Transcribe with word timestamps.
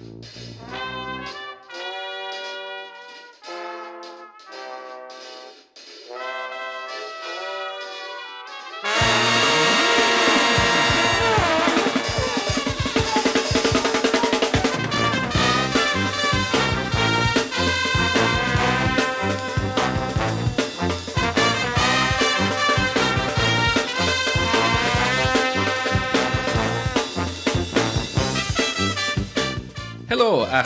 Música 0.00 1.59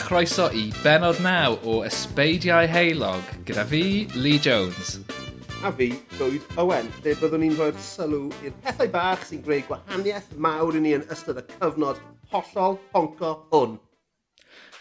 chroeso 0.05 0.51
i 0.53 0.67
benod 0.83 1.17
naw 1.25 1.55
o 1.65 1.79
Ysbeidiau 1.87 2.67
Heilog 2.69 3.25
gyda 3.47 3.63
fi, 3.65 4.05
Lee 4.13 4.37
Jones. 4.37 4.99
A 5.65 5.71
fi, 5.73 5.87
Llywyd 6.19 6.45
Owen, 6.61 6.91
lle 7.01 7.15
byddwn 7.17 7.41
ni'n 7.41 7.55
rhoi'r 7.57 7.79
sylw 7.81 8.27
i'r 8.45 8.53
pethau 8.61 8.91
bach 8.93 9.23
sy'n 9.25 9.41
greu 9.47 9.63
gwahaniaeth 9.65 10.35
mawr 10.37 10.77
i 10.77 10.83
ni 10.83 10.93
yn 10.99 11.07
ystod 11.09 11.41
y 11.41 11.45
cyfnod 11.55 12.03
hollol 12.33 12.77
honco 12.93 13.31
hwn. 13.49 13.79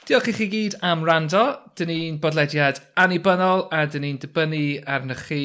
Diolch 0.05 0.29
i 0.29 0.37
chi 0.37 0.51
gyd 0.53 0.77
am 0.85 1.07
rando. 1.09 1.47
Dyn 1.73 1.89
ni'n 1.89 2.21
bodlediad 2.21 2.83
annibynnol 3.01 3.65
a 3.73 3.87
dyn 3.89 4.05
ni'n 4.05 4.21
dibynnu 4.21 4.65
arnych 4.85 5.25
chi 5.31 5.45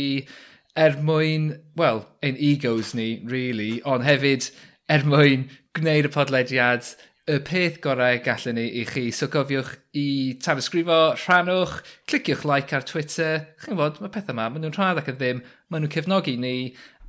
er 0.75 0.99
mwyn, 0.99 1.53
wel, 1.79 2.03
ein 2.19 2.35
egos 2.35 2.91
ni, 2.99 3.13
really, 3.31 3.77
ond 3.87 4.03
hefyd 4.03 4.51
er 4.91 5.07
mwyn 5.07 5.47
gwneud 5.77 6.09
y 6.09 6.11
podlediad 6.11 6.91
y 7.29 7.37
peth 7.45 7.77
gorau 7.83 8.17
gallwn 8.25 8.57
ni 8.57 8.65
i 8.81 8.85
chi. 8.89 9.09
So 9.13 9.29
gofiwch 9.31 9.75
i 9.97 10.05
tanysgrifo, 10.41 10.99
rhannwch, 11.19 11.75
cliciwch 12.09 12.45
like 12.49 12.73
ar 12.73 12.85
Twitter. 12.87 13.43
Chi'n 13.61 13.77
fod, 13.77 13.99
mae 14.01 14.13
pethau 14.13 14.33
yma, 14.33 14.47
maen 14.49 14.65
nhw'n 14.65 14.75
rhad 14.77 15.01
ac 15.01 15.11
yn 15.13 15.19
ddim, 15.19 15.43
maen 15.69 15.85
nhw'n 15.85 15.93
cefnogi 15.93 16.35
ni. 16.41 16.55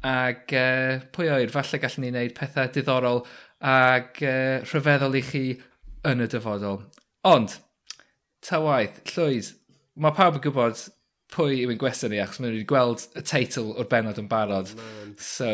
Ac 0.07 0.53
uh, 0.57 1.01
pwy 1.15 1.31
oer, 1.33 1.53
falle 1.53 1.81
gallwn 1.81 2.07
ni 2.07 2.13
wneud 2.13 2.37
pethau 2.37 2.69
diddorol 2.75 3.23
ac 3.73 4.21
uh, 4.25 4.61
rhyfeddol 4.67 5.19
i 5.21 5.25
chi 5.25 5.45
yn 6.11 6.25
y 6.25 6.29
dyfodol. 6.33 6.83
Ond, 7.29 7.57
ta 8.45 8.61
waith, 8.65 9.01
llwyd, 9.15 9.51
mae 10.01 10.17
pawb 10.17 10.41
yn 10.41 10.45
gwybod 10.47 10.85
pwy 11.31 11.63
yw'n 11.65 11.81
gwestiwn 11.81 12.13
ni 12.13 12.21
achos 12.21 12.41
maen 12.41 12.51
nhw 12.51 12.59
wedi 12.59 12.69
gweld 12.69 13.07
y 13.17 13.25
teitl 13.25 13.73
o'r 13.73 13.89
benod 13.89 14.21
yn 14.21 14.29
barod. 14.29 14.73
Oh, 14.77 14.85
man. 14.85 15.17
so, 15.17 15.51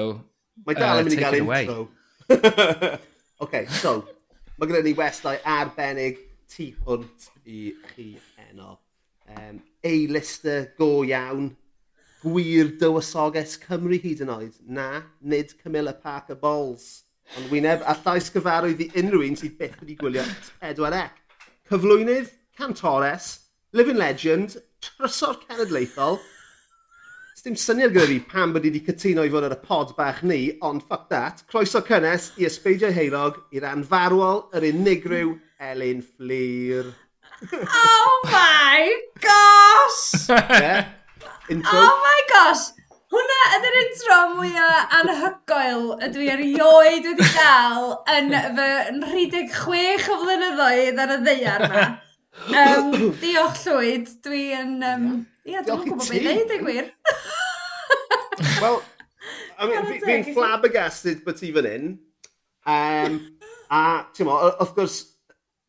mae 0.66 0.78
dal 0.78 1.02
yn 1.02 1.06
uh, 1.06 1.08
mynd 1.08 1.18
i 1.18 1.22
gael 1.22 1.40
intro. 1.42 1.80
Oce, 2.26 2.92
okay, 3.46 3.66
so, 3.82 3.98
Mae 4.56 4.70
gyda 4.70 4.78
ni 4.86 4.94
westau 4.96 5.36
arbennig 5.52 6.20
tu 6.48 6.70
hwnt 6.86 7.26
i 7.44 7.74
chi 7.90 8.06
heno. 8.38 8.78
Um, 9.28 9.58
A-lister 9.84 10.70
go 10.78 11.02
iawn. 11.04 11.50
Gwir 12.22 12.70
dywysoges 12.80 13.58
Cymru 13.60 13.98
hyd 14.00 14.22
yn 14.24 14.32
oed. 14.32 14.54
Na, 14.64 15.02
nid 15.20 15.52
Camilla 15.60 15.92
Parker 15.92 16.40
Bowles. 16.40 17.04
Ond 17.36 17.52
wyneb 17.52 17.84
a 17.84 17.98
llais 18.00 18.32
gyfarwydd 18.32 18.80
i 18.80 18.88
unrhyw 19.02 19.26
un 19.26 19.36
sydd 19.36 19.58
byth 19.60 19.76
wedi 19.82 19.98
gwylio 20.00 20.24
4 20.62 21.04
Cyflwynydd, 21.68 22.32
cantores, 22.56 23.28
living 23.76 24.00
legend, 24.00 24.56
trysor 24.80 25.36
cenedlaethol, 25.44 26.16
dim 27.44 27.56
syniad 27.60 27.92
gyda 27.92 28.06
fi 28.08 28.20
pam 28.30 28.52
bod 28.54 28.64
i 28.64 28.70
wedi 28.70 28.80
cytuno 28.86 29.24
i 29.26 29.30
fod 29.32 29.44
ar 29.44 29.54
y 29.54 29.58
pod 29.60 29.90
bach 29.98 30.22
ni, 30.24 30.38
ond 30.64 30.84
fuck 30.88 31.10
that. 31.10 31.42
Croeso 31.50 31.82
cynnes 31.84 32.30
i 32.40 32.46
ysbeidio 32.48 32.88
heilog 32.96 33.36
i'r 33.52 33.66
anfarwol 33.68 34.46
yr 34.56 34.64
unigryw 34.70 35.34
Elin 35.60 36.00
Fflir. 36.00 36.94
oh 37.52 38.14
my 38.32 38.88
gosh! 39.20 40.30
yeah. 40.30 40.88
Intro. 41.52 41.76
Oh 41.76 42.00
my 42.06 42.20
gosh! 42.32 42.64
Hwna 43.12 43.36
ydy'r 43.58 43.76
intro 43.82 44.16
mwyaf 44.32 44.96
anhygoel 45.02 45.84
ydw 46.08 46.24
i 46.24 46.32
erioed 46.32 47.06
wedi 47.12 47.28
gael 47.36 47.92
yn 48.16 48.32
fy 48.56 49.28
36 49.36 50.08
o 50.10 50.18
flynyddoedd 50.24 51.04
ar 51.04 51.14
y 51.14 51.20
ddeiar 51.28 51.68
yma. 51.68 51.86
Um, 52.46 52.92
diolch 53.20 53.62
Llwyd, 53.64 54.10
dwi 54.24 54.42
yn... 54.56 54.76
Um, 54.86 55.08
ia, 55.48 55.62
dwi'n 55.64 55.82
gwybod 55.84 56.04
beth 56.04 56.14
i 56.14 56.22
ddeud 56.24 56.52
y 56.52 56.58
e 56.58 56.60
gwir. 56.62 56.92
Wel, 58.62 58.78
I 59.58 59.68
mean, 59.70 59.90
fi'n 60.04 60.30
flabbergasted 60.36 61.24
bod 61.26 61.40
ti 61.40 61.50
fan 61.56 61.68
hyn. 61.70 61.90
Um, 62.66 63.18
a, 63.72 63.82
ti'n 64.14 64.28
mo, 64.28 64.38
wrth 64.52 64.74
gwrs, 64.76 64.96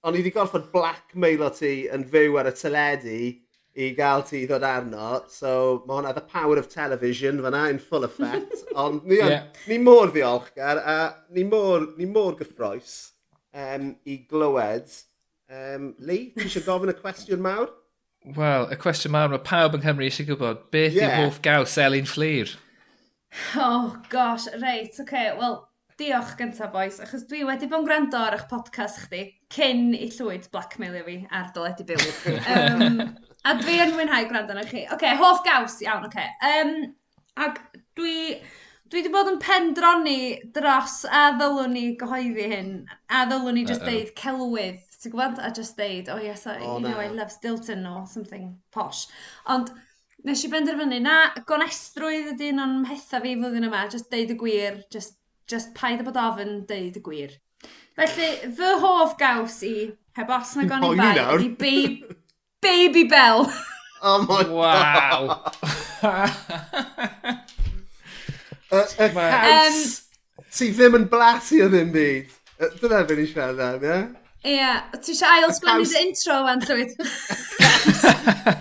o'n 0.05 0.15
i 0.15 0.21
wedi 0.21 0.33
gorfod 0.35 0.69
blackmail 0.73 1.45
o 1.47 1.51
ti 1.55 1.73
yn 1.93 2.05
fyw 2.11 2.39
ar 2.41 2.51
y 2.51 2.55
teledu 2.57 3.19
i 3.77 3.91
gael 3.97 4.23
ti 4.27 4.43
ddod 4.49 4.65
arno. 4.65 5.09
So, 5.31 5.83
mae 5.85 5.99
hwnna 5.99 6.15
the 6.17 6.25
power 6.25 6.57
of 6.61 6.69
television 6.71 7.41
fyna 7.45 7.67
in 7.71 7.81
full 7.81 8.07
effect. 8.07 8.65
Ond 8.83 9.05
ni, 9.05 9.19
yeah. 9.21 9.47
ni 9.69 9.77
mor 9.81 10.13
ddiolchgar 10.13 10.81
a 10.81 10.97
ni 11.33 11.45
mor, 11.47 11.91
ni 11.97 12.09
mor 12.09 12.37
gyffroes 12.39 12.97
um, 13.53 13.93
i 14.05 14.19
glywed 14.29 14.89
Um, 15.47 15.93
Lee, 16.03 16.33
ti 16.35 16.43
eisiau 16.43 16.65
gofyn 16.65 16.91
y 16.91 16.95
cwestiwn 16.97 17.39
mawr? 17.39 17.69
Wel, 18.35 18.65
y 18.73 18.77
cwestiwn 18.81 19.13
mawr 19.13 19.29
mae 19.31 19.43
pawb 19.47 19.77
yng 19.77 19.83
Nghymru 19.85 20.07
eisiau 20.09 20.27
gwybod. 20.27 20.65
Beth 20.75 20.97
yeah. 20.97 21.13
yw 21.21 21.29
hoff 21.29 21.37
gaws 21.45 21.77
Elin 21.79 22.09
Fflir? 22.09 22.51
Oh, 23.55 23.95
gosh, 24.11 24.49
reit, 24.59 24.91
oce. 24.91 25.05
Okay. 25.05 25.29
Wel, 25.39 25.55
diolch 26.01 26.33
gyntaf, 26.39 26.73
boys, 26.73 26.99
achos 27.03 27.23
dwi 27.29 27.45
wedi 27.47 27.69
bod 27.71 27.85
yn 27.85 27.87
gwrando 27.87 28.19
ar 28.19 28.35
eich 28.35 28.43
podcast 28.51 28.99
chdi 29.05 29.23
cyn 29.55 29.95
i 29.95 30.09
llwyd 30.17 30.49
blackmailio 30.51 31.05
fi 31.07 31.15
ar 31.31 31.47
dyledu 31.55 31.87
byw. 31.93 32.03
um, 32.57 32.99
a 33.47 33.55
dwi 33.61 33.79
yn 33.85 33.95
mwynhau 33.95 34.27
gwrando 34.27 34.51
arnoch 34.51 34.73
chi. 34.73 34.83
Oce, 34.83 34.97
okay, 34.97 35.15
hoff 35.21 35.45
gaws, 35.47 35.79
iawn, 35.85 36.09
oce. 36.09 36.27
Okay. 36.27 36.59
Um, 36.59 36.91
ac 37.39 37.63
dwi, 37.95 38.17
dwi 38.91 38.99
wedi 38.99 39.13
bod 39.15 39.31
yn 39.31 39.39
pendroni 39.39 40.19
dros 40.59 41.05
a 41.07 41.29
ddylwn 41.39 41.71
ni 41.79 41.87
gyhoeddi 42.03 42.51
hyn, 42.51 42.75
a 43.07 43.23
ddylwn 43.31 43.55
ni 43.61 43.63
just 43.63 43.87
uh 43.87 43.87
-oh. 43.87 43.95
deud 43.95 44.13
celwydd 44.19 44.83
ti'n 45.01 45.13
gwybod, 45.13 45.41
a 45.43 45.51
just 45.53 45.77
deud, 45.77 46.09
oh 46.09 46.17
yes, 46.21 46.47
I, 46.47 46.57
oh, 46.61 46.77
you 46.77 46.83
know, 46.83 46.95
na. 46.95 47.05
I 47.05 47.07
love 47.13 47.31
Stilton 47.31 47.85
or 47.85 48.05
something 48.07 48.57
posh. 48.73 49.05
Ond 49.45 49.69
nes 50.25 50.43
i 50.45 50.49
benderfynu, 50.51 50.99
na, 51.03 51.17
gonestrwydd 51.49 52.33
ydy 52.33 52.49
un 52.55 52.63
o'n 52.63 52.75
mhetha 52.81 53.21
fi 53.21 53.35
flwyddyn 53.37 53.67
yma, 53.69 53.85
just 53.93 54.09
deud 54.13 54.33
y 54.33 54.37
gwir, 54.39 54.81
just, 54.93 55.19
just 55.49 55.75
paid 55.77 56.01
y 56.01 56.07
bod 56.07 56.17
ofyn 56.21 56.63
deud 56.69 56.97
y 56.97 57.03
gwir. 57.05 57.37
Felly, 57.97 58.31
fy 58.57 58.73
hoff 58.81 59.15
gaws 59.21 59.61
i, 59.67 59.75
heb 60.17 60.33
os 60.33 60.55
na 60.57 60.65
goni 60.69 60.93
bai, 60.97 61.13
ydy 61.37 61.53
baby, 61.61 62.17
baby 62.61 63.05
Bell. 63.09 63.45
oh 64.01 64.25
my 64.25 64.43
wow. 64.49 65.51
god. 66.01 66.33
y 68.73 68.81
y 68.81 69.13
caws, 69.13 69.81
um, 70.37 70.45
ti 70.57 70.73
ddim 70.73 71.03
yn 71.03 71.11
blasu 71.11 71.61
o 71.65 71.69
ddim 71.73 71.93
byd. 71.93 72.33
Dyna 72.81 73.03
fe 73.05 73.17
ni 73.17 73.27
siarad 73.29 73.61
am, 73.61 73.83
ie? 73.85 73.91
Yeah? 73.93 74.07
Ie, 74.45 74.53
yeah, 74.53 74.83
ti 75.01 75.15
eisiau 75.15 75.33
ail 75.33 75.53
sgwennu 75.55 75.85
dy 75.89 76.01
intro 76.05 76.35
wan, 76.45 76.61
llwyd? 76.61 76.91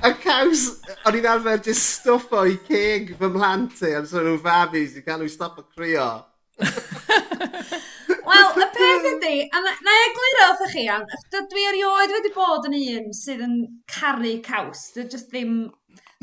y 0.08 0.12
caws, 0.22 0.62
o'n 1.04 1.18
i'n 1.18 1.28
arfer 1.28 1.60
just 1.66 1.98
stwffo 1.98 2.46
i 2.48 2.56
ceg 2.68 3.12
fy 3.18 3.28
mhlant 3.34 3.82
i, 3.84 3.92
ond 3.98 4.14
nhw'n 4.16 4.40
fabis 4.44 4.96
i 4.96 5.04
cael 5.04 5.20
nhw 5.20 5.28
stop 5.30 5.60
o 5.60 5.66
crio. 5.68 6.08
Wel, 8.26 8.56
y 8.58 8.66
peth 8.74 9.08
ydy, 9.12 9.34
a 9.52 9.62
na, 9.62 9.74
na 9.84 9.94
i 9.94 10.04
egluro 10.08 10.46
wrthych 10.48 10.72
chi 10.74 10.86
iawn, 10.86 11.04
dwi 11.36 11.66
erioed 11.68 12.14
wedi 12.16 12.32
bod 12.34 12.66
yn 12.70 12.78
un 12.80 13.12
sydd 13.14 13.44
yn 13.44 13.58
caru 13.92 14.36
caws. 14.46 14.88
Dwi 14.96 15.06
just 15.12 15.28
ddim... 15.30 15.58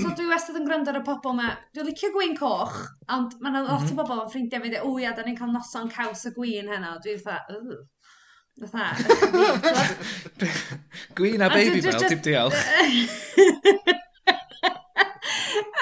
So 0.02 0.10
dwi 0.18 0.26
wastad 0.26 0.58
yn 0.58 0.66
gwrando 0.66 0.90
ar 0.90 0.98
y 0.98 1.06
pobl 1.06 1.36
yma. 1.36 1.52
Dwi'n 1.78 1.86
licio 1.92 2.10
gwyn 2.16 2.34
coch, 2.40 2.80
ond 3.14 3.38
mae 3.38 3.54
yna 3.54 3.62
lot 3.68 3.86
o 3.86 3.92
mhm. 3.92 4.00
bobl 4.02 4.24
yn 4.24 4.32
ffrindiau 4.34 4.64
fi 4.66 4.74
dweud, 4.74 4.90
o 4.90 4.98
ia, 5.00 5.14
da 5.14 5.24
ni'n 5.24 5.38
cael 5.38 5.54
noson 5.54 5.92
caws 5.94 6.26
y 6.28 6.34
gwyn 6.34 6.72
heno. 6.74 6.96
Dwi'n 7.04 7.22
dda, 7.22 7.38
Fatha. 8.62 8.96
Gwyn 11.16 11.42
a 11.42 11.50
baby 11.50 11.82
bell, 11.82 12.00
dim 12.00 12.22
diolch. 12.22 12.54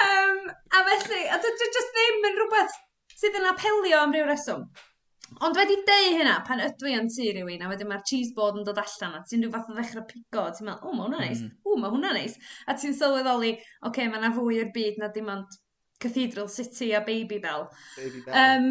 um, 0.06 0.38
a 0.72 0.78
felly, 0.88 1.24
a 1.28 1.36
dwi 1.42 1.68
just 1.76 1.92
ddim 1.98 2.26
yn 2.30 2.40
rhywbeth 2.40 2.78
sydd 3.12 3.36
yn 3.38 3.50
apelio 3.50 4.00
am 4.02 4.16
ryw 4.16 4.26
reswm. 4.30 4.64
Ond 5.42 5.56
wedi 5.56 5.76
deu 5.86 6.08
hynna, 6.18 6.34
pan 6.46 6.60
ydw 6.62 6.90
i 6.90 6.96
yn 6.98 7.08
tu 7.12 7.26
rhywun, 7.28 7.62
a 7.64 7.70
wedyn 7.70 7.88
mae'r 7.90 8.04
cheese 8.08 8.34
board 8.36 8.58
yn 8.60 8.66
dod 8.66 8.80
allan, 8.82 9.14
a 9.16 9.22
ti'n 9.28 9.44
rhyw 9.44 9.52
fath 9.54 9.70
o 9.72 9.76
ddechrau 9.76 10.04
pigo, 10.08 10.42
a 10.44 10.52
ti'n 10.56 10.68
meddwl, 10.68 10.88
o, 10.88 10.96
mae 10.96 11.06
hwnna 11.06 11.20
neis, 11.22 11.44
mm. 11.44 11.54
o, 11.64 11.76
mae 11.80 11.94
hwnna 11.94 12.10
neis. 12.16 12.34
A 12.68 12.76
ti'n 12.78 12.96
sylweddoli, 12.98 13.52
oce, 13.56 13.70
okay, 13.88 14.10
mae 14.10 14.20
yna 14.20 14.32
fwy 14.36 14.60
o'r 14.62 14.74
byd 14.74 15.00
na 15.00 15.08
dim 15.14 15.30
ond 15.32 15.56
Cathedral 16.02 16.50
City 16.52 16.88
a 16.98 17.00
Baby 17.06 17.38
Bell. 17.42 17.64
Baby 17.96 18.20
Bell. 18.26 18.36
Um, 18.42 18.68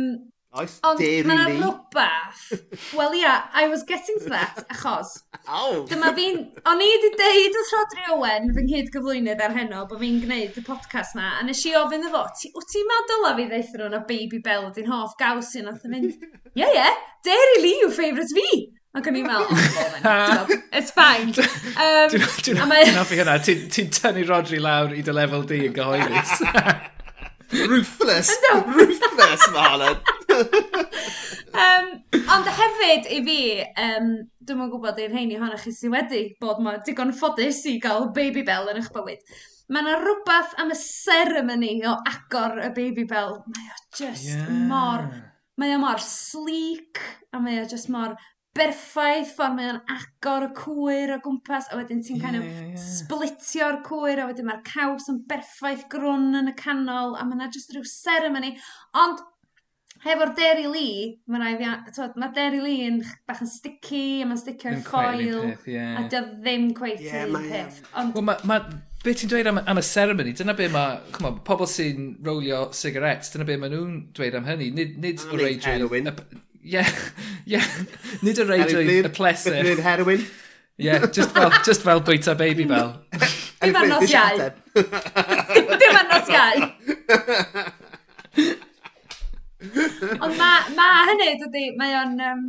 Oes 0.52 0.80
deri 1.00 1.24
ni. 1.24 1.32
Ond 1.32 1.62
rhywbeth. 1.64 2.40
Wel 2.98 3.14
ia, 3.16 3.22
yeah, 3.22 3.44
I 3.54 3.70
was 3.70 3.84
getting 3.84 4.18
to 4.20 4.30
that, 4.30 4.66
achos. 4.68 5.14
Ow! 5.48 5.86
Dyma 5.88 6.12
fi'n... 6.18 6.42
O'n 6.68 6.84
i 6.84 6.90
wedi 6.92 7.12
deud 7.22 7.56
wrth 7.56 7.72
Rodri 7.78 8.04
Owen, 8.12 8.52
fy 8.58 8.66
nghyd 8.66 8.92
gyflwynydd 8.92 9.44
ar 9.46 9.56
heno, 9.56 9.86
bod 9.88 10.04
fi'n 10.04 10.20
gwneud 10.26 10.60
y 10.60 10.66
podcast 10.68 11.16
na, 11.16 11.38
a 11.40 11.48
nes 11.48 11.64
i 11.70 11.72
ofyn 11.80 12.04
iddo 12.04 12.12
fo, 12.18 12.52
wyt 12.58 12.70
ti'n 12.74 12.92
meddwl 12.92 13.30
a 13.30 13.34
fi 13.40 13.48
ddeithio 13.48 13.80
nhw'n 13.80 13.98
a 14.02 14.04
Baby 14.12 14.44
Bell 14.44 14.68
ydy'n 14.74 14.92
hoff 14.92 15.16
gaws 15.22 15.56
i'n 15.56 15.72
oedd 15.72 15.88
yn 15.88 15.96
mynd, 15.96 16.30
ie 16.52 16.68
ie, 16.68 16.70
yeah, 16.76 17.00
Dairy 17.24 17.58
Lee 17.64 17.88
yw 17.88 17.96
ffeifrod 17.96 18.36
fi! 18.36 18.52
Ac 18.92 19.08
o'n 19.08 19.22
i'n 19.22 19.32
oh, 19.32 19.48
meddwl, 19.56 20.56
it's 20.82 20.92
fine. 20.92 21.32
Um, 21.80 22.12
Dwi'n 22.12 22.98
hoffi 23.00 23.22
hynna, 23.22 23.40
ti'n 23.40 23.70
tynnu 23.96 24.28
Rodri 24.28 24.60
lawr 24.60 24.92
i 24.92 25.00
dy 25.00 25.16
lefel 25.16 25.48
di 25.48 25.64
yn 25.70 25.78
gyhoeddus. 25.80 26.42
Ruthless, 27.52 28.32
ruthless 28.76 29.48
Marlon. 29.52 29.96
hwnna 29.96 30.31
um, 30.42 31.88
ond 32.36 32.50
hefyd 32.58 33.08
i 33.12 33.22
fi, 33.28 33.40
um, 33.86 34.12
dwi'n 34.42 34.66
yn 34.66 34.74
gwybod 34.74 35.02
i'r 35.04 35.14
rheini 35.14 35.40
ohonoch 35.40 35.66
chi 35.66 35.74
sydd 35.76 35.96
wedi 35.96 36.22
bod 36.42 36.62
ma 36.64 36.78
digon 36.86 37.14
ffodus 37.16 37.64
i 37.72 37.78
gael 37.84 38.10
baby 38.16 38.44
bell 38.48 38.72
yn 38.72 38.82
eich 38.82 38.92
bywyd. 38.96 39.24
Mae 39.72 39.86
yna 39.86 40.00
rhywbeth 40.02 40.58
am 40.60 40.74
y 40.74 40.78
ceremony 40.80 41.76
o 41.88 41.96
agor 42.12 42.60
y 42.60 42.72
baby 42.76 43.06
bell. 43.08 43.40
Mae 43.48 43.70
o 43.72 43.78
just 43.98 44.28
yeah. 44.30 44.50
mor... 44.72 45.08
Mae 45.60 45.76
o 45.76 45.80
mor 45.82 46.00
sleek, 46.02 46.98
a 47.36 47.40
mae 47.44 47.60
o 47.62 47.66
just 47.70 47.90
mor 47.92 48.16
berffaith 48.58 49.30
ffordd 49.32 49.54
mae 49.56 49.70
o'n 49.72 49.80
agor 49.94 50.46
y 50.48 50.50
cwyr 50.58 51.14
o 51.16 51.18
gwmpas 51.24 51.70
a 51.72 51.78
wedyn 51.80 52.02
ti'n 52.04 52.18
yeah, 52.18 52.24
kind 52.24 52.40
of 52.40 52.48
yeah, 52.48 52.66
yeah. 52.74 52.88
splitio'r 52.98 53.78
cwyr 53.86 54.20
a 54.20 54.26
wedyn 54.28 54.50
mae'r 54.50 54.64
caws 54.68 55.08
yn 55.12 55.22
berffaith 55.30 55.86
grwn 55.92 56.36
yn 56.42 56.52
y 56.52 56.56
canol 56.60 57.16
a 57.16 57.24
mae 57.28 57.38
yna 57.38 57.48
just 57.54 57.72
rhyw 57.72 57.88
ceremony. 57.88 58.58
ond 59.04 59.24
hefo'r 60.06 60.32
Derry 60.38 60.68
Lee, 60.72 61.02
mae 61.30 61.42
rai 61.42 61.52
fi, 61.60 61.72
twod, 61.96 62.16
mae 62.20 62.34
Derry 62.36 62.62
Lee 62.64 62.88
yn 62.90 63.02
bach 63.30 63.42
yn 63.44 63.50
sticky, 63.50 64.22
a 64.24 64.30
mae'n 64.30 64.40
sticio'r 64.42 64.80
coil, 64.88 65.42
peth, 65.46 65.68
yeah. 65.70 66.00
a 66.00 66.08
dy 66.10 66.22
ddim 66.42 66.72
cweith 66.78 67.04
yeah, 67.06 67.26
yr 67.28 67.36
un 67.38 67.50
peth. 67.50 67.82
Ond... 67.94 68.16
Well, 68.16 68.26
ma, 68.32 68.38
ma, 68.50 68.60
be 69.06 69.16
ti'n 69.18 69.32
dweud 69.32 69.50
am, 69.52 69.62
am 69.62 69.82
y 69.82 69.86
ceremony, 69.86 70.34
dyna 70.38 70.56
be 70.58 70.70
mae, 70.74 71.02
chymod, 71.18 71.42
pobl 71.48 71.70
sy'n 71.70 72.16
rolio 72.26 72.64
cigarettes, 72.78 73.34
dyna 73.36 73.46
be 73.50 73.58
maen 73.62 73.76
nhw'n 73.76 74.00
dweud 74.18 74.40
am 74.40 74.48
hynny, 74.50 74.72
nid, 74.78 74.98
nid 75.04 75.26
o 75.28 75.38
reidrwydd... 75.38 75.68
Heroin. 75.70 76.42
Ie, 76.62 76.82
ie, 77.54 77.62
nid 78.26 78.42
o 78.42 78.48
reidrwydd 78.50 79.10
y 79.10 79.14
pleser. 79.14 79.60
Beth 79.60 79.70
nid 79.70 79.84
heroin? 79.86 80.26
Ie, 80.82 80.98
just 81.14 81.38
fel, 81.38 81.54
just 81.66 81.86
fel 81.86 82.02
bwyta 82.02 82.34
baby 82.38 82.66
bell. 82.66 82.96
Dim 83.62 83.78
arnos 83.78 84.10
iau. 84.10 84.50
Dim 84.74 86.02
arnos 86.02 86.34
iau. 86.34 86.56
Ond 89.62 90.38
mae 90.38 90.76
ma 90.78 90.92
hynny, 91.12 91.34
dydy, 91.46 91.66
mae 91.80 91.98
o'n... 92.02 92.20
Um, 92.32 92.46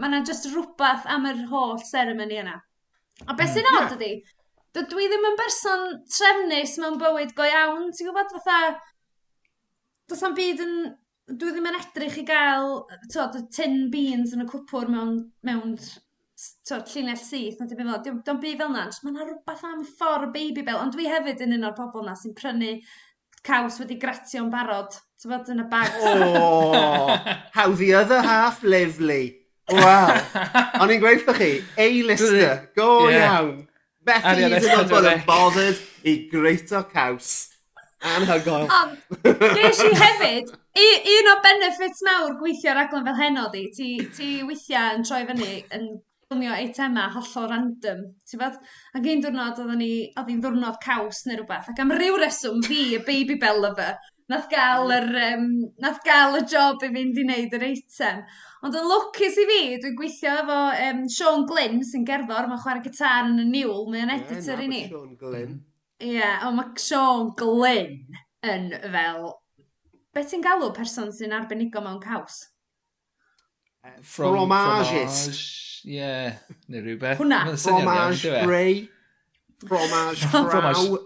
mae 0.00 0.08
yna 0.08 0.24
just 0.24 0.48
rhywbeth 0.48 1.06
am 1.12 1.26
yr 1.28 1.42
holl 1.50 1.80
ceremony 1.84 2.40
yna. 2.40 2.56
A 3.26 3.34
beth 3.36 3.50
hmm. 3.50 3.56
sy'n 3.58 3.70
oed 3.74 3.96
ydy, 3.98 4.12
i 4.80 4.84
ddim 4.86 5.26
yn 5.28 5.38
berson 5.38 5.86
trefnus 6.08 6.78
mewn 6.80 6.98
bywyd 7.00 7.34
go 7.36 7.46
iawn, 7.46 7.90
ti'n 7.92 8.08
gwybod, 8.08 8.32
fatha, 8.38 8.78
does 10.08 10.22
am 10.26 10.36
byd 10.38 10.62
yn, 10.64 10.76
dwi 11.30 11.52
ddim 11.52 11.68
yn 11.70 11.80
edrych 11.80 12.20
i 12.22 12.24
gael, 12.28 12.78
to, 13.12 13.26
the 13.34 13.44
tin 13.56 13.82
beans 13.92 14.32
yn 14.36 14.46
y 14.46 14.48
cwpwr 14.50 14.88
mewn, 14.94 15.18
mewn 15.46 15.76
to, 15.76 16.80
llinell 16.94 17.20
syth, 17.20 17.60
na 17.60 17.68
ddim 17.68 17.84
yn 17.84 17.92
fel, 17.92 18.02
diolch 18.06 18.32
yn 18.32 18.42
byd 18.46 18.64
fel 18.64 18.72
na, 18.72 18.86
mae 19.02 19.12
yna 19.12 19.28
rhywbeth 19.28 19.68
am 19.68 19.84
ffordd 19.98 20.32
baby 20.36 20.64
bell, 20.64 20.80
ond 20.80 20.96
dwi 20.96 21.10
hefyd 21.10 21.44
yn 21.44 21.58
un 21.58 21.68
o'r 21.68 21.76
pobl 21.76 22.06
na 22.06 22.16
sy'n 22.16 22.36
prynu 22.38 22.72
caws 23.44 23.80
wedi 23.82 24.00
gratio'n 24.00 24.48
barod. 24.52 24.96
Ti'n 25.20 25.52
yn 25.52 25.58
y 25.60 25.64
bag. 25.68 25.96
Oh, 26.00 27.12
how 27.52 27.68
the 27.76 27.92
other 27.92 28.22
half 28.24 28.62
lively. 28.62 29.36
Wow. 29.68 30.16
O'n 30.80 30.92
i'n 30.94 31.02
gweithio 31.02 31.34
chi, 31.36 31.50
A-lister, 31.76 32.70
go 32.72 33.08
yeah. 33.10 33.26
iawn. 33.26 33.66
Beth 34.00 34.24
i'n 34.32 34.88
bod 34.88 35.08
yn 35.10 35.20
bothered 35.26 35.82
i 36.08 36.14
greito 36.30 36.80
caws. 36.88 37.50
Anhygoel. 38.00 38.64
Ond, 38.72 38.96
ges 39.58 39.82
i 39.84 39.90
hefyd, 39.92 40.54
un 40.80 41.28
o 41.34 41.34
benefits 41.44 42.00
mawr 42.06 42.38
gweithio 42.40 42.72
raglen 42.78 43.04
fel 43.10 43.18
heno 43.18 43.50
di, 43.52 43.66
ti, 43.76 43.90
ti 44.16 44.30
weithiau 44.48 44.96
yn 44.96 45.04
troi 45.04 45.26
fyny 45.28 45.50
yn 45.76 45.90
ffilmio 46.30 46.54
eitema 46.56 47.10
hollol 47.12 47.50
random, 47.50 48.06
ti'n 48.24 48.40
bod? 48.40 48.56
Ac 48.96 49.04
un 49.04 49.20
diwrnod 49.26 49.60
oedden 49.60 49.82
ni, 49.84 49.92
oedd 50.14 50.32
hi'n 50.32 50.40
ddiwrnod 50.40 50.80
caws 50.80 51.26
neu 51.26 51.42
rhywbeth, 51.42 51.68
ac 51.74 51.84
am 51.84 51.92
ryw 51.92 52.16
reswm 52.22 52.64
fi, 52.64 52.86
y 52.96 53.02
baby 53.04 53.36
bell 53.42 53.60
lover, 53.66 54.00
nath 54.30 54.46
gael 54.50 54.92
yr, 54.94 55.08
um, 55.32 55.48
nath 55.82 56.00
gael 56.06 56.38
y 56.38 56.44
job 56.50 56.84
i 56.86 56.90
fynd 56.94 57.18
i 57.18 57.24
wneud 57.26 57.56
yr 57.58 57.66
eitem. 57.66 58.22
Ond 58.66 58.76
yn 58.76 58.86
lwcus 58.86 59.38
i 59.40 59.46
fi, 59.48 59.60
dwi'n 59.80 59.96
gweithio 59.98 60.36
efo 60.42 60.60
um, 60.86 61.02
Sean 61.10 61.46
Glynn 61.48 61.82
sy'n 61.86 62.06
gerddor, 62.08 62.46
mae'n 62.50 62.62
chwarae 62.62 62.84
gitar 62.84 63.30
yn 63.30 63.42
y 63.42 63.48
niwl, 63.48 63.88
mae'n 63.90 64.14
editor 64.18 64.60
yeah, 64.60 64.66
i 64.66 64.70
ni. 64.70 64.82
Sean 64.92 65.16
Glynn. 65.20 65.58
Ie, 66.00 66.14
yeah, 66.18 66.46
ond 66.46 66.60
mae 66.60 66.84
Sean 66.84 67.34
Glynn 67.40 67.98
yn 68.46 68.70
fel... 68.84 69.30
Be 70.10 70.24
ti'n 70.26 70.42
galw 70.42 70.72
person 70.74 71.12
sy'n 71.14 71.34
arbenigo 71.34 71.82
mewn 71.84 72.00
caws? 72.02 72.42
Uh, 73.80 73.96
Fromagist. 74.04 75.30
Ie, 75.86 75.96
yeah, 75.96 76.40
neu 76.68 76.82
rhywbeth. 76.84 77.22
Hwna. 77.22 77.44
Fromage 77.56 78.34
free. 78.44 78.82
Fromage 79.64 80.26
fraw. 80.30 80.98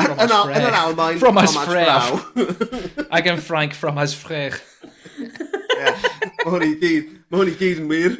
Yn 0.00 0.22
yr 0.24 0.76
Almaen. 0.76 1.18
From 1.20 1.38
as 1.38 1.56
frech. 1.66 3.08
Ac 3.12 3.26
yn 3.28 3.40
Frank, 3.40 3.74
from 3.76 3.98
as 4.00 4.14
frech. 4.16 4.60
Mae 6.42 6.52
hwn 6.52 6.64
i 6.66 6.70
gyd, 6.80 7.10
mae 7.28 7.42
hwn 7.42 7.50
i 7.52 7.56
gyd 7.58 7.82
yn 7.82 7.90
wir. 7.90 8.16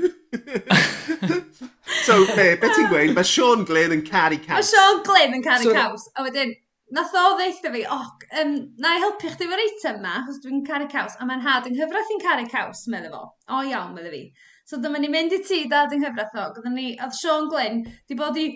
so, 2.07 2.19
be, 2.37 2.49
be 2.61 2.71
ti'n 2.75 2.91
gweud? 2.91 3.15
Mae 3.17 3.29
Sean 3.29 3.65
Glyn 3.69 3.95
yn 3.97 4.05
caru 4.07 4.39
caws. 4.43 4.59
Mae 4.59 4.69
Sean 4.69 5.01
Glyn 5.07 5.39
yn 5.39 5.45
caru 5.47 5.71
so, 5.71 5.75
caws. 5.77 6.07
A 6.17 6.27
wedyn, 6.27 6.55
nath 6.95 7.17
o 7.17 7.25
ddeitha 7.39 7.73
fi, 7.75 7.85
oh, 7.97 8.07
um, 8.43 8.55
na 8.83 8.97
i 8.97 9.03
helpu 9.03 9.33
chdi 9.33 9.49
fo'r 9.51 9.65
eitem 9.65 10.01
ma, 10.05 10.19
achos 10.21 10.43
dwi'n 10.45 10.65
caru 10.69 10.89
caws. 10.93 11.17
A 11.19 11.29
mae'n 11.29 11.45
had 11.45 11.69
yng 11.71 11.79
nghyfraith 11.79 12.13
i'n 12.17 12.25
caru 12.25 12.49
caws, 12.53 12.85
meddwl 12.93 13.17
fo. 13.17 13.25
O 13.49 13.63
iawn, 13.69 13.95
meddwl 13.97 14.17
fi. 14.17 14.25
So 14.69 14.79
dyma 14.83 15.01
ni 15.03 15.11
mynd 15.13 15.35
i 15.35 15.41
ti 15.47 15.65
dad 15.71 15.95
yng 15.95 16.05
nghyfraith 16.05 16.37
o. 16.39 16.51
Gyda 16.59 16.75
ni, 16.75 16.93
oedd 17.01 17.17
Sean 17.19 17.49
Glyn, 17.53 17.83
di 18.09 18.19
bod 18.19 18.39
i 18.41 18.51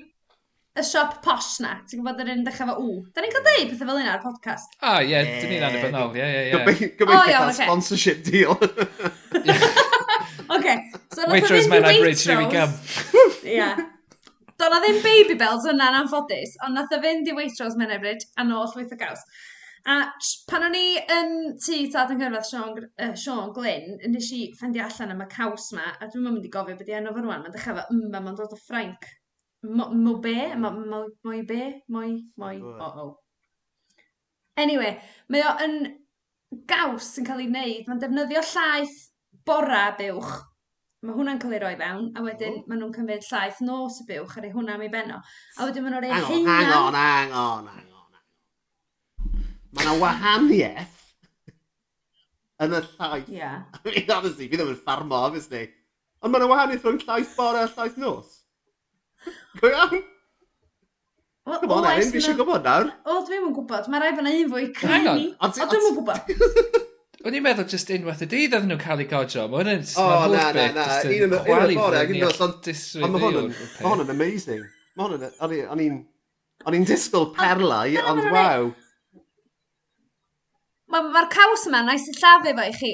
y 0.76 0.84
siop 0.84 1.16
posh 1.24 1.56
na. 1.64 1.72
Ti'n 1.88 2.02
gwybod 2.02 2.20
yr 2.22 2.32
un 2.34 2.44
dechrau 2.46 2.70
fo 2.70 2.76
w. 2.82 2.86
Da 3.14 3.24
ni'n 3.24 3.34
cael 3.34 3.46
deud 3.46 3.72
pethau 3.72 3.90
fel 3.90 4.00
un 4.02 4.12
ar 4.12 4.22
podcast. 4.22 4.76
Ah, 4.80 5.00
ie, 5.00 5.14
yeah, 5.14 5.22
dyn 5.40 5.50
ni'n 5.54 5.66
annibynnol. 5.70 6.14
Ie, 6.18 6.26
ie, 6.26 6.30
ie. 6.50 6.54
Gobeithio 7.00 7.32
cael 7.32 7.52
sponsorship 7.60 8.18
deal. 8.26 8.54
Oce. 10.56 10.74
So, 11.12 11.26
Waitrose 11.26 11.68
men 11.68 11.84
I 11.84 12.00
bridge, 12.00 12.22
here 12.22 12.38
we 12.38 12.46
come. 12.52 12.72
Ie. 13.56 13.68
Do 14.56 14.70
na 14.72 14.78
ddim 14.80 15.02
baby 15.04 15.34
bells 15.36 15.66
yna'n 15.68 15.98
anffodus, 16.02 16.54
ond 16.64 16.78
nath 16.78 16.94
o 16.96 16.98
fynd 17.02 17.28
i 17.28 17.34
Waitrose 17.36 17.76
men 17.76 17.92
I 17.92 17.98
a 18.00 18.46
nôl 18.46 18.70
llwyth 18.72 18.94
o 18.94 18.98
gaws. 19.00 19.24
A 19.86 19.98
pan 20.50 20.64
o'n 20.66 20.74
i 20.74 20.96
yn 21.14 21.34
tŷ 21.62 21.76
tad 21.94 22.10
yn 22.10 22.22
gyrraedd 22.22 22.48
Sean, 22.48 22.72
uh, 22.74 23.12
Sean 23.14 23.52
Glyn, 23.54 24.00
nes 24.10 24.30
i 24.34 24.40
ffendi 24.58 24.82
allan 24.82 25.12
am 25.14 25.22
y 25.22 25.28
caws 25.30 25.68
ma, 25.76 25.92
a 26.00 26.08
dwi'n 26.10 26.26
mynd 26.26 26.48
i 26.48 26.50
gofio 26.50 26.74
beth 26.78 26.90
i 26.90 26.96
enw 26.98 27.12
fy 27.14 27.22
rwan, 27.22 27.44
mae'n 27.44 27.54
dechrau 27.54 27.78
fo, 27.78 27.84
mm, 27.94 28.16
mae'n 28.16 28.40
dod 28.40 28.56
o 28.56 28.58
Ffrainc. 28.58 29.06
Mo, 29.66 29.90
mo 29.90 30.16
be? 30.22 30.54
Mo, 30.54 30.70
mo, 30.70 31.04
mwy 31.26 31.42
be? 31.46 31.62
Mwy, 31.92 32.16
mwy, 32.38 32.58
o 32.62 32.74
oh, 32.86 32.98
o. 33.02 33.06
Anyway, 34.56 34.94
mae 35.32 35.42
o 35.44 35.54
yn 35.64 35.78
gaws 36.70 37.16
yn 37.20 37.26
cael 37.26 37.42
ei 37.42 37.48
wneud. 37.50 37.88
Mae'n 37.88 38.02
defnyddio 38.02 38.42
llaeth 38.52 38.94
bora 39.48 39.88
buwch. 39.98 40.36
Mae 41.06 41.16
hwnna'n 41.16 41.40
cael 41.42 41.56
ei 41.56 41.62
roi 41.62 41.74
fewn, 41.80 42.06
a 42.16 42.22
wedyn 42.24 42.60
oh. 42.60 42.68
maen 42.70 42.80
nhw'n 42.82 42.94
cymryd 42.94 43.26
llaeth 43.26 43.60
nos 43.66 44.00
y 44.02 44.06
buwch 44.08 44.38
a 44.38 44.44
rei 44.44 44.54
hwnna 44.54 44.76
am 44.76 44.86
ei 44.86 44.92
benno. 44.92 45.18
A 45.58 45.68
wedyn 45.68 45.84
maen 45.84 45.96
nhw'n 45.96 46.06
rei 46.06 46.14
heina... 46.14 46.54
Hang 46.60 46.72
on, 46.76 47.00
hang 47.00 47.36
on, 47.42 47.68
hang 47.74 47.90
on. 47.92 49.34
Mae 49.76 49.84
yna 49.84 49.98
wahaniaeth 50.00 50.96
yn 52.64 52.78
y 52.78 52.82
llaeth. 52.86 53.28
Yeah. 53.28 53.66
I 53.74 53.82
mean, 53.84 54.10
honestly, 54.10 54.48
fi 54.48 54.56
ddim 54.56 54.72
yn 54.72 54.80
ffarmo, 54.80 55.20
obviously. 55.28 55.66
Ond 56.22 56.32
mae 56.32 56.40
yna 56.40 56.50
wahaniaeth 56.54 56.86
rhwng 56.86 57.04
llaeth 57.04 57.36
bora 57.36 57.66
a 57.66 57.72
llaeth 57.74 58.00
nos. 58.00 58.45
Go 59.60 59.70
iawn? 59.70 60.02
Come 61.46 61.70
on, 61.70 61.86
Erin, 61.86 62.10
fi 62.10 62.18
eisiau 62.18 62.34
gwybod 62.40 62.64
nawr. 62.66 62.88
O, 63.06 63.20
dwi'n 63.28 63.44
yn 63.46 63.54
gwybod. 63.54 63.86
Mae 63.92 64.02
rai 64.02 64.14
fyna 64.16 64.32
un 64.34 64.48
fwy 64.50 64.64
cryni. 64.74 65.28
O, 65.38 65.50
dwi'n 65.54 65.76
yn 65.78 65.94
gwybod. 66.00 66.32
O'n 67.26 67.34
i'n 67.34 67.42
meddwl 67.42 67.66
just 67.70 67.88
unwaith 67.90 68.22
y 68.22 68.26
dydd 68.30 68.52
oedden 68.54 68.68
nhw'n 68.70 68.82
cael 68.82 69.00
ei 69.02 69.06
godio. 69.10 69.46
Mae 69.50 69.62
hwnna'n 69.62 69.80
just... 69.82 69.98
O, 69.98 70.02
na, 70.30 70.44
na, 70.54 70.66
na. 70.74 70.84
Un 71.06 71.24
yn 71.26 71.32
y 71.34 71.76
bore, 71.78 72.02
ac 72.02 72.12
un 72.12 72.26
o'r 72.26 72.36
llond... 72.38 72.68
Ond 73.06 73.16
mae 73.16 73.22
hwn 73.24 74.02
yn 74.04 74.12
amazing. 74.14 74.66
Mae 74.98 75.08
hwn 75.08 75.16
yn... 75.16 75.32
O'n 75.46 75.82
i'n... 75.86 75.96
O'n 76.66 76.76
i'n 76.78 76.86
disgwyl 76.86 77.30
perlau, 77.34 77.96
ond 78.10 78.30
waw. 78.34 78.68
Mae'r 80.94 81.28
caws 81.32 81.66
yma, 81.70 81.82
na 81.86 81.96
i 81.98 82.02
sy'n 82.02 82.18
llafu 82.20 82.54
fo 82.58 82.66
i 82.66 82.76
chi. 82.78 82.92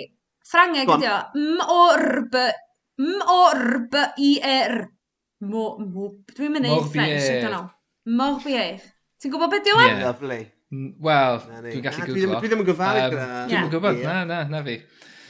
Ffrangeg 0.49 0.93
ydi 0.97 1.09
o. 1.13 1.19
M-O-R-B... 1.43 2.49
M-O-R-B-I-R. 3.03 4.77
Dwi'n 5.43 6.53
mynd 6.55 6.67
i 6.67 6.71
neud 6.71 6.91
French, 6.93 7.29
I 7.29 7.39
don't 7.43 7.55
know. 7.55 7.71
Morbier. 8.07 8.83
Ti'n 9.23 9.33
gwybod 9.33 9.51
beth 9.51 9.65
diwan? 9.67 9.89
Yeah. 9.89 10.05
Lovely. 10.07 10.43
Wel, 10.73 11.41
dwi'n 11.67 11.83
gallu 11.85 12.07
gwybod. 12.07 12.37
Dwi 12.39 12.53
ddim 12.53 12.63
yn 12.63 12.69
gyfalu 12.69 13.03
gyda. 13.11 13.27
Dwi'n 13.51 13.73
gwybod, 13.73 13.99
na, 14.05 14.21
na, 14.29 14.39
na 14.53 14.63
fi. 14.67 14.79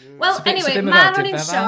Mm. 0.02 0.20
Well, 0.20 0.38
anyway, 0.52 0.84
mae'r 0.84 1.18
o'n 1.18 1.30
insio 1.32 1.64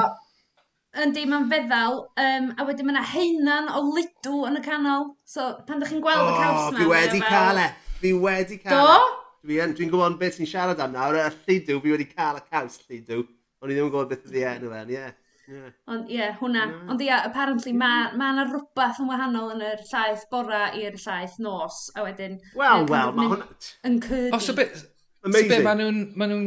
yn 1.01 1.11
dim 1.15 1.33
yn 1.35 1.49
feddal, 1.51 1.97
um, 2.21 2.47
a 2.55 2.65
wedyn 2.67 2.87
mae 2.87 2.95
yna 2.95 3.03
heinan 3.11 3.67
o 3.75 3.81
lidw 3.97 4.45
yn 4.47 4.59
y 4.59 4.63
canol. 4.63 5.09
So, 5.27 5.49
pan 5.67 5.81
ydych 5.81 5.91
chi'n 5.91 6.03
gweld 6.05 6.29
y 6.29 6.37
caws 6.37 6.69
na... 6.69 6.79
Fi 6.79 6.89
wedi 6.93 7.21
cael 7.25 7.59
e. 7.59 7.67
Fi 7.99 8.13
wedi 8.23 8.59
cael 8.63 8.93
e. 8.93 9.11
Dwi 9.45 9.59
yn, 9.65 9.75
dwi'n 9.77 9.91
gwybod 9.91 10.15
beth 10.21 10.39
sy'n 10.39 10.49
siarad 10.49 10.79
am 10.85 10.95
nawr, 10.95 11.19
y 11.19 11.25
llidw, 11.33 11.81
fi 11.83 11.95
wedi 11.97 12.07
cael 12.13 12.39
y 12.39 12.45
caws 12.47 12.79
llidw. 12.85 13.25
Ond 13.59 13.73
i 13.73 13.75
ddim 13.75 13.89
yn 13.89 13.91
gwybod 13.91 14.13
beth 14.13 14.29
ydi 14.29 14.45
enw 14.53 14.71
e, 14.71 14.85
ie. 14.95 15.05
Yeah. 15.47 15.69
Ond 15.91 16.09
ie, 16.09 16.17
yeah, 16.17 16.37
hwnna. 16.39 16.63
Yeah. 16.65 16.89
Ond 16.89 17.01
ie, 17.03 17.07
yeah, 17.09 17.25
apparently 17.27 17.73
mae 17.77 18.15
ma 18.17 18.31
yna 18.33 18.45
ma 18.45 18.45
rhywbeth 18.49 19.01
yn 19.01 19.09
wahanol 19.11 19.51
yn 19.53 19.63
yr 19.65 19.83
llaeth 19.91 20.25
bora 20.31 20.61
i'r 20.77 20.97
llaeth 20.97 21.37
nos, 21.43 21.83
a 21.93 22.05
wedyn... 22.05 22.39
Wel, 22.57 22.87
wel, 22.89 23.11
mae 23.17 23.29
hwnna... 23.33 23.49
Yn 23.85 23.99
cyrdi. 24.05 24.31
Os 24.37 24.49
y 24.49 24.55
bit... 24.57 24.79
Amazing. 25.25 25.51
Bit, 25.51 25.65
maen 25.67 25.83
nhw'n... 25.83 25.99
Ma 26.17 26.29
nhw 26.31 26.39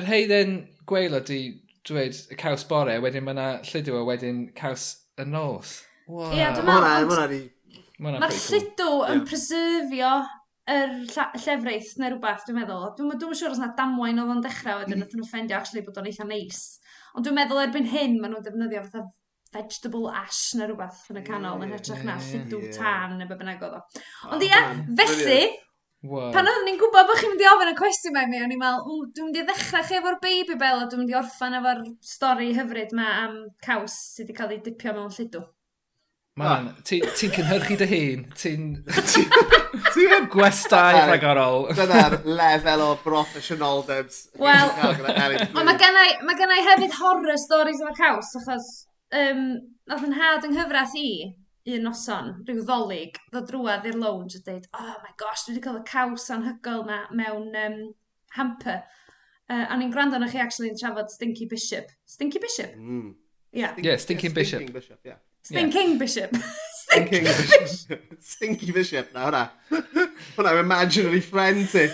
yr 0.00 0.08
heidden 0.08 0.56
gweilo 0.88 1.20
di 1.28 1.40
dweud 1.86 2.22
y 2.32 2.40
caws 2.40 2.64
bore, 2.70 2.96
wedyn 3.04 3.26
mae 3.26 3.36
yna 3.36 3.50
llydw 3.68 4.00
a 4.00 4.06
wedyn 4.08 4.40
caws 4.56 4.88
y 5.20 5.28
nos. 5.28 5.76
Wow. 6.08 6.32
Ie, 6.32 6.40
yeah, 6.40 6.56
dwi'n 6.56 6.70
meddwl... 6.70 6.88
Mae 6.88 7.06
hwnna 7.12 7.28
di... 7.34 7.44
Mae'r 8.00 8.40
llydw 8.40 8.90
yn 9.12 9.24
preserfio 9.28 10.16
yr 10.66 10.96
er 10.96 11.38
llefraith 11.44 11.92
neu 12.00 12.14
rhywbeth, 12.14 12.48
dwi'n 12.48 12.62
meddwl. 12.62 12.88
Dwi'n 12.96 13.20
dwi 13.20 13.36
siŵr 13.36 13.52
os 13.52 13.60
yna 13.60 13.74
damwain 13.76 14.24
oedd 14.24 14.32
o'n 14.32 14.44
dechrau 14.44 14.80
wedyn, 14.80 15.04
oedd 15.04 15.12
nhw'n 15.14 15.28
ffendio 15.28 15.60
actually 15.60 15.84
bod 15.84 16.00
o'n 16.00 16.08
eitha 16.08 16.24
neis. 16.24 16.64
Nice 16.66 16.85
Ond 17.16 17.26
dwi'n 17.26 17.38
meddwl 17.38 17.62
erbyn 17.64 17.88
hyn, 17.88 18.18
maen 18.20 18.34
nhw'n 18.34 18.44
defnyddio 18.44 18.82
fatha 18.86 19.06
vegetable 19.56 20.10
ash 20.20 20.54
neu 20.58 20.68
rhywbeth 20.68 21.04
yn 21.12 21.20
y 21.20 21.22
canol, 21.26 21.62
yn 21.64 21.72
hytrach 21.72 22.02
na 22.04 22.18
lludw 22.20 22.58
tan 22.76 23.16
neu 23.16 23.30
be 23.30 23.38
bynnag 23.40 23.62
oedd 23.64 23.78
o. 23.78 24.02
Ond 24.34 24.44
ia, 24.44 24.60
felly, 25.00 25.40
Wow. 26.06 26.28
Pan 26.30 26.46
oeddwn 26.46 26.66
ni'n 26.68 26.76
gwybod 26.78 27.06
bod 27.08 27.18
chi'n 27.18 27.32
mynd 27.32 27.42
i 27.42 27.46
ofyn 27.50 27.70
y 27.72 27.74
cwestiwn 27.78 28.14
mae 28.14 28.28
mi, 28.30 28.38
o'n 28.44 28.52
i'n 28.54 28.60
meddwl, 28.60 28.98
dwi'n 29.16 29.26
mynd 29.26 29.38
i 29.40 29.44
ddechrau 29.48 29.86
chi 29.88 29.96
efo'r 29.96 30.18
baby 30.22 30.56
bell 30.60 30.82
a 30.84 30.88
dwi'n 30.90 31.00
mynd 31.02 31.12
i 31.14 31.16
orffan 31.18 31.56
efo'r 31.58 31.80
stori 32.04 32.50
hyfryd 32.54 32.92
ma 32.94 33.06
am 33.24 33.38
caws 33.64 33.96
sydd 34.12 34.28
wedi 34.28 34.36
cael 34.36 34.52
ei 34.54 34.60
dipio 34.66 34.92
mewn 34.94 35.10
lludw. 35.16 35.42
Man, 36.36 36.66
ah. 36.68 36.80
ti'n 36.84 37.04
ti 37.16 37.30
cynhyrchu 37.32 37.78
dy 37.80 37.86
hun, 37.88 38.24
ti'n... 38.36 38.64
Ti 39.94 40.02
yn 40.18 40.26
gwestai 40.28 40.98
rhagorol. 41.08 41.70
Dyna'r 41.76 42.18
lefel 42.28 42.82
o 42.84 42.88
broffesionaldebs. 43.00 44.18
Wel, 44.36 44.72
ond 44.82 45.62
mae 45.64 45.78
gennau, 45.80 46.10
mae 46.28 46.36
gennau 46.36 46.66
hefyd 46.66 46.92
horror 46.98 47.40
stories 47.40 47.80
am 47.80 47.94
caws, 47.96 48.34
achos 48.36 48.68
um, 49.16 49.42
nath 49.88 50.04
yn 50.04 50.12
had 50.18 50.44
yng 50.44 50.52
nghyfraith 50.58 50.96
i, 51.00 51.08
un 51.72 51.88
noson, 51.88 52.28
rhyw 52.44 52.60
ddolig, 52.68 53.16
ddod 53.30 53.48
drwad 53.48 53.88
i'r 53.88 53.96
lounge 53.96 54.36
a 54.36 54.42
dweud, 54.44 54.68
oh 54.76 54.94
my 55.06 55.14
gosh, 55.16 55.46
dwi 55.46 55.54
wedi 55.54 55.64
cael 55.64 55.80
y 55.80 55.84
caws 55.88 56.28
anhygol 56.36 56.84
na 56.90 56.98
mewn 57.16 57.56
um, 57.62 57.78
hamper. 58.36 58.82
Uh, 59.48 59.64
a 59.64 59.80
ni'n 59.80 59.94
gwrando 59.94 60.20
na 60.20 60.28
chi 60.28 60.44
actually 60.44 60.68
yn 60.68 60.76
trafod 60.76 61.08
Stinky 61.14 61.48
Bishop. 61.48 61.88
Stinky 62.04 62.44
Bishop? 62.44 62.76
Mm. 62.76 63.14
Yeah. 63.56 63.72
Stinky, 63.72 63.88
yeah, 63.88 63.96
Stinking 64.04 64.30
yeah, 64.30 64.42
Bishop. 64.42 64.60
Stinking 64.60 64.76
Bishop, 64.76 65.00
yeah. 65.06 65.22
Stinking 65.46 65.92
yeah. 65.92 65.98
Bishop. 65.98 66.36
Stinking 66.74 67.24
Bishop. 67.60 68.00
Stinky 68.20 68.72
Bishop, 68.72 69.12
na 69.14 69.26
hwnna. 69.26 69.42
Hwnna 70.36 70.54
yw 70.56 70.62
imaginary 70.64 71.20
friend 71.22 71.68
ti. 71.70 71.84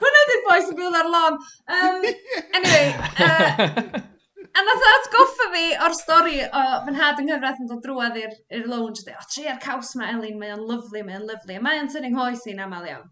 hwnna 0.00 0.22
ydy'r 0.22 0.40
boi 0.46 0.62
sy'n 0.62 0.78
byw 0.78 0.96
ar 1.02 1.10
lon. 1.16 1.36
Um, 1.76 2.08
anyway, 2.56 2.88
uh, 3.26 4.08
A 4.52 4.62
nath 4.64 4.82
atgoffa 4.88 5.46
fi 5.52 5.62
o'r 5.84 5.94
stori 5.96 6.40
o 6.44 6.62
fy 6.86 6.92
nhad 6.92 7.20
yng 7.20 7.28
Nghyfraith 7.28 7.60
yn 7.62 7.68
dod 7.70 7.84
drwad 7.84 8.16
i'r 8.20 8.66
lounge. 8.68 9.04
O, 9.08 9.24
tri 9.32 9.46
ar 9.52 9.60
caws 9.60 9.94
ma, 9.96 10.08
Elin, 10.12 10.36
mae 10.40 10.52
o'n 10.56 10.64
lyflu, 10.68 11.04
mae 11.06 11.16
o'n 11.20 11.28
lyflu. 11.28 11.56
Mae 11.64 11.80
o'n 11.80 11.88
tynnu'n 11.92 12.16
hoes 12.18 12.44
i'n 12.48 12.60
aml 12.64 12.88
iawn. 12.88 13.06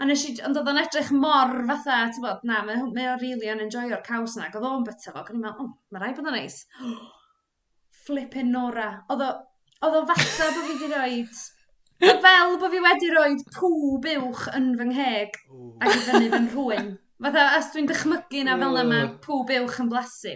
A 0.00 0.08
nes 0.08 0.24
i, 0.24 0.34
ond 0.48 0.56
oedd 0.56 0.70
o'n 0.72 0.80
edrych 0.80 1.12
mor 1.12 1.54
fatha, 1.68 2.00
ti'n 2.08 2.24
bod, 2.24 2.44
na, 2.48 2.62
mae, 2.64 2.80
mae 2.96 3.10
o 3.12 3.18
rili 3.20 3.50
yn 3.52 3.62
enjoio'r 3.66 4.04
caws 4.06 4.38
yna. 4.38 4.48
Oedd 4.48 4.68
o'n 4.70 4.86
byta 4.88 5.12
fo, 5.12 5.20
ac 5.20 5.30
o'n 5.30 5.38
i'n 5.38 5.44
meddwl, 5.44 5.68
oh, 5.68 5.72
mae 5.92 6.02
rai 6.02 6.12
bod 6.16 6.30
o'n 6.30 6.38
neis. 6.38 6.62
Flippin 8.06 8.52
Nora. 8.54 8.90
Oedd 9.12 9.26
o, 9.26 9.30
oedd 9.84 9.98
o 10.00 10.04
fatha 10.08 10.50
bod 10.56 10.62
fi 10.64 10.76
wedi 10.78 10.92
roed 10.94 11.40
fel 12.00 12.56
bod 12.60 12.72
fi 12.72 12.80
wedi 12.80 13.10
rhoi 13.12 13.36
pŵ 13.52 13.70
buwch 14.04 14.46
yn 14.56 14.72
fy 14.78 14.86
ngheg 14.88 15.38
ac 15.84 15.92
i 15.92 16.02
fyny 16.06 16.30
fy 16.32 16.40
nhrwyn. 16.46 16.92
Fatha, 17.20 17.42
as 17.58 17.68
dwi'n 17.74 17.88
dychmygu 17.90 18.44
na 18.46 18.56
fel 18.62 18.80
yma 18.82 19.00
pŵ 19.24 19.42
buwch 19.50 19.80
yn 19.84 19.90
blasu. 19.92 20.32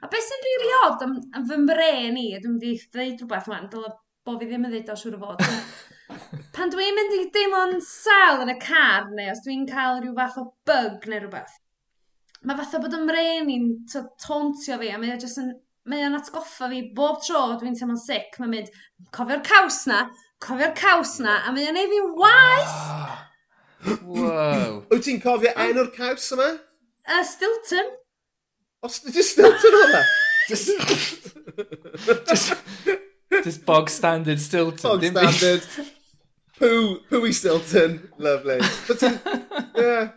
A 0.00 0.08
beth 0.12 0.28
sy'n 0.28 0.46
rili 0.46 0.60
really 0.62 0.78
odd 0.86 1.04
am, 1.06 1.18
am 1.36 1.48
fy 1.50 1.58
mre 1.60 1.90
ni, 2.16 2.30
dwi'n 2.38 2.54
mynd 2.54 2.64
i 2.64 2.72
ddeud 2.80 3.20
rhywbeth 3.20 3.50
yma, 3.50 3.60
dyla 3.74 3.92
bod 4.24 4.40
fi 4.40 4.48
ddim 4.48 4.64
yn 4.68 4.72
ddeud 4.72 4.94
o 4.94 4.96
siwr 5.02 5.18
o 5.18 5.22
fod. 5.26 5.44
pan 6.56 6.72
dwi'n 6.72 6.96
mynd 6.96 7.16
i 7.16 7.24
deimlo'n 7.34 7.76
sal 7.86 8.44
yn 8.44 8.54
y 8.54 8.56
car, 8.62 9.10
neu 9.10 9.32
os 9.32 9.42
dwi'n 9.44 9.66
cael 9.70 10.00
rhyw 10.00 10.14
fath 10.18 10.38
o 10.42 10.46
bug 10.68 11.08
neu 11.08 11.20
rhywbeth, 11.22 11.58
mae 12.46 12.58
fatha 12.60 12.80
bod 12.82 12.96
ymren 12.98 13.50
i'n 13.52 13.68
tontio 14.22 14.78
fi, 14.80 14.92
a 14.92 15.00
mae 15.00 15.14
o'n 15.14 15.22
just 15.22 15.40
yn 15.42 15.52
mae 15.88 16.04
o'n 16.06 16.14
atgoffa 16.14 16.68
fi 16.70 16.82
bob 16.94 17.18
tro 17.26 17.40
dwi'n 17.58 17.74
teimlo'n 17.78 17.98
sic, 17.98 18.36
mae'n 18.38 18.52
mynd, 18.52 18.68
cofio'r 19.14 19.42
caws 19.46 19.80
na, 19.90 20.04
cofio'r 20.42 20.74
caws 20.78 21.16
na, 21.24 21.40
a 21.42 21.54
mae 21.54 21.66
o'n 21.70 21.80
ei 21.80 21.90
fi'n 21.90 22.12
waith! 22.18 22.76
Wow. 24.06 24.84
Wyt 24.92 25.08
ti'n 25.08 25.18
cofio 25.22 25.50
enw'r 25.64 25.90
caws 25.96 26.28
yma? 26.36 26.52
Uh, 27.02 27.24
Stilton. 27.26 27.90
Os 28.86 29.00
ydy 29.08 29.24
Stilton 29.26 29.78
o'na? 29.80 30.04
just, 30.48 30.70
just, 32.28 32.54
just 33.42 33.66
bog 33.66 33.90
standard 33.90 34.40
Stilton. 34.40 35.02
Bog 35.14 35.32
standard. 35.32 35.66
Pwy, 36.62 36.82
pwy 37.10 37.32
Stilton. 37.34 37.96
Lovely. 38.22 38.58
But, 38.86 39.02
yeah, 39.74 40.10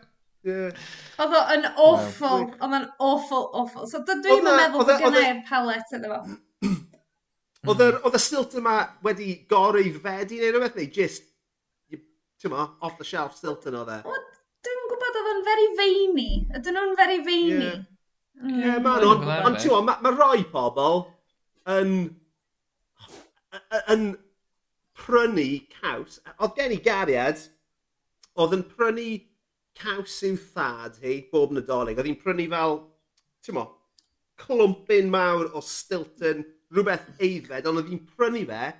yeah. 0.45 0.83
Oedd 1.17 1.33
o 1.33 1.39
yn 1.55 1.63
awful, 1.71 2.43
oedd 2.59 2.75
o'n 2.75 2.89
awful, 3.01 3.47
awful. 3.57 3.87
So 3.89 4.01
dwi'n 4.05 4.43
e- 4.43 4.43
meddwl 4.45 4.83
e- 4.83 4.89
bod 4.91 4.99
gennau'r 5.01 5.39
palet 5.47 5.95
yn 5.97 6.05
efo. 6.09 6.19
Oedd 7.65 8.17
y 8.19 8.21
stilt 8.21 8.53
yma 8.59 8.75
wedi 9.05 9.31
goreifedu 9.49 10.37
neu 10.41 10.51
rhywbeth, 10.53 10.77
neu 10.77 10.89
just, 10.93 11.25
ti'n 11.89 12.53
mo, 12.53 12.67
off 12.85 12.99
the 12.99 13.07
shelf 13.07 13.33
stilt 13.39 13.65
yn 13.71 13.79
oedd 13.79 13.93
e? 13.95 13.99
O, 14.05 14.19
Dwi'n 14.65 14.85
gwybod 14.91 15.17
oedd 15.21 15.31
o'n 15.31 15.41
very 15.47 15.65
veiny. 15.79 16.29
Ydyn 16.57 16.77
nhw'n 16.77 16.93
very 16.99 17.17
veiny. 17.25 17.71
Yeah. 17.71 17.81
Mm. 18.43 18.59
Yeah, 18.59 18.77
ma 18.83 18.95
nhw. 18.99 19.15
Ond 19.47 19.59
ti'n 19.63 19.71
mo, 19.73 19.81
ma 19.87 20.13
rai 20.13 20.43
pobl 20.51 21.01
yn, 21.73 21.91
yn, 23.95 24.07
prynu 25.05 25.47
caws. 25.77 26.19
Oedd 26.39 26.57
gen 26.57 26.75
i 26.75 26.81
gariad 26.83 27.45
oedd 28.41 28.57
yn 28.57 28.65
prynu 28.75 29.07
caws 29.79 30.17
i'w 30.27 30.37
thad 30.55 30.99
hi 31.03 31.19
bob 31.31 31.53
nadolig. 31.55 31.99
Oedd 31.99 32.09
hi'n 32.09 32.21
prynu 32.21 32.47
fel, 32.51 32.77
ti'n 33.45 33.57
mo, 33.57 33.65
clwmpyn 34.41 35.11
mawr 35.11 35.51
o 35.55 35.63
Stilton, 35.63 36.43
rhywbeth 36.73 37.07
eiddfed, 37.23 37.67
ond 37.69 37.81
oedd 37.81 37.91
hi'n 37.91 38.05
prynu 38.15 38.43
fe 38.49 38.71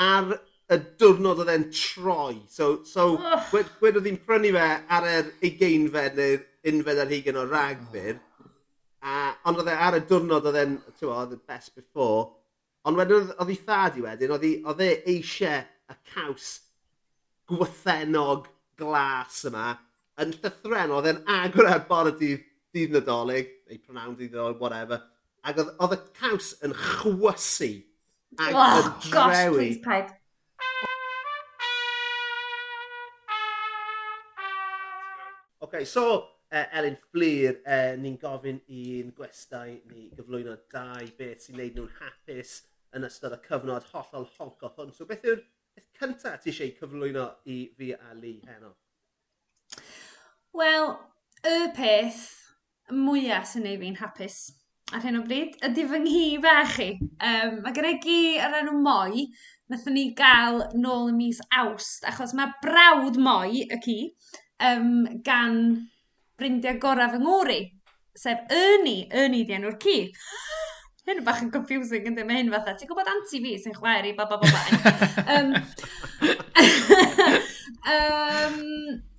ar 0.00 0.34
y 0.70 0.78
diwrnod 1.00 1.42
oedd 1.42 1.52
e'n 1.54 1.68
troi. 1.74 2.40
So, 2.50 2.80
so 2.86 3.14
oh. 3.16 3.38
gwed, 3.50 3.70
gwed 3.80 4.00
oedd 4.00 4.10
hi'n 4.10 4.20
prynu 4.26 4.52
fe 4.56 4.66
ar 4.96 5.08
yr 5.10 5.30
ugeinfed 5.46 6.18
neu'r 6.18 6.44
unfed 6.70 7.00
ar 7.02 7.14
hugen 7.14 7.40
o 7.40 7.46
ragfyr, 7.48 8.18
oh. 8.20 8.50
a, 9.00 9.16
ond 9.48 9.62
oedd 9.62 9.72
e 9.72 9.78
ar 9.88 9.96
y 9.98 10.02
diwrnod 10.10 10.50
oedd 10.50 10.60
e'n, 10.60 10.76
ti'n 10.98 11.08
mo, 11.08 11.16
oedd 11.22 11.38
e 11.38 11.40
best 11.48 11.74
before, 11.78 12.28
Ond 12.88 12.96
wedyn 12.96 13.32
oedd 13.36 13.52
'i 13.52 13.58
thad 13.66 13.98
i 14.00 14.04
wedyn 14.06 14.34
oedd 14.36 14.48
'i 14.48 14.52
odd 14.72 14.80
e 14.84 14.90
eisiau 15.12 15.62
y 15.90 15.96
caws 16.12 16.48
gwythenog 17.50 18.48
glas 18.80 19.42
yma 19.50 19.74
yn 20.22 20.32
llythren 20.38 20.94
oedd 20.96 21.10
e'n 21.10 21.24
agor 21.40 21.68
e 21.68 21.74
ar 21.74 21.84
bore 21.90 22.14
dydd 22.16 22.46
dydd 22.72 22.94
Nadolig 22.96 23.50
neu 23.68 23.80
pronawn 23.84 24.16
dydd 24.16 24.32
Nadolig 24.36 24.62
whatever 24.62 25.02
Ac 25.40 25.60
oedd 25.60 25.70
odd 25.80 25.94
y 25.96 25.98
caws 26.16 26.50
yn 26.66 26.74
chwysu 26.76 27.70
ac 28.36 28.56
oh, 28.56 28.74
yn 28.80 28.90
drewi. 29.06 29.68
Gosh, 29.72 29.84
paid. 29.84 30.10
OK, 35.64 35.84
so 35.84 36.04
uh, 36.52 36.64
Elin 36.76 36.96
Fflir, 36.96 37.60
uh, 37.64 37.72
e, 37.72 37.96
ni'n 38.00 38.18
gofyn 38.20 38.60
i'n 38.68 39.12
gwestai 39.16 39.80
ni 39.88 40.10
gyflwyno 40.16 40.58
dau 40.72 41.08
beth 41.16 41.46
sy'n 41.46 41.60
neud 41.60 41.76
nhw'n 41.78 41.96
hapus 42.00 42.58
yn 42.96 43.06
ystod 43.06 43.36
y 43.36 43.40
cyfnod 43.46 43.88
hollol 43.92 44.28
honco 44.36 44.72
hwn. 44.76 44.92
So 44.94 45.06
beth 45.08 45.26
yw'r 45.26 45.42
beth 45.76 45.90
cyntaf 45.98 46.42
ti 46.42 46.52
eisiau 46.52 46.74
cyflwyno 46.78 47.26
i 47.46 47.60
fi 47.78 47.92
a 47.94 48.14
Lee 48.18 48.40
heno? 48.48 48.74
Wel, 50.56 50.88
y 51.46 51.58
peth 51.76 52.24
mwyaf 52.90 53.46
sy'n 53.46 53.68
ei 53.70 53.78
fi'n 53.78 54.00
hapus 54.00 54.40
ar 54.90 55.04
hyn 55.04 55.20
o 55.20 55.22
bryd 55.26 55.54
ydy 55.66 55.84
fy 55.86 56.00
nghi 56.02 56.26
fach 56.42 56.74
chi. 56.76 56.88
Um, 57.22 57.60
mae 57.64 57.74
gen 57.76 57.88
i 57.92 57.96
gi 58.02 58.20
ar 58.42 58.56
enw 58.60 58.74
Moi, 58.82 59.26
nathon 59.70 59.94
ni 59.94 60.08
gael 60.18 60.64
nôl 60.74 61.12
y 61.12 61.16
mis 61.16 61.40
awst, 61.62 62.06
achos 62.10 62.34
mae 62.34 62.50
brawd 62.64 63.20
Moi, 63.22 63.62
y 63.62 63.80
ci, 63.84 63.98
um, 64.70 65.04
gan 65.26 65.60
brindiau 66.40 66.80
gorau 66.82 67.12
fy 67.14 67.22
ngwri, 67.22 67.60
sef 68.16 68.50
Ernie, 68.50 69.06
Ernie 69.22 69.46
di 69.46 69.54
enw'r 69.58 69.78
ci 69.82 69.96
hyn 71.10 71.20
yn 71.22 71.26
bach 71.26 71.42
yn 71.44 71.52
confusing 71.54 72.08
ynddi, 72.10 72.24
mae 72.26 72.40
hyn 72.40 72.52
fatha, 72.54 72.76
ti'n 72.78 72.90
gwybod 72.90 73.10
anti 73.12 73.42
fi 73.44 73.56
sy'n 73.60 73.76
chwer 73.76 74.08
i, 74.08 74.14
ba, 74.16 74.26
ba, 74.30 74.38
ba, 74.40 74.48
ba. 74.54 74.60
um, 75.36 75.52
um, 77.90 78.58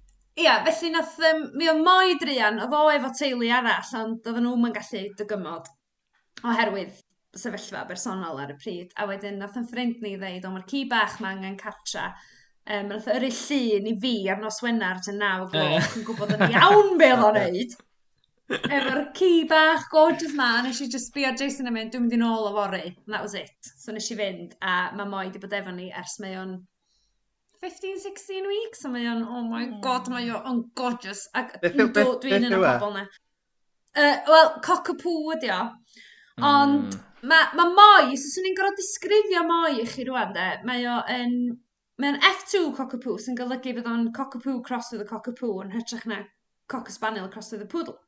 ia, 0.42 0.58
felly 0.66 0.92
nath, 0.96 1.20
um, 1.30 1.46
mi 1.60 1.70
o 1.70 1.78
moi 1.80 2.18
drian, 2.22 2.60
oedd 2.64 2.76
o 2.78 2.82
efo 2.96 3.14
teulu 3.20 3.52
arall, 3.54 3.96
ond 4.02 4.28
oedden 4.32 4.48
nhw'n 4.48 4.76
gallu 4.80 5.06
dygymod 5.20 5.72
oherwydd 6.48 7.00
sefyllfa 7.38 7.86
bersonol 7.88 8.40
ar 8.44 8.52
y 8.54 8.58
pryd. 8.60 8.92
A 9.00 9.08
wedyn, 9.10 9.40
nath 9.40 9.58
yn 9.60 9.68
ffrind 9.68 10.02
ni 10.04 10.16
ddeud, 10.20 10.48
o 10.48 10.54
mae'r 10.54 10.68
ci 10.70 10.84
bach 10.92 11.20
mae 11.22 11.38
angen 11.38 11.58
cartra. 11.60 12.12
Um, 12.68 12.92
nath 12.92 13.08
yr 13.12 13.26
llun 13.28 13.88
i 13.90 13.96
fi 14.02 14.16
ar 14.32 14.42
nos 14.42 14.60
Wenar, 14.64 15.00
ti'n 15.06 15.20
naw 15.22 15.48
gloch, 15.52 15.96
yn 15.98 16.06
gwybod 16.08 16.36
yn 16.38 16.46
iawn 16.50 16.98
be 17.00 17.10
oedd 17.16 17.26
o'n 17.30 17.40
neud. 17.40 17.80
Efo'r 18.52 19.02
ci 19.18 19.30
bach 19.50 19.88
gorgeous 19.92 20.34
ma, 20.36 20.50
nes 20.66 20.82
i 20.84 20.88
just 20.92 21.12
sbio 21.12 21.32
Jason 21.40 21.70
yn 21.70 21.76
mynd, 21.76 21.94
dwi'n 21.94 22.06
mynd 22.06 22.16
i 22.18 22.20
nôl 22.22 22.50
o 22.50 22.52
fori, 22.56 22.84
and 22.90 23.16
that 23.16 23.24
was 23.24 23.36
it. 23.38 23.72
So 23.80 23.96
nes 23.96 24.10
i 24.12 24.18
fynd, 24.20 24.58
a 24.62 24.92
mae 24.98 25.10
moi 25.10 25.30
di 25.32 25.42
bod 25.42 25.56
efo 25.56 25.74
ni 25.76 25.90
ers 26.02 26.18
mae 26.24 26.36
o'n 26.42 26.58
15-16 27.62 28.50
weeks, 28.50 28.84
a 28.86 28.92
mae 28.94 29.08
o'n, 29.12 29.24
oh 29.24 29.44
my 29.46 29.64
hmm. 29.66 29.80
god, 29.86 30.10
mae 30.12 30.30
o'n 30.36 30.64
gorgeous, 30.78 31.28
ac 31.38 31.56
dwi'n 31.62 32.50
un 32.50 32.58
o'n 32.58 32.68
bobl 32.68 32.96
na. 32.98 33.06
Uh, 33.92 34.18
Wel, 34.28 34.54
cockapoo 34.66 35.34
ydi 35.36 35.52
o, 35.52 35.62
hmm. 36.38 36.46
ond 36.48 36.94
mm. 36.96 37.02
mae 37.28 37.50
ma 37.60 37.68
moi, 37.72 38.12
os 38.14 38.28
so, 38.32 38.44
ni'n 38.44 38.56
gorfod 38.58 38.80
disgrifio 38.80 39.44
moi 39.48 39.76
i 39.82 39.88
chi 39.88 40.08
rwan 40.08 40.32
de, 40.36 40.48
mae 40.68 40.88
o'n 40.90 41.36
mae 42.02 42.16
o'n 42.16 42.22
F2 42.26 42.72
cockapoo 42.78 43.20
sy'n 43.22 43.38
golygu 43.38 43.76
bod 43.78 43.90
o'n 43.92 44.08
cockapoo 44.16 44.62
cross 44.66 44.90
with 44.94 45.04
a 45.04 45.10
cockapoo 45.10 45.60
yn 45.62 45.76
hytrach 45.76 46.08
na 46.10 46.24
cock 46.72 46.90
spaniel 46.90 47.28
cross 47.30 47.52
with 47.52 47.62
a 47.62 47.66
poodle. 47.66 48.00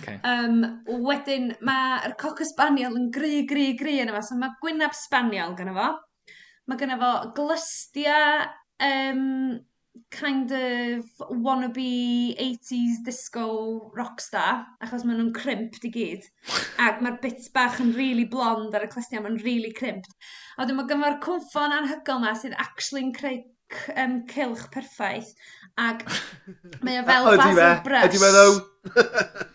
Okay. 0.00 0.16
Um, 0.26 0.62
wedyn, 1.06 1.52
mae'r 1.64 2.16
coc 2.20 2.42
spaniel 2.48 2.96
yn 2.98 3.10
gry, 3.14 3.44
gry, 3.48 3.72
gry 3.78 4.00
yn 4.02 4.12
yma, 4.12 4.24
so 4.24 4.38
mae 4.38 4.56
gwynab 4.62 4.96
spaniel 4.98 5.54
gyda 5.58 5.76
fo. 5.76 5.92
Mae 6.70 6.80
gyda 6.80 6.98
fo 7.00 7.12
glystia, 7.36 8.18
um, 8.82 9.24
kind 10.10 10.50
of 10.50 11.04
wannabe 11.30 12.34
80s 12.40 13.04
disco 13.06 13.46
rockstar, 13.94 14.64
achos 14.82 15.04
maen 15.06 15.20
nhw'n 15.20 15.34
crimped 15.36 15.86
i 15.86 15.90
gyd. 15.94 16.26
Ac 16.82 17.02
mae'r 17.04 17.20
bits 17.22 17.50
bach 17.54 17.78
yn 17.82 17.94
really 17.94 18.26
blond 18.30 18.74
ar 18.74 18.86
y 18.86 18.90
clystia, 18.90 19.22
mae'n 19.22 19.38
really 19.44 19.70
crimped. 19.76 20.10
A 20.56 20.64
wedyn 20.64 20.80
mae 20.80 20.90
gyma'r 20.90 21.20
cwmffon 21.24 21.76
anhygol 21.78 22.24
na 22.24 22.34
sydd 22.38 22.58
actually'n 22.58 23.14
creu 23.14 23.42
um, 23.96 24.20
cilch 24.30 24.66
perffaith. 24.74 25.34
Ac 25.78 26.04
mae 26.82 27.00
o 27.00 27.06
fel 27.06 27.30
Basil 27.38 27.82
Brush. 27.86 28.08
Ydy 28.10 28.22
fe 28.22 28.32
ddo? 28.34 29.50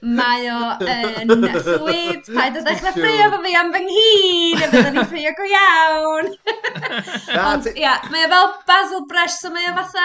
Mae 0.00 0.48
o 0.52 0.60
yn 0.82 1.30
sweet, 1.64 2.28
paid 2.36 2.58
o 2.58 2.62
ddechrau 2.64 2.92
ffrio 2.94 3.28
fo 3.32 3.38
fi 3.44 3.54
am 3.58 3.72
fy 3.74 3.82
nghyn, 3.86 4.60
a 4.60 4.68
byddwn 4.72 4.96
ni'n 4.96 5.08
ffrio 5.10 5.32
go 5.38 5.46
iawn. 5.50 6.30
Ond, 7.40 7.70
ia, 7.72 7.80
yeah, 7.80 8.08
mae 8.12 8.26
o 8.26 8.30
fel 8.32 8.48
Basil 8.68 9.06
Brush, 9.10 9.38
so 9.40 9.52
mae 9.54 9.70
o 9.70 9.74
fatha, 9.78 10.04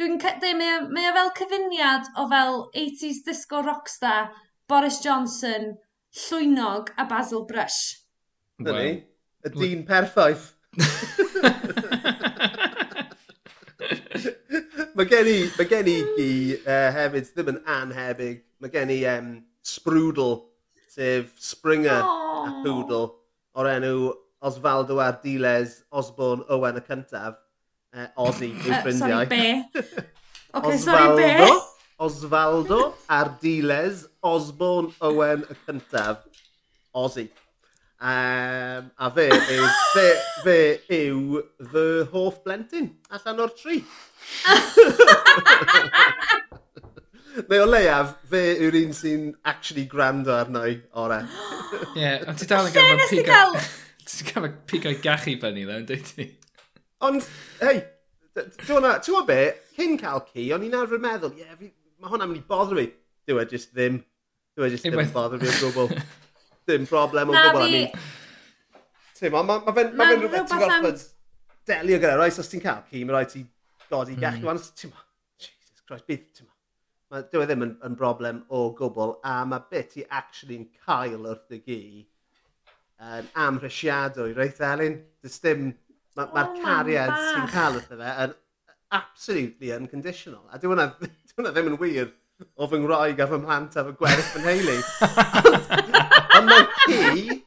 dwi'n 0.00 0.18
dweud, 0.22 0.46
mae, 0.58 0.74
o, 0.78 0.82
mae 0.94 1.10
o 1.10 1.14
fel 1.18 1.32
cyfuniad 1.38 2.10
o 2.18 2.26
fel 2.32 2.60
80s 2.74 3.22
disco 3.28 3.62
rockstar, 3.66 4.32
Boris 4.68 4.98
Johnson, 5.04 5.76
Llwynog 6.26 6.92
a 6.98 7.06
Basil 7.08 7.46
Brush. 7.48 8.02
Dyna 8.58 8.80
ni, 8.82 8.94
y 9.46 9.54
dyn 9.54 9.86
perffaith. 9.88 10.54
mae 14.98 15.06
gen 15.08 15.28
i, 15.30 15.38
mae 15.56 15.68
gen 15.70 15.88
i 15.90 15.96
gi 16.16 16.30
uh, 16.58 16.88
hefyd 16.96 17.30
ddim 17.32 17.52
yn 17.54 17.60
anhebyg, 17.74 18.40
mae 18.58 18.70
gen 18.72 18.90
i 18.94 19.04
um, 19.14 19.28
sbrwdl 19.66 20.34
sef 20.92 21.24
Springer... 21.38 22.02
O! 22.02 22.06
...a 22.48 22.50
Poodle 22.62 23.06
o'r 23.58 23.66
enw 23.72 24.12
Osvaldo 24.46 24.94
Ardiles 25.02 25.72
Osborne 25.90 26.44
Owen 26.54 26.76
y 26.78 26.80
cyntaf. 26.86 27.34
uh, 27.94 28.06
Aussie 28.16 28.52
yw 28.66 28.72
ffrindiau. 28.82 29.26
sorry, 29.26 29.26
sori 29.26 29.28
be? 29.32 29.42
Ocê 30.60 30.78
sori 30.84 31.14
be? 31.18 31.30
Osvaldo 31.98 32.94
Ardiles 33.10 34.06
Osborne 34.22 34.92
Owen 35.00 35.42
y 35.50 35.54
cyntaf. 35.66 36.16
Aussie. 36.94 37.30
Um, 37.98 38.92
a 38.94 39.10
fe 39.10 39.26
yw, 39.34 39.66
fe, 39.90 40.06
fe 40.44 40.58
yw 41.00 41.42
fy 41.72 41.86
hoff 42.12 42.38
blentyn 42.44 42.86
allan 43.10 43.42
o'r 43.42 43.50
tri. 43.58 43.82
Neu 47.46 47.62
o 47.62 47.68
leiaf, 47.68 48.14
fe 48.30 48.40
yw'r 48.56 48.76
un 48.80 48.94
sy'n 48.96 49.28
actually 49.46 49.84
gwrando 49.90 50.34
arno 50.34 50.64
i 50.66 50.74
ore. 50.98 51.20
Ie, 51.94 52.02
yeah, 52.02 52.24
ond 52.28 52.40
ti 52.40 52.48
dal 52.50 52.66
yn 52.70 52.74
gael 52.74 52.96
mewn 52.98 53.12
pigau... 53.12 53.54
Ti'n 54.08 54.30
cael 54.30 54.44
mewn 54.46 54.56
pigau 54.70 54.98
gachu 55.04 55.36
fyny 55.42 55.66
dda, 55.66 55.78
yn 55.82 55.88
dweud 55.88 56.06
ti? 56.08 56.28
Ond, 57.06 57.28
hei, 57.60 57.82
dwi'n 58.34 58.88
ti'n 59.04 59.26
be, 59.28 59.40
cyn 59.76 59.98
cael 60.00 60.24
ci, 60.32 60.48
o'n 60.56 60.66
i'n 60.66 60.78
arfer 60.80 61.02
meddwl, 61.02 61.36
ie, 61.38 61.46
yeah, 61.46 61.70
mae 61.98 62.12
hwnna'n 62.12 62.32
mynd 62.32 62.42
i 62.42 62.46
bother 62.48 62.80
fi. 62.80 62.88
Dwi'n 63.28 63.44
e 63.44 63.46
just 63.52 63.74
ddim. 63.76 64.00
Dwi'n 64.56 64.68
e 64.68 64.74
just 64.74 64.88
ddim 64.88 64.98
e- 64.98 65.06
yn 65.06 65.14
bodro 65.14 65.38
fi 65.42 65.52
o 65.68 65.72
gwbl. 65.76 66.02
Dim 66.68 66.90
problem 66.90 67.30
o 67.30 67.38
gwbl, 67.38 67.64
I 67.68 67.72
mean. 67.74 68.82
Ti'n 69.18 69.34
ma, 69.34 69.44
mae 69.46 69.74
fe'n 69.76 69.94
ma 69.98 70.10
rhywbeth 70.10 70.50
ti'n 70.50 70.62
gorfod 70.64 71.06
delio 71.68 71.98
gyda, 72.02 72.18
rhaid 72.18 72.42
os 72.42 72.50
ti'n 72.50 72.62
cael 72.64 72.84
ci, 72.88 73.04
mae 73.04 73.16
rhaid 73.16 73.32
ti 73.34 73.44
godi 73.90 74.16
gachu, 74.18 74.44
hmm. 74.44 74.52
ond 74.54 74.70
ti'n 74.78 74.94
ma, 74.94 75.02
Jesus 75.42 75.82
Christ, 75.84 76.06
bydd, 76.08 76.30
ti'n 76.38 76.47
ma, 77.10 77.22
dyw 77.32 77.42
e 77.42 77.48
ddim 77.48 77.64
yn, 77.66 77.74
yn 77.86 77.96
broblem 77.98 78.42
o 78.54 78.68
gwbl, 78.78 79.16
a 79.26 79.40
mae 79.48 79.66
beth 79.72 79.98
i 80.00 80.06
actually'n 80.20 80.68
cael 80.84 81.18
wrth 81.20 81.56
y 81.56 81.60
gi 81.64 81.82
yn 82.98 83.24
um, 83.24 83.32
amhrisiadwy, 83.46 84.32
reit 84.36 84.60
Elin? 84.64 84.98
Dys 85.22 85.38
dim, 85.44 85.68
mae'r 86.18 86.32
ma, 86.34 86.44
ma 86.50 86.62
cariad 86.64 87.14
sy'n 87.14 87.50
cael 87.52 87.78
wrth 87.78 87.92
fe 87.92 88.14
yn 88.26 88.34
absolutely 88.98 89.74
unconditional. 89.76 90.44
A 90.50 90.58
dyw 90.60 90.72
hwnna 90.72 90.90
ddim 91.52 91.70
yn 91.72 91.78
wir 91.80 92.10
o 92.58 92.68
fy 92.70 92.80
ngroeg 92.82 93.20
a 93.22 93.28
fy 93.30 93.38
mhlant 93.42 93.78
a 93.78 93.84
fy 93.86 93.94
gwerth 94.00 94.32
fy 94.34 94.42
nheulu. 94.44 94.76
Ond 96.38 96.50
mae'r 96.50 96.68
ci, 96.82 97.38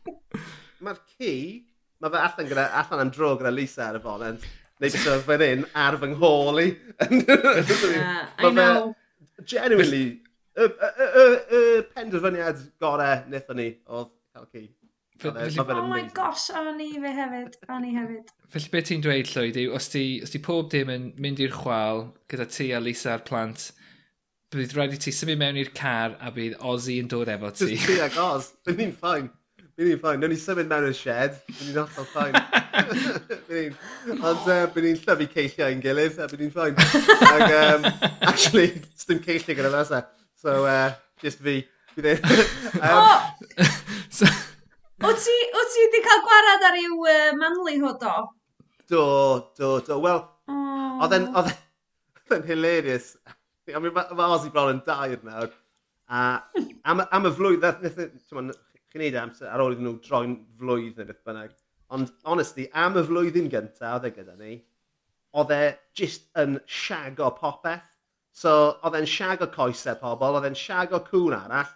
mae'r 0.84 1.04
ci, 1.13 1.36
mae 2.02 2.12
fe 2.12 2.24
allan, 2.26 2.50
gyda, 2.50 2.65
allan 2.82 3.06
am 3.06 3.13
dro 3.13 3.36
gyda 3.39 3.54
Lisa 3.54 3.88
ar 3.89 4.00
y 4.00 4.04
fonent, 4.04 4.47
neu 4.82 4.89
bys 4.89 5.08
o 5.08 5.19
fan 5.28 5.45
hyn 5.45 5.67
ar 5.78 6.00
fy 6.02 6.12
nghol 6.15 6.60
i. 6.65 6.67
yeah, 7.06 8.28
I 8.39 8.52
know 8.52 8.95
genuinely, 9.47 10.21
y, 10.58 10.67
y, 10.67 11.08
y, 11.23 11.25
y 11.58 11.82
penderfyniad 11.95 12.62
gorau 12.82 13.25
wnaethon 13.27 13.60
ni 13.62 13.67
oedd 13.88 14.13
cael 14.36 14.47
ci. 14.51 14.67
E- 15.21 15.62
oh 15.62 15.86
my 15.86 16.01
gosh, 16.15 16.47
o'n 16.58 16.80
i 16.82 16.95
fe 17.01 17.12
hefyd, 17.13 17.58
o'n 17.69 17.84
i 17.86 17.91
hefyd. 17.93 18.32
Felly 18.51 18.71
beth 18.73 18.88
ti'n 18.89 19.04
dweud, 19.06 19.30
Llwyd, 19.36 19.60
yw 19.62 19.75
os 19.77 19.89
ti, 19.93 20.06
os 20.25 20.34
ti 20.34 20.41
pob 20.41 20.71
dim 20.73 20.89
yn 20.89 21.12
mynd 21.21 21.41
i'r 21.43 21.54
chwal 21.54 22.08
gyda 22.32 22.47
ti 22.49 22.71
a 22.73 22.80
Lisa 22.82 23.13
a'r 23.13 23.25
plant, 23.27 23.67
bydd 24.51 24.73
rhaid 24.75 24.95
i 24.97 24.99
ti 24.99 25.13
symud 25.15 25.39
mewn 25.39 25.60
i'r 25.62 25.69
car 25.77 26.17
a 26.19 26.32
bydd 26.36 26.58
Ozzy 26.71 26.97
yn 27.04 27.12
dod 27.12 27.30
efo 27.32 27.54
ti. 27.54 27.75
Just 27.75 27.88
ti 27.91 27.99
ag 28.04 28.17
Oz, 28.23 28.49
bydd 28.65 28.82
ni'n 28.82 28.95
ffain. 28.97 29.30
Byd 29.82 29.88
ni'n 29.89 29.98
ffain. 29.98 30.20
Nw'n 30.22 30.30
ni 30.30 30.36
symud 30.38 30.67
mewn 30.70 30.84
i'r 30.91 30.94
shed. 30.94 31.38
Byd 31.50 31.62
ni'n 31.65 31.78
hollol 31.80 32.06
ffain. 32.12 32.36
Ond 34.30 34.44
uh, 34.46 34.67
byd 34.76 34.86
ni'n 34.86 35.00
llyfu 35.02 35.26
ceilliau 35.32 35.74
yn 35.74 35.82
gilydd. 35.82 36.20
A 36.22 36.28
byd 36.30 36.44
ni'n 36.44 36.52
ffain. 36.54 36.78
Ac, 37.32 37.56
um, 37.56 37.88
actually, 38.30 38.67
dim 39.08 39.24
ceilliau 39.26 39.58
gyda 39.58 39.74
fasa. 39.74 40.04
So, 40.38 40.67
uh, 40.70 40.94
just 41.26 41.41
fi. 41.41 41.63
Bydd 41.96 42.22
um, 42.86 43.10
so... 44.13 44.30
O 45.02 45.17
ti, 45.17 45.39
wyt 45.58 45.74
ti 45.74 45.88
wedi 45.88 46.06
cael 46.06 46.24
gwarad 46.30 46.70
ar 46.70 46.82
yw 46.86 47.02
uh, 47.02 47.28
manly 47.41 47.82
ho 47.82 47.98
do? 48.06 48.15
Do, 48.86 49.04
do, 49.58 49.76
do. 49.89 49.98
Wel, 50.06 50.22
oh. 50.46 50.96
oedd 51.02 51.17
e'n 51.17 51.32
yn 52.38 52.50
hilarious. 52.54 53.15
Mae 53.65 53.89
ma, 53.89 54.06
ma 54.13 54.34
bron 54.46 54.76
yn 54.78 54.86
dair 54.86 55.26
nawr. 55.26 55.50
A 56.06 56.28
am, 56.86 57.02
am 57.10 57.32
y 57.32 57.34
flwyddyn, 57.34 57.89
e- 57.89 58.12
chi'n 58.91 59.04
neud 59.06 59.17
amser 59.21 59.51
ar 59.51 59.63
ôl 59.63 59.75
iddyn 59.75 59.88
nhw 59.88 59.97
droi'n 60.06 60.36
flwydd 60.60 60.99
neu 60.99 61.08
beth 61.08 61.23
bynnag. 61.27 61.56
Ond, 61.95 62.12
honestly, 62.27 62.67
am 62.77 62.99
y 62.99 63.04
flwyddyn 63.08 63.49
gyntaf 63.51 63.97
oedd 63.97 64.08
e 64.08 64.13
gyda 64.15 64.36
ni, 64.39 64.58
oedd 65.36 65.54
e 65.56 65.63
just 65.97 66.27
yn 66.39 66.60
siago 66.67 67.32
popeth. 67.38 67.88
So, 68.36 68.77
oedd 68.88 68.95
e'n 68.99 69.10
siago 69.10 69.49
coesau 69.51 69.97
pobl, 69.99 70.38
oedd 70.39 70.47
e'n 70.51 70.56
siago 70.60 71.01
cwn 71.08 71.36
arall. 71.36 71.73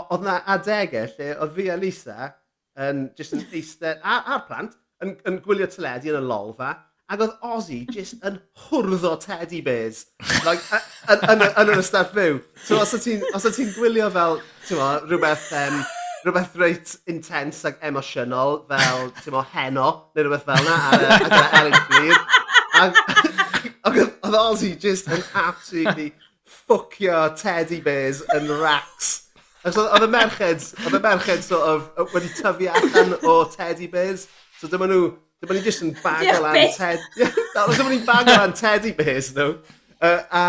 Oedd 0.00 0.24
yna 0.24 0.38
adegau 0.54 1.10
lle 1.16 1.34
oedd 1.34 1.52
fi 1.56 1.68
a 1.70 1.76
Lisa 1.78 2.32
yn 2.84 3.04
just 3.18 3.36
yn 3.36 3.44
eistedd, 3.54 4.00
a'r, 4.02 4.24
ar 4.34 4.42
plant, 4.48 4.74
yn, 5.04 5.14
yn 5.28 5.38
gwylio 5.44 5.68
teledu 5.70 6.10
yn 6.10 6.18
y 6.18 6.24
lolfa, 6.24 6.72
ac 7.12 7.20
oedd 7.20 7.34
Ozzy 7.44 7.82
just 7.92 8.24
yn 8.26 8.38
hwrdd 8.64 9.04
o 9.06 9.12
teddy 9.20 9.60
bears 9.64 10.06
like, 10.46 10.80
yn 11.12 11.44
yr 11.44 11.76
ystaf 11.76 12.14
fyw. 12.16 12.40
So 12.64 12.80
os 12.80 12.96
o 12.96 13.00
ti'n 13.04 13.22
ti 13.44 13.68
gwylio 13.76 14.08
fel, 14.14 14.40
ti'n 14.64 14.80
rhywbeth 15.04 15.52
um, 15.60 15.82
rhywbeth 16.24 16.56
reit 16.60 16.96
intense 17.10 17.68
ac 17.68 17.82
emosiynol 17.84 18.62
fel, 18.70 19.10
ti'n 19.20 19.34
mo, 19.36 19.44
heno, 19.52 19.88
neu 20.16 20.26
rhywbeth 20.26 20.46
fel 20.48 20.64
yna 20.64 20.78
ar 20.90 21.04
y 21.04 21.42
Elin 21.60 21.80
Fflir. 21.84 22.20
Ac 22.80 23.02
Oedd 23.84 24.36
Ozzy 24.38 24.70
just 24.80 25.10
yn 25.12 25.20
absolutely 25.36 26.08
ffwcio 26.48 27.18
teddy 27.36 27.82
bears 27.84 28.22
yn 28.32 28.48
racks. 28.62 29.10
Oedd 29.68 30.06
y 30.06 30.08
merched, 30.08 30.70
oedd 30.84 30.96
y 30.96 31.00
merched 31.04 31.44
sort 31.44 31.68
of 31.68 32.10
wedi 32.14 32.32
tyfu 32.38 32.70
allan 32.72 33.14
o 33.20 33.36
teddy 33.52 33.90
bears. 33.92 34.26
So 34.56 34.70
dyma 34.72 34.88
nhw, 34.88 35.12
dyma 35.44 35.58
ni 35.58 35.64
just 35.66 35.84
yn 35.84 35.92
bagel 36.00 36.48
yeah, 36.48 36.64
an 36.64 36.74
teddy... 36.78 37.30
dyma 37.76 37.90
ni'n 37.92 38.06
bagel 38.08 38.40
an 38.46 38.56
teddy 38.56 38.94
bears 38.96 39.34
nhw. 39.36 39.52
No? 39.52 39.80
Uh, 40.04 40.20
a, 40.32 40.44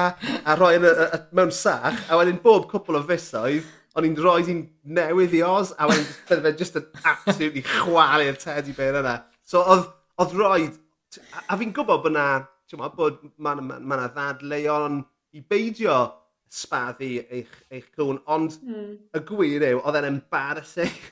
a 0.51 0.55
roi 0.59 0.73
yn, 0.79 0.87
y, 0.87 1.19
mewn 1.35 1.51
sach, 1.53 1.99
a 2.09 2.17
wedyn 2.19 2.39
bob 2.43 2.65
cwpl 2.71 2.97
o 2.99 3.03
fusoedd, 3.07 3.67
o'n 3.95 4.07
i'n 4.09 4.17
rhoi 4.19 4.41
hi'n 4.43 4.61
newydd 4.97 5.37
i 5.37 5.41
Oz, 5.47 5.71
a 5.79 5.87
wedyn 5.89 6.09
bydde 6.29 6.43
fe 6.43 6.53
just 6.59 6.79
yn 6.79 6.89
absolutely 7.13 7.63
chwalu'r 7.67 8.37
teddy 8.41 8.75
bear 8.75 8.99
yna. 9.01 9.15
So 9.47 9.63
oedd, 9.63 9.87
oedd 10.21 10.35
roed, 10.39 10.77
a, 11.21 11.45
a 11.47 11.57
fi'n 11.61 11.73
gwybod 11.75 12.03
bod 12.03 12.15
na, 12.15 12.27
ti'n 12.69 12.81
ma, 12.81 12.91
bod 12.93 13.21
mae'n 13.23 13.63
ma, 13.63 13.79
ma, 13.79 13.95
ma 13.95 14.11
ddadleuon 14.11 15.01
i 15.35 15.43
beidio 15.47 15.99
spaddu 16.51 17.11
eich, 17.23 17.51
eich 17.71 17.87
cwn, 17.95 18.21
ond 18.31 18.55
mm. 18.63 18.91
y 19.15 19.21
gwir 19.27 19.67
yw, 19.71 19.81
oedd 19.83 19.99
e'n 20.01 20.09
embarrassing. 20.13 20.95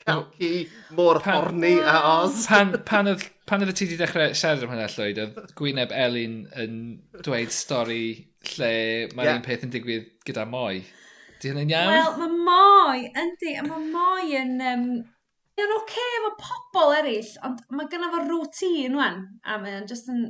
Cael 0.00 0.22
ci 0.32 0.64
mor 0.96 1.18
pan, 1.20 1.42
horni 1.42 1.74
a 1.84 1.98
os. 2.22 2.46
Pan, 2.48 2.72
pan, 2.88 3.08
oedd, 3.12 3.26
pan 3.48 3.64
oedd 3.64 3.74
ti 3.76 3.88
wedi 3.88 4.00
dechrau 4.00 4.32
siarad 4.36 4.64
am 4.64 4.72
hynna 4.72 4.88
llwyd, 4.92 5.20
oedd 5.24 5.52
Gwyneb 5.58 5.92
Elin 5.92 6.40
yn 6.60 6.78
dweud 7.20 7.52
stori 7.52 8.04
lle 8.54 8.72
mae'r 9.12 9.28
yeah. 9.28 9.36
un 9.36 9.44
peth 9.44 9.66
yn 9.66 9.74
digwydd 9.74 10.08
gyda 10.24 10.46
moi. 10.48 10.80
Di 11.40 11.52
hynny'n 11.52 11.72
iawn? 11.72 11.94
Wel, 11.94 12.12
mae 12.20 12.36
moi, 12.50 13.08
yndi, 13.24 13.56
a 13.56 13.64
mae 13.66 13.88
moi 13.94 14.36
yn... 14.42 14.60
Um, 14.72 14.84
Mae'n 15.60 15.72
oce 15.74 15.82
okay 15.82 16.12
efo 16.16 16.28
pobl 16.40 16.94
eraill, 16.96 17.32
ond 17.44 17.58
mae 17.76 17.88
gyna 17.92 18.08
fo 18.12 18.22
rŵtîn 18.24 18.94
wan, 18.96 19.18
a 19.44 19.58
mae'n 19.60 19.88
just 19.90 20.08
yn 20.08 20.22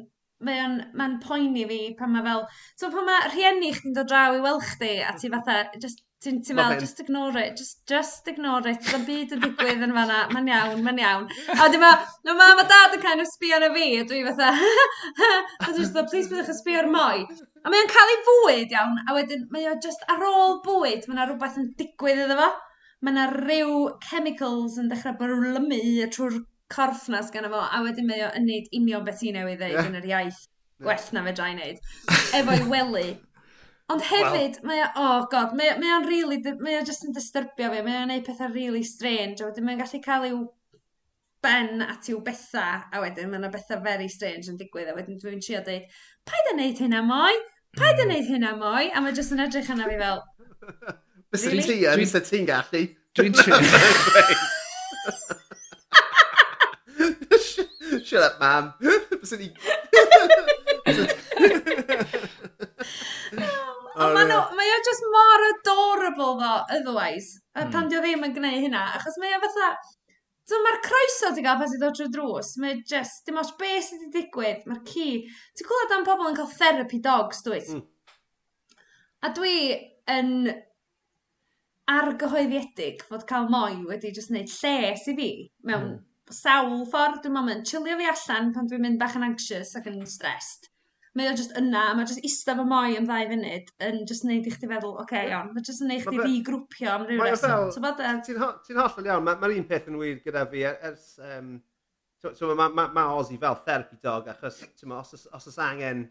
mae 0.43 0.63
o'n 0.65 0.79
ma 0.97 1.07
poeni 1.23 1.67
fi 1.71 1.79
pan 1.99 2.11
mae 2.15 2.25
fel... 2.25 2.47
So 2.81 2.91
pan 2.95 3.07
mae 3.07 3.29
rhieni 3.29 3.71
chdi'n 3.77 3.95
dod 3.95 4.09
draw 4.11 4.35
i 4.35 4.41
weld 4.43 4.65
chdi 4.73 4.97
a 5.07 5.13
ti 5.19 5.31
fatha, 5.33 5.61
just 5.83 6.03
Ti'n 6.21 6.43
ti 6.45 6.53
meddwl, 6.53 6.83
just 6.83 6.99
ignore 7.01 7.39
it, 7.41 7.57
just, 7.57 7.79
just 7.89 8.27
ignore 8.29 8.67
it, 8.69 8.83
dim 8.85 9.05
byd 9.07 9.31
yn 9.33 9.41
digwydd 9.41 9.85
yn 9.87 9.95
fanna, 9.97 10.19
mae'n 10.35 10.51
iawn, 10.53 10.83
mae'n 10.85 10.99
iawn. 11.01 11.23
A 11.55 11.57
wedi 11.63 11.79
ma, 11.81 11.95
no 12.29 12.35
mam 12.37 12.61
a 12.61 12.67
dad 12.69 12.97
yn 12.99 13.01
kind 13.01 13.23
of 13.23 13.31
sbio 13.31 13.57
na 13.63 13.71
fi, 13.73 13.87
a 13.97 14.03
dwi 14.05 14.19
fatha, 14.27 14.51
a 15.65 15.71
dwi 15.71 15.87
fatha, 15.87 16.05
please 16.11 16.29
byddwch 16.29 16.51
yn 16.53 16.59
sbio 16.59 16.83
ar 16.83 16.91
moi. 16.93 17.25
A 17.65 17.73
mae'n 17.73 17.89
cael 17.95 18.13
ei 18.13 18.21
fwyd 18.27 18.77
iawn, 18.77 19.01
a 19.07 19.17
wedyn 19.17 19.47
mae 19.55 19.71
o 19.71 19.73
just 19.87 20.05
ar 20.13 20.27
ôl 20.29 20.59
bwyd, 20.67 21.09
mae 21.09 21.17
yna 21.17 21.27
rhywbeth 21.31 21.57
yn 21.63 21.73
digwydd 21.81 22.21
iddo 22.27 22.37
fo. 22.43 22.51
Mae 23.01 23.17
yna 23.17 23.27
rhyw 23.33 23.81
chemicals 24.05 24.77
yn 24.83 24.93
dechrau 24.93 25.17
brylymu 25.23 25.81
trwy'r 26.13 26.37
corff 26.77 27.09
nas 27.09 27.33
gan 27.33 27.49
fo, 27.49 27.65
a 27.65 27.81
wedyn 27.89 28.13
mae 28.13 28.27
o 28.29 28.31
yn 28.37 28.45
neud 28.45 28.69
union 28.77 29.09
beth 29.09 29.25
i 29.25 29.33
newydd 29.39 29.65
ddeud 29.65 29.89
yn 29.89 29.97
yr 30.03 30.13
iaith. 30.13 30.45
Gwell 30.85 31.11
na 31.17 31.25
fe 31.25 31.33
drai 31.37 31.51
wneud. 31.57 31.81
Efo'i 32.37 32.69
wely. 32.69 33.09
Ond 33.91 34.05
hefyd, 34.07 34.61
well, 34.63 34.71
mae 34.71 34.83
o, 34.87 34.89
oh 35.03 35.27
god, 35.33 35.55
mae, 35.59 35.75
mae 35.81 35.93
o'n 35.97 36.07
really, 36.07 36.39
mae 36.63 36.79
o'n 36.79 36.87
just 36.87 37.07
yn 37.07 37.15
disturbio 37.17 37.71
fi, 37.73 37.83
mae 37.87 37.99
o'n 38.03 38.11
neud 38.13 38.27
pethau 38.27 38.53
really 38.55 38.85
strange, 38.87 39.41
a 39.41 39.49
wedyn 39.49 39.67
mae'n 39.67 39.81
gallu 39.83 40.01
cael 40.05 40.27
i'w 40.29 40.41
ben 41.43 41.83
at 41.87 42.11
i'w 42.13 42.21
betha, 42.25 42.69
a 42.93 43.03
wedyn 43.03 43.33
mae'n 43.33 43.51
bethau 43.51 43.81
very 43.83 44.09
strange 44.13 44.51
yn 44.53 44.61
digwydd, 44.61 44.93
a 44.93 44.97
wedyn 44.99 45.19
dwi'n 45.23 45.43
trio 45.43 45.65
dweud, 45.67 45.91
paid 46.29 46.53
a 46.53 46.55
neud 46.59 46.85
hynna 46.85 47.03
mwy, 47.07 47.43
paid 47.81 47.99
a 47.99 48.07
mm. 48.07 48.15
neud 48.15 48.31
hynna 48.31 48.55
mwy, 48.61 48.93
a 48.95 49.03
mae 49.03 49.17
jyst 49.17 49.35
yn 49.35 49.45
edrych 49.47 49.73
yna 49.75 49.91
fi 49.91 49.99
fel, 50.05 50.25
Mr 51.31 51.53
really? 51.55 51.77
Ti 51.79 51.87
yn, 51.87 52.09
sy'n 52.11 52.25
ti'n 52.27 52.47
gallu. 52.49 52.87
Dwi'n 53.15 53.37
trio. 53.39 53.59
Shut 58.05 58.23
up, 58.23 58.41
mam. 58.41 58.75
Byswn 59.21 59.45
i... 59.47 59.51
Ond 64.01 64.35
oh, 64.35 64.53
mae 64.57 64.75
o 64.75 64.83
just 64.87 65.07
mor 65.13 65.47
adorable 65.51 66.35
ddo, 66.41 66.53
otherwise, 66.77 67.41
mm. 67.57 67.73
pan 67.75 67.91
di 67.91 67.99
o 67.99 68.05
ddim 68.05 68.25
yn 68.29 68.37
gwneud 68.37 68.63
hynna, 68.67 68.85
achos 68.97 69.19
mae 69.21 69.35
o 69.37 69.41
fatha, 69.43 69.75
So 70.51 70.59
mae'r 70.65 70.81
croeso 70.83 71.29
ti 71.31 71.45
gael 71.45 71.61
pas 71.61 71.71
i 71.71 71.79
ddod 71.79 71.95
trwy 71.95 72.09
drws, 72.11 72.57
mae 72.59 72.81
just, 72.91 73.21
dim 73.27 73.37
os 73.39 73.53
beth 73.61 73.85
sydd 73.87 74.01
wedi 74.03 74.17
digwydd, 74.17 74.65
mae'r 74.67 74.81
ci. 74.89 75.05
Ti'n 75.55 75.69
gwybod 75.69 75.95
am 75.95 76.07
pobl 76.09 76.27
yn 76.27 76.39
cael 76.39 76.49
therapy 76.51 76.99
dogs, 77.05 77.45
dwi? 77.47 77.61
Mm. 77.71 77.85
A 79.23 79.31
dwi 79.37 79.55
yn 80.11 80.33
argyhoeddiedig 81.91 83.05
fod 83.07 83.29
cael 83.31 83.47
moi 83.53 83.77
wedi 83.87 84.11
just 84.17 84.33
wneud 84.35 84.51
lles 84.51 85.07
i 85.13 85.15
fi 85.21 85.31
mewn 85.71 85.87
mm. 85.87 86.35
sawl 86.35 86.83
ffordd. 86.91 87.21
Dwi'n 87.23 87.37
meddwl 87.37 87.49
mae'n 87.53 87.65
chillio 87.71 88.01
fi 88.01 88.11
allan 88.17 88.51
pan 88.57 88.73
dwi'n 88.73 88.85
mynd 88.89 89.01
bach 89.05 89.15
yn 89.21 89.29
anxious 89.29 89.77
ac 89.79 89.87
yn 89.93 90.03
stressed 90.17 90.71
mae 91.19 91.31
o 91.31 91.33
jyst 91.35 91.57
yna, 91.59 91.85
mae 91.99 92.07
jyst 92.07 92.23
eistedd 92.23 92.61
fo 92.61 92.67
moi 92.69 92.95
am 92.99 93.09
ddau 93.09 93.31
funud 93.33 93.73
yn 93.89 94.05
jyst 94.07 94.27
neud 94.29 94.47
i 94.47 94.53
chdi 94.55 94.69
feddwl, 94.71 94.95
oce, 94.95 95.07
okay, 95.09 95.33
iawn, 95.33 95.51
mae 95.55 95.65
jyst 95.67 95.83
yn 95.83 95.91
neud 95.91 96.07
chdi 96.07 96.37
grwpio 96.47 96.93
am 96.93 97.09
rhyw 97.09 97.25
reswm. 97.27 97.89
E- 97.91 98.13
ti'n 98.29 98.79
hollol 98.79 99.11
iawn, 99.11 99.27
mae'r 99.27 99.43
ma 99.43 99.51
un 99.57 99.67
peth 99.73 99.91
yn 99.91 99.99
wir 100.01 100.23
gyda 100.27 100.47
fi 100.53 100.65
e- 100.71 100.79
ers... 100.93 101.11
Um, 101.19 101.59
so, 102.21 102.35
so 102.37 102.55
mae 102.55 102.71
ma, 102.77 102.87
ma 102.95 103.07
Ozzy 103.17 103.39
fel 103.41 103.59
therapy 103.67 103.99
dog 104.03 104.29
achos 104.31 104.61
ma, 104.85 105.01
os, 105.01 105.27
os 105.33 105.47
oes 105.51 105.59
angen 105.65 106.05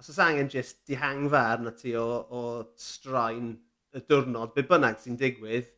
os 0.00 0.10
oes 0.10 0.18
angen 0.22 0.50
jyst 0.52 0.82
dihangfa 0.88 1.42
arna 1.54 1.72
ti 1.72 1.94
o, 1.96 2.06
o 2.28 2.42
straen 2.80 3.54
y 3.96 4.02
diwrnod, 4.04 4.52
be 4.52 4.66
bynnag 4.68 4.98
sy'n 5.00 5.16
digwydd, 5.16 5.68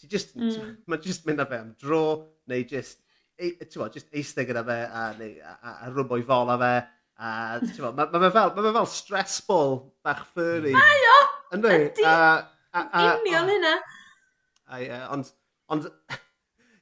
ti 0.00 0.08
just, 0.08 0.32
mm. 0.38 0.76
mae 0.88 1.02
jyst 1.04 1.26
mynd 1.28 1.42
â 1.44 1.48
fe 1.50 1.58
am 1.60 1.74
dro, 1.80 2.04
neu 2.48 2.64
jyst, 2.70 3.02
e, 3.36 3.52
just 3.68 4.08
eistedd 4.16 4.48
gyda 4.48 4.62
fe 4.64 4.78
a, 4.86 5.02
neu, 5.18 5.34
a, 5.44 5.56
a, 5.56 5.74
a 5.84 5.90
rwbwy 5.92 6.24
fol 6.24 6.54
a 6.54 6.56
fe, 6.62 6.72
A 7.16 7.58
ti'n 7.62 7.80
ma, 7.80 7.92
ma, 7.96 8.18
ma, 8.18 8.30
fel, 8.30 8.52
ma 8.56 8.72
fel 8.76 8.88
stress 8.92 9.40
ball 9.40 9.78
bach 10.04 10.26
furry. 10.34 10.74
Mm. 10.74 10.80
Mae 10.80 11.06
o! 11.12 11.18
Ynddi? 11.56 11.76
Ydy. 11.96 12.10
Union 12.76 13.52
hynna. 13.54 13.76
Ond, 15.14 15.30
ond, 15.72 15.86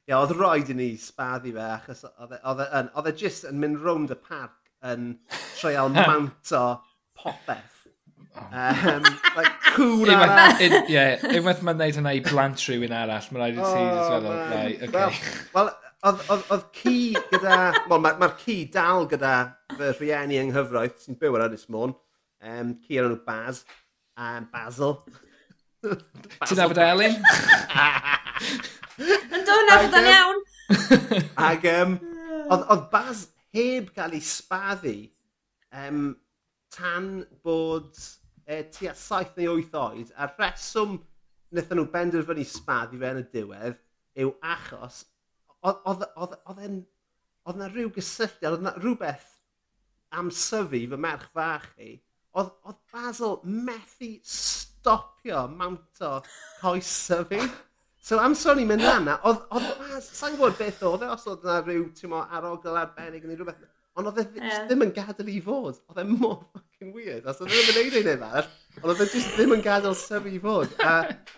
ie, 0.09 0.15
oedd 0.17 0.35
roed 0.35 0.73
i 0.73 0.75
ni 0.75 0.89
sbaddu 0.99 1.53
fe, 1.55 1.69
achos 1.77 2.03
e, 2.09 2.27
e 2.35 2.41
oedd 2.49 3.09
e 3.11 3.15
jyst 3.21 3.47
yn 3.47 3.61
mynd 3.61 3.79
rownd 3.85 4.11
y 4.11 4.19
parc 4.19 4.57
yn 4.85 5.13
treial 5.55 5.93
mount 5.95 6.51
o 6.57 6.65
popeth. 7.15 7.71
Um, 8.35 9.05
like, 9.37 9.53
cwn 9.77 10.11
arall. 10.11 10.59
Ie, 10.91 11.05
unwaith 11.37 11.63
mae'n 11.63 11.79
neud 11.79 11.99
hynna 12.01 12.15
i 12.17 12.21
blant 12.25 12.59
rhywun 12.67 12.95
arall, 12.97 13.31
mae'n 13.31 13.55
rhaid 13.55 13.61
i 13.61 14.89
ti. 14.91 14.91
Oh, 14.99 15.21
wel, 15.55 15.71
Oedd, 16.05 16.19
oedd, 16.29 16.43
oedd 16.53 16.65
ci 16.77 16.97
gyda... 17.31 17.55
Wel, 17.89 18.01
mae'r 18.03 18.17
ma 18.21 18.27
ci 18.37 18.59
dal 18.69 19.07
gyda 19.09 19.31
fy 19.73 19.87
rhieni 19.95 20.37
yng 20.37 20.51
nghyfraith 20.51 20.99
sy'n 21.01 21.17
byw 21.17 21.37
ar 21.39 21.47
Ynys 21.47 21.65
Môn. 21.73 21.95
Um, 22.45 22.75
ci 22.83 22.99
ar 23.01 23.07
enw 23.07 23.17
Baz. 23.25 23.63
Um, 24.13 24.45
Basil. 24.51 24.99
Ti'n 25.85 26.59
nabod 26.59 26.81
Elin? 26.83 27.17
Yn 29.01 29.47
dod 29.47 29.71
nabod 29.71 29.97
yn 30.01 30.11
iawn. 30.11 30.43
Ac 31.47 31.65
um, 31.71 31.97
oedd, 32.51 32.67
oedd 32.75 32.85
Baz 32.93 33.25
heb 33.57 33.89
gael 33.97 34.13
ei 34.19 34.21
spaddu 34.29 34.93
um, 35.73 36.05
tan 36.75 37.09
bod 37.41 37.97
e, 38.45 38.61
tua 38.69 38.93
7 38.93 39.41
neu 39.41 39.57
8 39.57 39.81
oed, 39.81 40.13
a 40.13 40.29
rheswm 40.35 40.99
wnaethon 41.49 41.81
nhw 41.81 41.89
benderfynu 41.97 42.45
spaddu 42.53 43.01
fe 43.01 43.13
yn 43.15 43.25
y 43.25 43.27
diwedd 43.33 43.81
yw 44.21 44.35
achos 44.53 45.01
oedd 45.71 46.59
e'n... 46.59 46.83
Oedd 47.45 47.59
yna 47.59 47.67
rhyw 47.69 47.91
gysylltiad, 47.93 48.55
oedd 48.55 48.63
yna 48.63 48.71
rhywbeth 48.79 49.27
am 50.17 50.31
syfu 50.33 50.79
fy 50.89 50.97
merch 50.97 51.27
fach 51.35 51.67
i. 51.77 51.91
Oedd, 52.33 52.49
oedd 52.65 52.79
Basil 52.89 53.35
methu 53.43 54.09
stopio 54.25 55.45
mawnto 55.51 56.15
coes 56.61 56.89
syfu. 56.89 57.41
So 58.05 58.17
am 58.21 58.33
sôn 58.37 58.63
i'n 58.63 58.69
mynd 58.69 58.85
lan 58.85 59.11
oedd, 59.13 59.45
oedd 59.53 59.69
Basil, 59.77 60.09
sa'n 60.17 60.39
gwybod 60.39 60.57
beth 60.57 60.81
oedd 60.89 61.05
e, 61.05 61.11
os 61.13 61.25
oedd 61.29 61.45
yna 61.45 61.61
rhyw, 61.61 61.85
ti'n 61.97 62.11
mo, 62.15 62.23
arogl 62.25 62.81
arbennig 62.81 63.29
neu 63.29 63.37
rhywbeth 63.37 63.61
Ond 63.95 64.09
oedd 64.09 64.17
e 64.19 64.41
yeah. 64.41 64.65
ddim 64.67 64.81
yn 64.83 64.89
gadael 64.91 65.29
i 65.31 65.37
fod. 65.43 65.77
Oedd 65.87 66.01
e 66.01 66.03
mor 66.09 66.41
fucking 66.51 66.91
weird. 66.91 67.23
Os 67.31 67.37
oedd 67.39 67.53
e 67.53 67.61
ddim 67.61 67.69
yn 67.71 67.77
neud 67.79 67.93
ein 68.01 68.09
efall, 68.11 68.49
ond 68.81 68.89
oedd 68.91 69.03
e 69.05 69.07
just 69.13 69.37
ddim 69.37 69.53
yn 69.55 69.63
gadael 69.63 69.95
sef 69.95 70.27
i 70.27 70.39
fod. 70.43 70.73
A 70.83 70.95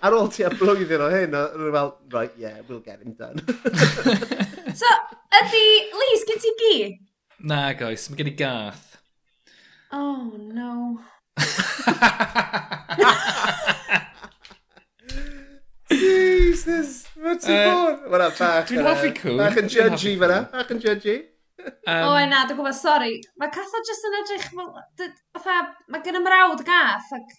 ar 0.07 0.17
ôl 0.17 0.31
ti 0.33 0.45
a 0.47 0.49
blwyddyn 0.49 1.03
o 1.05 1.09
hyn, 1.13 1.37
oedd 1.37 1.67
e 1.67 1.75
fel, 1.75 1.91
right, 2.15 2.33
yeah, 2.41 2.57
we'll 2.65 2.81
get 2.81 3.03
him 3.03 3.13
done. 3.13 3.37
so, 4.81 4.95
ydy, 5.43 5.63
Lys, 6.01 6.25
gen 6.31 6.41
ti 6.47 6.55
gi? 6.63 6.73
Na, 7.45 7.61
goes, 7.77 8.09
mae 8.09 8.23
gen 8.23 8.33
i 8.33 8.35
gath. 8.41 8.97
Oh, 9.93 10.33
no. 10.49 10.97
Jesus, 15.93 17.05
mae 17.21 17.37
ti'n 17.37 17.65
bod? 17.69 18.05
Mae'n 18.09 18.37
bach. 18.41 18.65
Dwi'n 18.73 18.85
hoffi 18.89 19.13
cw. 19.21 19.37
Bach 19.45 19.61
yn 19.61 19.69
judgy 19.77 20.17
fyna, 20.17 20.47
bach 20.57 20.73
yn 20.73 20.81
judgy. 20.81 21.19
Um, 21.57 22.03
o, 22.03 22.11
oh, 22.11 22.19
na, 22.29 22.43
dwi'n 22.45 22.59
gwybod, 22.59 22.75
sori. 22.77 23.17
Mae 23.41 23.51
Catho 23.53 23.81
jyst 23.87 24.07
yn 24.07 24.17
edrych, 24.19 24.47
fatha, 25.33 25.57
mae 25.89 26.03
gen 26.05 26.19
y 26.19 26.21
mrawd 26.21 26.63
gath, 26.67 27.09
ac 27.17 27.33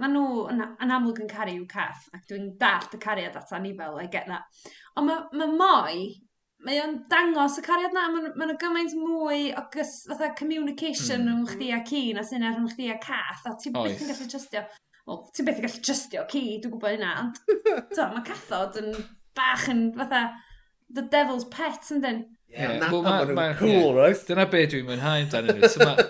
mae 0.00 0.12
nhw 0.14 0.46
yn, 0.52 0.62
yn 0.80 0.94
amlwg 0.96 1.20
yn 1.24 1.30
caru 1.30 1.52
i'w 1.58 1.66
cath, 1.68 2.06
ac 2.16 2.24
dwi'n 2.30 2.48
dallt 2.60 2.96
y 2.96 3.00
cariad 3.02 3.36
atan 3.36 3.66
ni 3.66 3.74
fel, 3.76 4.00
I 4.00 4.08
get 4.12 4.30
that. 4.30 4.48
Ond 4.96 5.10
mae 5.10 5.36
ma 5.36 5.48
moi, 5.52 6.06
mae 6.64 6.80
o'n 6.80 6.96
dangos 7.12 7.58
y 7.60 7.64
cariad 7.66 7.96
na, 7.96 8.06
mae 8.12 8.30
yna 8.30 8.48
ma 8.48 8.58
gymaint 8.60 8.96
mwy 8.96 9.50
o 9.56 9.64
gys, 9.74 9.94
fatha 10.08 10.32
communication 10.38 11.26
mm. 11.26 11.30
rhwng 11.30 11.50
chdi 11.52 11.70
a 11.76 11.82
ci 11.88 12.04
na 12.16 12.24
sy'n 12.26 12.46
ar 12.46 12.56
rhwng 12.56 12.72
chdi 12.72 12.90
a 12.92 12.98
cath, 13.02 13.44
a 13.48 13.56
ti'n 13.60 13.76
beth 13.76 14.04
yn 14.06 14.12
gallu 14.12 14.28
trystio. 14.32 14.64
Wel, 15.08 15.22
ti'n 15.36 15.48
beth 15.48 15.60
yn 15.60 15.68
gallu 15.68 15.84
trystio 15.84 16.26
ci, 16.32 16.44
dwi'n 16.62 16.76
gwybod 16.76 16.96
hynna, 16.96 17.14
ond 17.26 18.00
mae 18.16 18.28
cathod 18.28 18.80
yn 18.80 18.92
bach 19.36 19.68
yn 19.72 19.90
fatha 19.96 20.28
the 20.90 21.04
devil's 21.12 21.46
pet, 21.52 21.92
yn 21.94 22.04
dyn. 22.04 22.22
Yeah, 22.50 22.72
yeah. 22.72 22.90
Well, 22.90 23.02
ma, 23.02 23.24
ma, 23.24 23.54
cool, 23.54 23.94
yeah. 23.94 24.00
right? 24.00 24.26
Dyna 24.26 24.46
be 24.50 24.64
dwi'n 24.66 24.88
mwynhau 24.88 25.22
amdano 25.24 25.54
nhw. 25.54 25.70
So 25.70 25.84
mae'n 25.86 26.00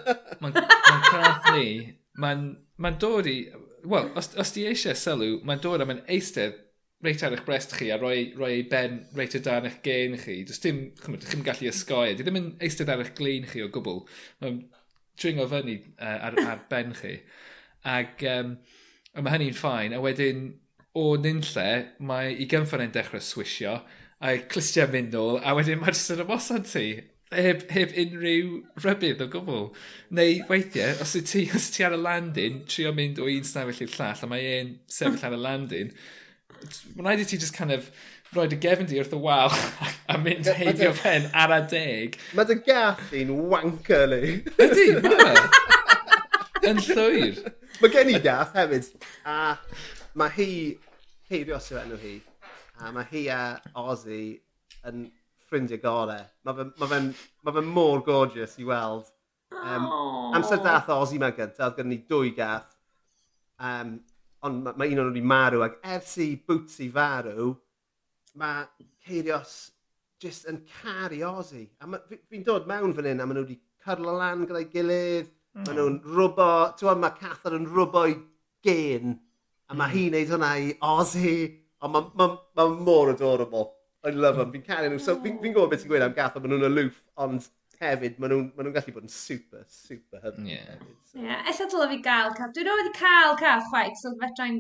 ma, 0.41 0.49
ma 0.49 0.65
ma 0.65 1.01
craff 1.05 1.51
ni, 1.55 1.67
mae'n 2.21 2.49
ma 2.81 2.95
dod 3.05 3.29
i... 3.31 3.37
Wel, 3.81 4.11
os, 4.17 4.35
os 4.41 4.53
di 4.53 4.67
eisiau 4.69 4.97
sylw, 4.97 5.39
mae'n 5.49 5.63
dod 5.65 5.85
am 5.85 5.95
yn 5.95 6.03
eistedd 6.13 6.59
reit 7.05 7.23
ar 7.25 7.33
eich 7.33 7.45
brest 7.47 7.73
chi 7.79 7.89
a 7.93 7.97
roi, 7.97 8.33
roi 8.37 8.61
ben 8.69 8.99
reit 9.17 9.37
o 9.37 9.41
dan 9.45 9.69
eich 9.69 9.79
gen 9.85 10.19
chi. 10.21 10.43
Does 10.49 10.61
dim, 10.61 10.83
chymryd, 11.01 11.25
chi'n 11.31 11.45
gallu 11.47 11.71
ysgoi. 11.71 12.17
Di 12.17 12.27
ddim 12.27 12.41
yn 12.41 12.51
eistedd 12.61 12.93
ar 12.93 13.01
eich 13.05 13.15
glin 13.17 13.49
chi 13.49 13.65
o 13.65 13.71
gwbl. 13.73 14.03
Mae'n 14.45 14.59
dringo 15.21 15.47
fyny 15.49 15.79
uh, 15.97 16.19
ar, 16.29 16.37
ar 16.45 16.67
ben 16.73 16.93
chi. 16.97 17.15
Ac 17.89 18.25
um, 18.29 18.59
a 19.17 19.25
mae 19.25 19.37
hynny'n 19.37 19.57
ffain. 19.57 19.97
A 19.97 20.03
wedyn, 20.05 20.45
o 21.01 21.07
nyn 21.21 21.41
lle, 21.53 21.69
mae 22.05 22.35
i 22.37 22.49
gynffon 22.51 22.85
e'n 22.85 22.93
dechrau 22.95 23.25
swisio 23.25 23.79
a'i 24.21 24.43
clustiau 24.53 24.91
mynd 24.93 25.15
nôl, 25.17 25.41
a 25.41 25.55
wedyn 25.57 25.81
mae 25.81 25.95
jyst 25.95 26.15
yn 26.15 26.25
ymosod 26.27 26.69
ti. 26.69 26.87
Heb, 27.31 27.63
heb 27.71 27.93
unrhyw 27.95 28.57
rybydd 28.83 29.21
o 29.23 29.29
gwbl. 29.31 29.69
Neu 30.19 30.41
weithiau, 30.49 30.97
os 31.05 31.15
wyt 31.17 31.29
ti, 31.31 31.45
os 31.57 31.69
ti 31.73 31.87
ar 31.87 31.95
y 31.97 32.01
landin, 32.01 32.63
trio 32.69 32.93
mynd 32.97 33.21
o 33.23 33.29
un 33.31 33.47
stafell 33.47 33.85
i'r 33.87 33.93
llall, 33.95 34.25
a 34.27 34.31
mae 34.31 34.49
e'n 34.57 34.73
sefyll 34.91 35.29
ar 35.29 35.37
y 35.37 35.43
landin, 35.45 35.93
mae'n 36.97 37.07
rhaid 37.07 37.23
i 37.25 37.29
ti 37.31 37.39
just 37.41 37.57
kind 37.57 37.73
of 37.73 37.89
roi 38.35 38.47
dy 38.51 38.59
gefn 38.63 38.87
di 38.87 38.99
wrth 39.01 39.15
y 39.17 39.19
wal 39.25 39.55
a 40.13 40.19
mynd 40.23 40.51
heidio 40.59 40.93
pen 41.01 41.31
ar 41.35 41.55
a 41.57 41.61
deg. 41.73 42.19
Mae 42.37 42.47
dy 42.51 42.59
gath 42.67 43.15
i'n 43.17 43.33
wanker 43.51 44.07
ni. 44.13 44.37
Ydy, 44.67 44.87
mae. 45.07 45.47
Yn 46.71 46.83
llwyr. 46.91 47.41
Mae 47.81 47.95
gen 47.95 48.13
i 48.13 48.21
gath 48.23 48.55
hefyd. 48.59 48.91
A 49.25 49.57
mae 50.19 50.35
hi, 50.37 50.51
Ceirio 51.31 51.59
sy'n 51.63 51.87
enw 51.87 51.99
hi, 52.03 52.17
A 52.81 52.91
mae 52.97 53.05
hi 53.11 53.27
a 53.29 53.41
Ozzy 53.77 54.23
yn 54.89 55.03
ffrindiau 55.47 55.81
gorau. 55.83 56.23
Mae 56.47 56.57
fe, 56.57 56.65
ma 56.81 56.89
fe, 56.89 57.01
ma 57.45 57.53
fe 57.57 57.65
mor 57.67 58.05
gorgeous 58.07 58.57
i 58.61 58.65
weld. 58.65 59.11
Um, 59.51 59.85
Aww. 59.85 60.37
amser 60.39 60.63
dath 60.65 60.89
Ozzy 60.95 61.19
mewn 61.21 61.35
gyntaf, 61.37 61.67
oedd 61.67 61.81
gen 61.81 61.91
ni 61.93 61.99
dwy 62.09 62.31
gath. 62.37 62.71
Um, 63.61 63.99
ond 64.47 64.63
mae 64.65 64.79
ma 64.81 64.89
un 64.89 65.03
o'n 65.03 65.11
wedi 65.11 65.25
marw 65.33 65.67
ac 65.67 65.77
ers 65.97 66.15
i 66.25 66.31
Bootsy 66.49 66.89
farw, 66.95 67.51
mae 68.41 68.65
Ceirios 69.05 69.55
just 70.23 70.49
yn 70.49 70.63
caru 70.81 71.21
Ozzy. 71.29 71.67
A 71.81 71.89
fi'n 71.91 72.25
fi 72.31 72.45
dod 72.47 72.69
mewn 72.71 72.97
fan 72.97 73.11
hyn 73.11 73.21
a 73.21 73.29
maen 73.29 73.43
nhw 73.43 73.45
wedi 73.45 73.61
cyrlo 73.85 74.17
lan 74.17 74.47
gyda'i 74.49 74.71
gilydd, 74.73 75.29
mm. 75.29 75.67
maen 75.67 75.81
nhw'n 75.83 76.01
rwbo, 76.17 76.53
ti'n 76.81 77.05
mae 77.05 77.19
Cathar 77.21 77.59
yn 77.61 77.69
rwbo 77.69 78.07
i 78.09 78.17
gen, 78.65 79.19
a 79.69 79.77
mae 79.77 79.91
mm. 79.91 79.97
hi'n 79.99 80.17
neud 80.17 80.33
hwnna 80.37 80.55
i 80.65 80.73
Ozzy. 80.95 81.35
Ond 81.81 81.95
mae 81.95 82.11
ma, 82.21 82.27
ma 82.57 82.69
mor 82.69 83.13
adorable. 83.13 83.71
I 84.05 84.11
love 84.11 84.37
them. 84.37 84.53
Fi'n 84.53 84.65
caru 84.65 84.91
nhw. 84.91 85.01
So, 85.01 85.17
fi'n 85.21 85.41
fi 85.41 85.53
gwybod 85.53 85.73
beth 85.73 85.83
ti'n 85.85 85.91
gweud 85.93 86.05
am 86.05 86.15
gath, 86.17 86.37
ond 86.37 86.47
maen 86.47 86.57
nhw'n 86.57 86.69
aloof, 86.71 87.01
ond 87.21 87.49
hefyd, 87.81 88.19
maen 88.21 88.33
nhw'n 88.33 88.47
ma 88.57 88.65
nhw 88.65 88.73
gallu 88.75 88.95
bod 88.97 89.07
yn 89.07 89.13
super, 89.13 89.65
super 89.73 90.21
hyfryd. 90.25 90.47
Ie. 90.49 90.57
Yeah. 90.57 90.71
Hefyd, 90.71 90.97
so. 91.11 91.21
yeah, 91.25 91.51
ella 91.53 91.69
dyla 91.73 91.89
fi 91.91 91.99
gael 92.07 92.33
cath. 92.37 92.55
Dwi'n 92.57 92.71
wedi 92.73 92.93
cael 92.97 93.37
cath 93.41 93.69
chwaith, 93.73 94.01
so 94.01 94.13
fedrai'n, 94.21 94.59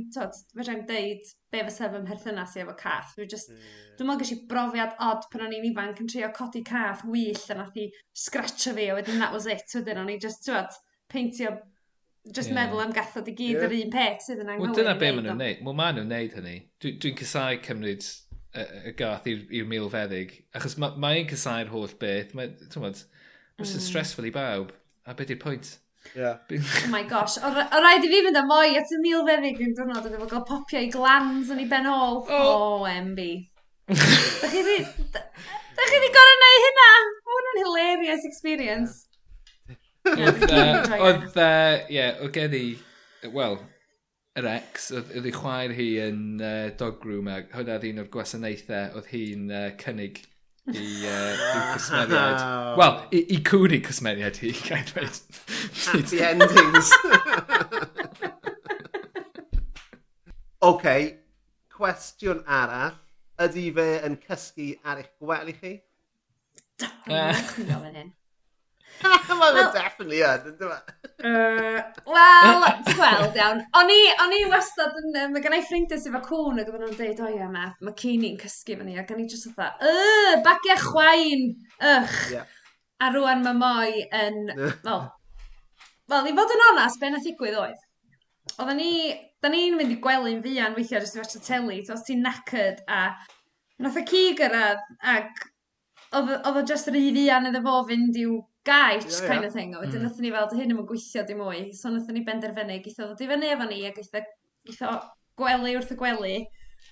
fedrai'n 0.56 0.84
deud 0.88 1.32
be 1.52 1.64
fysa 1.68 1.90
fy 1.92 2.02
mherthynas 2.04 2.56
i 2.56 2.64
efo 2.64 2.76
cath. 2.80 3.14
Dwi'n 3.16 3.32
just, 3.32 3.52
yeah. 3.52 3.72
dwi'n 3.98 4.10
meddwl 4.10 4.24
gysi 4.24 4.38
brofiad 4.52 4.96
odd 5.08 5.28
pan 5.32 5.44
o'n 5.46 5.56
i'n 5.56 5.68
ifanc 5.72 6.00
yn 6.04 6.12
trio 6.12 6.30
codi 6.36 6.64
cath 6.66 7.04
wyll 7.08 7.44
a 7.52 7.58
nath 7.60 7.80
i 7.80 7.90
scratcho 8.24 8.76
fi, 8.76 8.88
a 8.88 8.96
wedyn 8.96 9.20
that 9.20 9.36
was 9.36 9.48
it. 9.48 9.76
Wedyn 9.76 10.00
o'n 10.04 10.12
i 10.12 10.20
just, 10.20 10.44
ti'n 10.48 10.72
peintio 11.12 11.56
Just 12.28 12.50
yeah. 12.50 12.58
meddwl 12.58 12.82
am 12.84 12.90
gathod 12.92 13.28
i 13.30 13.34
gyd 13.36 13.56
yeah. 13.56 13.66
yr 13.66 13.76
un 13.78 13.92
peth 13.94 14.26
sydd 14.26 14.42
yn 14.42 14.50
anghywir. 14.52 14.68
Wel, 14.68 14.76
dyna 14.76 14.96
be 15.00 15.12
maen 15.14 15.24
nhw'n 15.28 15.40
neud. 15.40 15.62
Wel, 15.64 15.76
maen 15.78 15.96
nhw'n 15.96 16.10
neud 16.12 16.34
hynny. 16.36 16.56
Dwi'n 16.82 16.98
dwi, 16.98 16.98
dwi 17.06 17.14
casau 17.22 17.60
cymryd 17.64 18.08
y 18.60 18.92
gath 18.98 19.28
i'r 19.30 19.68
mil 19.70 19.88
feddyg. 19.92 20.34
Achos 20.58 20.76
mae'n 20.80 20.98
ma 21.00 21.12
casau'r 21.30 21.70
holl 21.72 21.94
beth. 22.00 22.34
Mae'n 22.36 22.56
ma, 22.82 22.90
mm. 22.92 23.70
stressful 23.86 24.28
i 24.28 24.34
bawb. 24.34 24.74
A 25.08 25.16
beth 25.16 25.32
yw'r 25.32 25.40
pwynt? 25.42 25.76
Yeah. 26.16 26.38
oh 26.50 26.88
my 26.88 27.02
gosh, 27.04 27.36
o 27.38 27.48
o 27.50 27.80
rhaid 27.84 28.06
i 28.06 28.08
fi 28.10 28.22
fynd 28.24 28.38
am 28.40 28.48
mwy 28.48 28.72
at 28.80 28.92
y 28.96 28.98
mil 29.02 29.20
feddyg 29.26 29.60
yn 29.62 29.74
dwrnod 29.76 30.06
oedd 30.08 30.16
efo 30.16 30.28
gael 30.30 30.46
popio 30.48 30.80
i 30.80 30.88
glans 30.90 31.52
yn 31.52 31.60
ei 31.62 31.68
ben 31.70 31.88
ôl. 31.90 32.22
Oh. 32.24 32.86
OMB. 32.86 33.20
da 33.90 34.48
chi 35.90 36.00
di 36.00 36.10
gorau 36.16 36.40
neu 36.40 36.64
hynna? 36.64 36.88
Mae 37.28 37.36
hwnna'n 37.36 37.60
hilarious 37.62 38.26
experience. 38.28 39.09
Oedd, 40.08 41.36
ie, 41.92 42.06
oedd 42.22 42.32
gen 42.34 42.56
i, 42.56 42.64
wel, 43.34 43.58
yr 44.40 44.48
ex, 44.54 44.90
oedd 44.96 45.26
ei 45.28 45.34
chwaer 45.34 45.74
hi 45.76 45.88
yn 46.06 46.22
uh, 46.38 46.68
dog 46.78 47.00
dogrwm 47.02 47.30
a 47.30 47.40
hwnna 47.52 47.76
oedd 47.78 47.88
un 47.90 48.02
o'r 48.04 48.10
gwasanaethau 48.14 49.00
oedd 49.00 49.10
hi'n 49.12 49.48
uh, 49.50 49.64
cynnig 49.80 50.22
i, 50.70 50.84
uh, 51.08 51.32
i 51.34 51.62
cwsmeriad. 51.72 52.44
Wel, 52.80 53.00
i, 53.16 53.22
i 53.36 53.40
cwni 53.50 53.80
i 53.80 53.84
cwsmeriad 53.86 54.40
hi, 54.44 54.52
gael 54.64 54.86
dweud. 54.92 55.20
Happy 55.84 56.22
endings. 56.30 56.92
OK, 60.70 60.86
cwestiwn 61.76 62.44
arall. 62.46 62.96
Ydy 63.40 63.70
fe 63.72 63.84
yn 64.04 64.18
cysgu 64.26 64.66
ar 64.84 64.98
eich 65.00 65.12
gwely 65.16 65.54
chi? 65.56 65.76
Da, 66.80 66.90
hyn. 67.08 68.10
Mae 69.40 69.54
fe 69.56 69.62
definitely 69.74 70.20
yn, 70.26 70.48
ynddo 70.50 70.70
fe? 70.70 71.00
Wel, 71.24 72.64
ti'n 72.84 72.98
gweld 72.98 73.38
iawn. 73.38 73.62
O'n 73.80 73.92
i, 73.92 73.98
o'n 74.24 74.34
i 74.36 74.40
wastad 74.50 74.96
yn... 75.00 75.10
yym, 75.16 75.34
Mae 75.34 75.44
gen 75.44 75.56
i 75.56 75.62
ffrindiau 75.64 76.00
sydd 76.00 76.12
efo 76.12 76.22
cwn 76.26 76.60
ac 76.60 76.68
oedden 76.68 76.84
nhw'n 76.86 76.98
dweud, 76.98 77.22
o 77.24 77.30
ia, 77.32 77.48
ma, 77.52 77.68
mae 77.80 77.96
cini'n 78.00 78.38
cysgu 78.40 78.76
fan 78.78 78.90
ni. 78.90 78.98
Ac 79.00 79.12
o'n 79.14 79.22
i 79.22 79.28
jyst 79.30 79.48
oedd, 79.50 79.86
y, 79.88 80.36
bagiau 80.46 80.82
chwain, 80.84 81.46
ych. 81.94 82.18
Ie. 82.36 82.44
A 83.00 83.08
rwan 83.14 83.44
mae 83.46 83.56
moi 83.56 84.04
yn, 84.20 84.42
wel, 84.86 85.04
wel, 86.12 86.28
i 86.28 86.36
fod 86.36 86.56
yn 86.56 86.66
onast, 86.70 87.00
be 87.00 87.12
na 87.12 87.22
ddigwydd 87.24 87.60
oedd. 87.62 87.86
Oedden 88.58 88.80
ni, 88.80 88.92
da 89.40 89.48
ni'n 89.52 89.76
mynd 89.78 89.94
i 89.94 90.00
gwely'n 90.04 90.42
fian 90.44 90.76
weithiau 90.76 91.00
jyst 91.00 91.16
i 91.16 91.22
watcha 91.22 91.40
teli, 91.44 91.80
so 91.86 91.96
os 91.96 92.04
ti'n 92.04 92.20
knackered 92.24 92.84
a 92.88 93.06
nath 93.80 93.96
y 93.96 94.04
ci 94.08 94.22
gyrraedd 94.36 94.82
ac 95.14 95.46
oedd 96.18 96.32
oedd 96.36 96.58
o 96.60 96.64
jyst 96.68 96.90
rhy 96.90 97.06
fian 97.16 97.48
iddo 97.48 97.62
fo 97.64 97.80
fynd 97.88 98.18
i'w 98.20 98.36
gaich 98.66 99.06
yeah, 99.06 99.20
yeah. 99.20 99.28
kind 99.28 99.44
of 99.44 99.52
thing. 99.52 99.74
A 99.74 99.82
wedyn 99.82 100.00
mm. 100.00 100.08
nathon 100.08 100.26
ni 100.26 100.32
fel, 100.34 100.48
dy 100.50 100.60
hyn 100.60 100.74
yma'n 100.74 100.88
gweithio 100.88 101.26
dim 101.28 101.40
mwy. 101.42 101.66
So 101.76 101.92
nathon 101.92 102.18
ni 102.18 102.24
benderfynu, 102.26 102.80
geitho 102.84 103.08
ddod 103.08 103.24
i 103.24 103.28
fyny 103.30 103.52
efo 103.54 103.68
ni, 103.70 103.82
a 103.88 103.92
geitho, 103.96 104.24
geitho 104.68 104.94
gwely 105.40 105.76
wrth 105.78 105.94
y 105.94 105.98
gwely. 106.00 106.38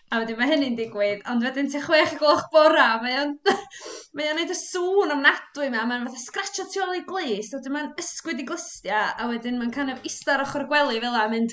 A 0.09 0.23
wedyn 0.23 0.39
mae 0.39 0.49
hynny'n 0.49 0.77
digwydd, 0.77 1.21
ond 1.29 1.45
wedyn 1.45 1.67
te 1.69 1.83
chwech 1.85 2.15
y 2.15 2.19
gloch 2.21 2.47
bora, 2.53 2.95
mae 3.03 3.19
o'n... 3.21 3.35
mae 4.17 4.31
o'n 4.31 4.39
neud 4.41 4.53
y 4.55 4.57
sŵn 4.57 5.13
am 5.13 5.21
nadwy 5.21 5.67
yma, 5.69 5.83
mae'n 5.85 6.07
fatha 6.09 6.23
scratcho 6.23 6.65
tu 6.73 6.81
ôl 6.81 6.95
i 6.97 7.03
glis, 7.05 7.51
a 7.53 7.59
wedyn 7.59 7.75
mae'n 7.75 7.91
ysgwyd 8.01 8.41
i 8.41 8.47
glistia, 8.49 9.03
a 9.21 9.29
wedyn 9.29 9.61
mae'n 9.61 9.75
kind 9.75 9.93
of 9.93 10.01
istar 10.09 10.41
ochr 10.41 10.65
y 10.65 10.71
gwely 10.71 11.03
fel 11.05 11.19
a 11.19 11.27
mynd, 11.29 11.53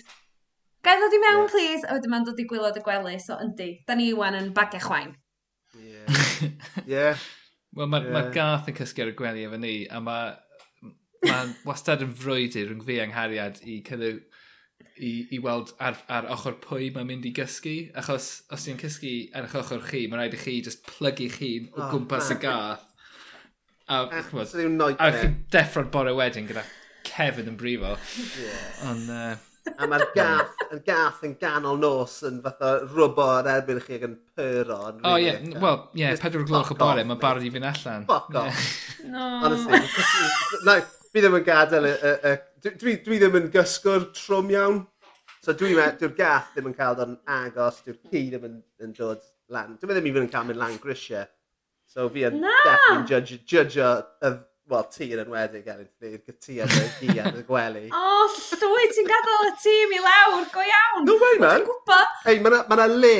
gai 0.87 0.95
ddod 1.01 1.17
i 1.17 1.21
mewn, 1.25 1.41
yeah. 1.41 1.51
please? 1.51 1.83
A 1.83 1.97
wedyn 1.97 2.15
mae'n 2.15 2.29
dod 2.29 2.39
i 2.39 2.47
gwylod 2.47 2.79
y 2.79 2.85
gwely, 2.85 3.17
so 3.19 3.35
yndi, 3.43 3.73
da 3.89 3.99
ni 3.99 4.07
iwan 4.13 4.39
yn 4.39 4.53
bagiau 4.55 4.87
chwain. 4.87 5.11
Ie. 5.75 5.91
Yeah. 5.91 6.55
yeah. 6.95 7.27
Wel, 7.75 7.89
mae 7.91 8.05
yeah. 8.05 8.13
ma 8.15 8.31
Garth 8.35 8.69
yn 8.71 8.77
cysgu 8.77 9.03
ar 9.03 9.11
y 9.11 9.15
gwely 9.19 9.45
efo 9.47 9.59
ni, 9.59 9.75
a 9.91 9.99
mae 10.03 10.33
ma 11.25 11.41
wastad 11.67 12.03
yn 12.05 12.13
frwydyr 12.15 12.69
rhwng 12.69 12.85
fi 12.85 12.99
anghariad 13.03 13.59
i 13.67 13.81
cydw 13.85 14.13
i, 14.95 15.11
i 15.35 15.39
weld 15.43 15.73
ar, 15.83 15.97
ar 16.11 16.27
ochr 16.35 16.55
pwy 16.63 16.89
mae'n 16.95 17.09
mynd 17.09 17.27
i 17.27 17.33
gysgu. 17.35 17.75
Achos 17.99 18.29
os 18.53 18.67
ti'n 18.67 18.79
cysgu 18.79 19.13
ar 19.35 19.47
eich 19.47 19.57
ochr 19.59 19.83
chi, 19.89 20.05
mae'n 20.07 20.21
rhaid 20.21 20.37
i 20.37 20.41
chi 20.41 20.59
just 20.65 20.85
plygu 20.87 21.29
chi'n 21.35 21.71
o 21.73 21.81
oh, 21.81 21.89
gwmpas 21.93 22.31
man. 22.31 22.37
y 22.37 22.45
gath. 22.45 22.85
A, 23.85 24.01
a 24.09 25.11
chi'n 25.11 25.35
deffro'n 25.53 25.91
bore 25.93 26.15
wedyn 26.17 26.47
gyda 26.49 26.63
Kevin 27.05 27.51
yn 27.51 27.59
brifo. 27.59 27.95
Yeah. 28.41 28.87
Ond, 28.91 29.11
uh, 29.11 29.35
a 29.73 29.87
mae'r 29.89 30.05
gath, 30.17 30.63
y 30.71 30.79
gath 30.85 31.23
yn 31.27 31.35
ganol 31.41 31.79
nos 31.81 32.17
yn 32.27 32.41
fatha 32.45 32.71
rwbo 32.85 33.27
ar 33.37 33.49
erbyn 33.55 33.81
chi 33.83 33.97
ac 33.97 34.07
yn 34.07 34.17
pyro. 34.37 34.79
O 34.91 35.11
oh, 35.11 35.15
ie, 35.19 35.27
yeah. 35.27 35.61
wel, 35.61 35.77
ie, 35.93 36.03
yeah, 36.03 36.17
pedwar 36.21 36.47
gloch 36.49 36.73
o 36.75 36.79
bore, 36.79 37.05
mae'n 37.07 37.21
barod 37.21 37.45
i 37.45 37.51
fynd 37.53 37.69
allan. 37.71 38.07
Fuck 38.09 38.39
off. 38.41 38.65
Yeah. 39.01 39.11
no. 39.15 39.29
Honestly, 39.45 39.81
no, 40.67 40.79
fi 41.11 41.23
ddim 41.23 41.39
yn 41.39 41.47
gadael, 41.47 41.89
y, 41.91 41.93
y, 41.95 42.33
y, 42.33 42.73
dwi, 42.81 42.97
dwi 43.05 43.21
ddim 43.21 43.39
yn 43.41 43.53
gysgwr 43.53 44.09
trwm 44.17 44.51
iawn. 44.55 44.83
So 45.45 45.53
dwi'n 45.53 45.77
meddwl, 45.77 45.99
dwi'r 46.01 46.17
gath 46.17 46.51
ddim 46.55 46.71
yn 46.71 46.75
cael 46.77 47.01
o'n 47.03 47.17
agos, 47.29 47.83
dwi'r 47.85 48.01
ci 48.09 48.25
ddim 48.31 48.47
yn, 48.49 48.59
yn 48.81 48.93
dod 48.97 49.21
lan. 49.53 49.75
Dwi'n 49.77 49.91
meddwl 49.91 50.01
ddim 50.01 50.09
i 50.09 50.13
fynd 50.15 50.27
yn 50.27 50.33
cael 50.33 50.47
mynd 50.49 50.61
lan 50.61 50.79
grisiau. 50.81 51.27
So 51.85 52.07
fi 52.09 52.25
yn 52.27 52.39
no. 52.41 52.53
definitely 52.65 53.05
judge, 53.11 53.37
judge 53.45 53.77
y, 53.77 54.31
wel, 54.69 54.79
er 54.81 54.87
ti 54.89 55.07
yn 55.13 55.21
enwedig, 55.21 55.67
Elin, 55.69 55.89
ti 56.41 56.57
yn 56.63 56.71
y 56.73 56.85
gi 56.99 57.19
yn 57.21 57.37
y 57.39 57.43
gwely. 57.45 57.85
O, 57.99 58.25
llwy, 58.31 58.87
ti'n 58.93 59.09
gadael 59.09 59.49
y 59.49 59.53
tîm 59.61 59.93
i 59.93 60.01
lawr, 60.01 60.47
go 60.53 60.63
iawn. 60.65 61.05
No 61.05 61.17
way, 61.21 61.37
man. 61.41 61.61
Dwi'n 61.61 61.67
gwybod. 61.69 62.17
Hei, 62.25 62.39
mae 62.41 62.51
yna 62.51 62.63
ma, 62.71 62.87
le 62.89 63.19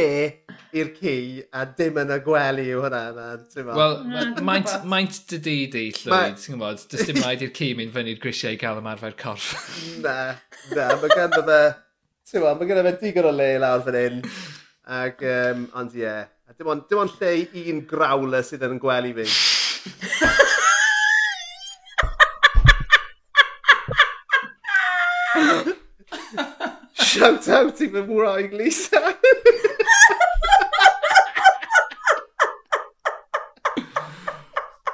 i'r 0.75 0.91
ci 0.97 1.15
a 1.55 1.63
dim 1.77 1.99
yn 2.01 2.13
y 2.15 2.19
gwely 2.25 2.65
yw 2.73 2.81
hwnna, 2.84 3.03
man. 3.15 3.45
Wel, 3.69 3.97
mm, 4.01 4.43
maint, 4.47 4.75
maint 4.89 5.21
dy 5.29 5.39
di 5.45 5.55
di, 5.71 5.86
llwy, 6.01 6.34
ti'n 6.41 6.55
gwybod, 6.58 6.86
dys 6.91 7.08
dim 7.10 7.21
rhaid 7.23 7.45
i'r 7.45 7.53
ci 7.55 7.71
mynd 7.77 7.93
fyny'r 7.95 8.21
grisiau 8.23 8.58
i 8.58 8.62
gael 8.62 8.81
ymarfer 8.81 9.17
corff. 9.21 9.53
na, 10.05 10.36
na, 10.73 10.91
mae 11.01 11.13
ganddo 11.13 11.43
fe, 11.47 11.60
ti'n 12.25 12.41
gwybod, 12.41 12.62
mae 12.62 12.71
ganddo 12.71 12.88
fe 12.89 12.95
digon 13.03 13.29
o 13.29 13.36
le 13.36 13.51
lawr 13.62 13.86
fan 13.86 13.99
hyn. 14.01 14.23
Ac, 14.95 15.21
um, 15.29 15.67
ond 15.77 15.93
ie, 15.97 16.05
yeah. 16.05 16.25
dim 16.58 16.73
ond, 16.73 16.89
dim 16.89 17.05
ond 17.05 17.21
lle 17.21 17.36
un 17.69 17.86
grawler 17.89 18.45
sydd 18.45 18.65
yn 18.65 18.81
gwely 18.81 19.13
fi. 19.21 19.29
shout 27.15 27.47
out 27.47 27.80
i 27.80 27.88
fy 27.91 28.01
mwraig 28.08 28.51
Lisa. 28.60 28.99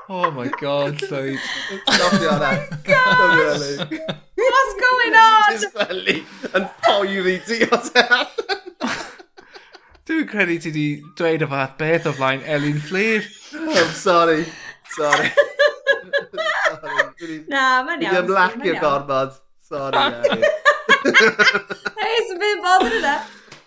oh 0.09 0.29
my 0.35 0.49
god, 0.59 0.99
Llywyd. 1.09 1.39
Nothing 1.87 2.27
on 2.33 2.39
that. 2.43 2.59
Not 2.87 3.37
really. 3.39 3.75
What's 4.51 4.75
going 4.85 5.15
on? 5.23 5.51
Just 5.55 5.73
felly 5.77 6.17
yn 6.51 6.65
poeri 6.85 7.37
ti 7.47 7.57
o 7.65 7.81
ta. 7.89 8.05
Dwi'n 10.09 10.27
credu 10.29 10.57
ti 10.61 10.71
di 10.75 10.87
dweud 11.17 11.41
y 11.45 11.49
fath 11.55 11.77
beth 11.81 12.09
o 12.11 12.13
flaen 12.17 12.41
Elin 12.45 12.81
Fleer. 12.89 13.21
I'm 13.55 13.93
sorry. 13.97 14.43
Sorry. 14.97 15.29
sorry. 16.81 17.37
Na, 17.49 17.63
mae'n 17.87 18.05
iawn. 18.05 18.13
Dwi'n 18.13 18.25
ymlacio 18.25 18.73
gormod. 18.83 19.39
Sorry, 19.71 19.97
Elin. 19.97 20.45
reason 22.21 22.41
fi'n 22.41 22.63
bod 22.63 22.87
yn 22.87 22.97
yna. 22.99 23.13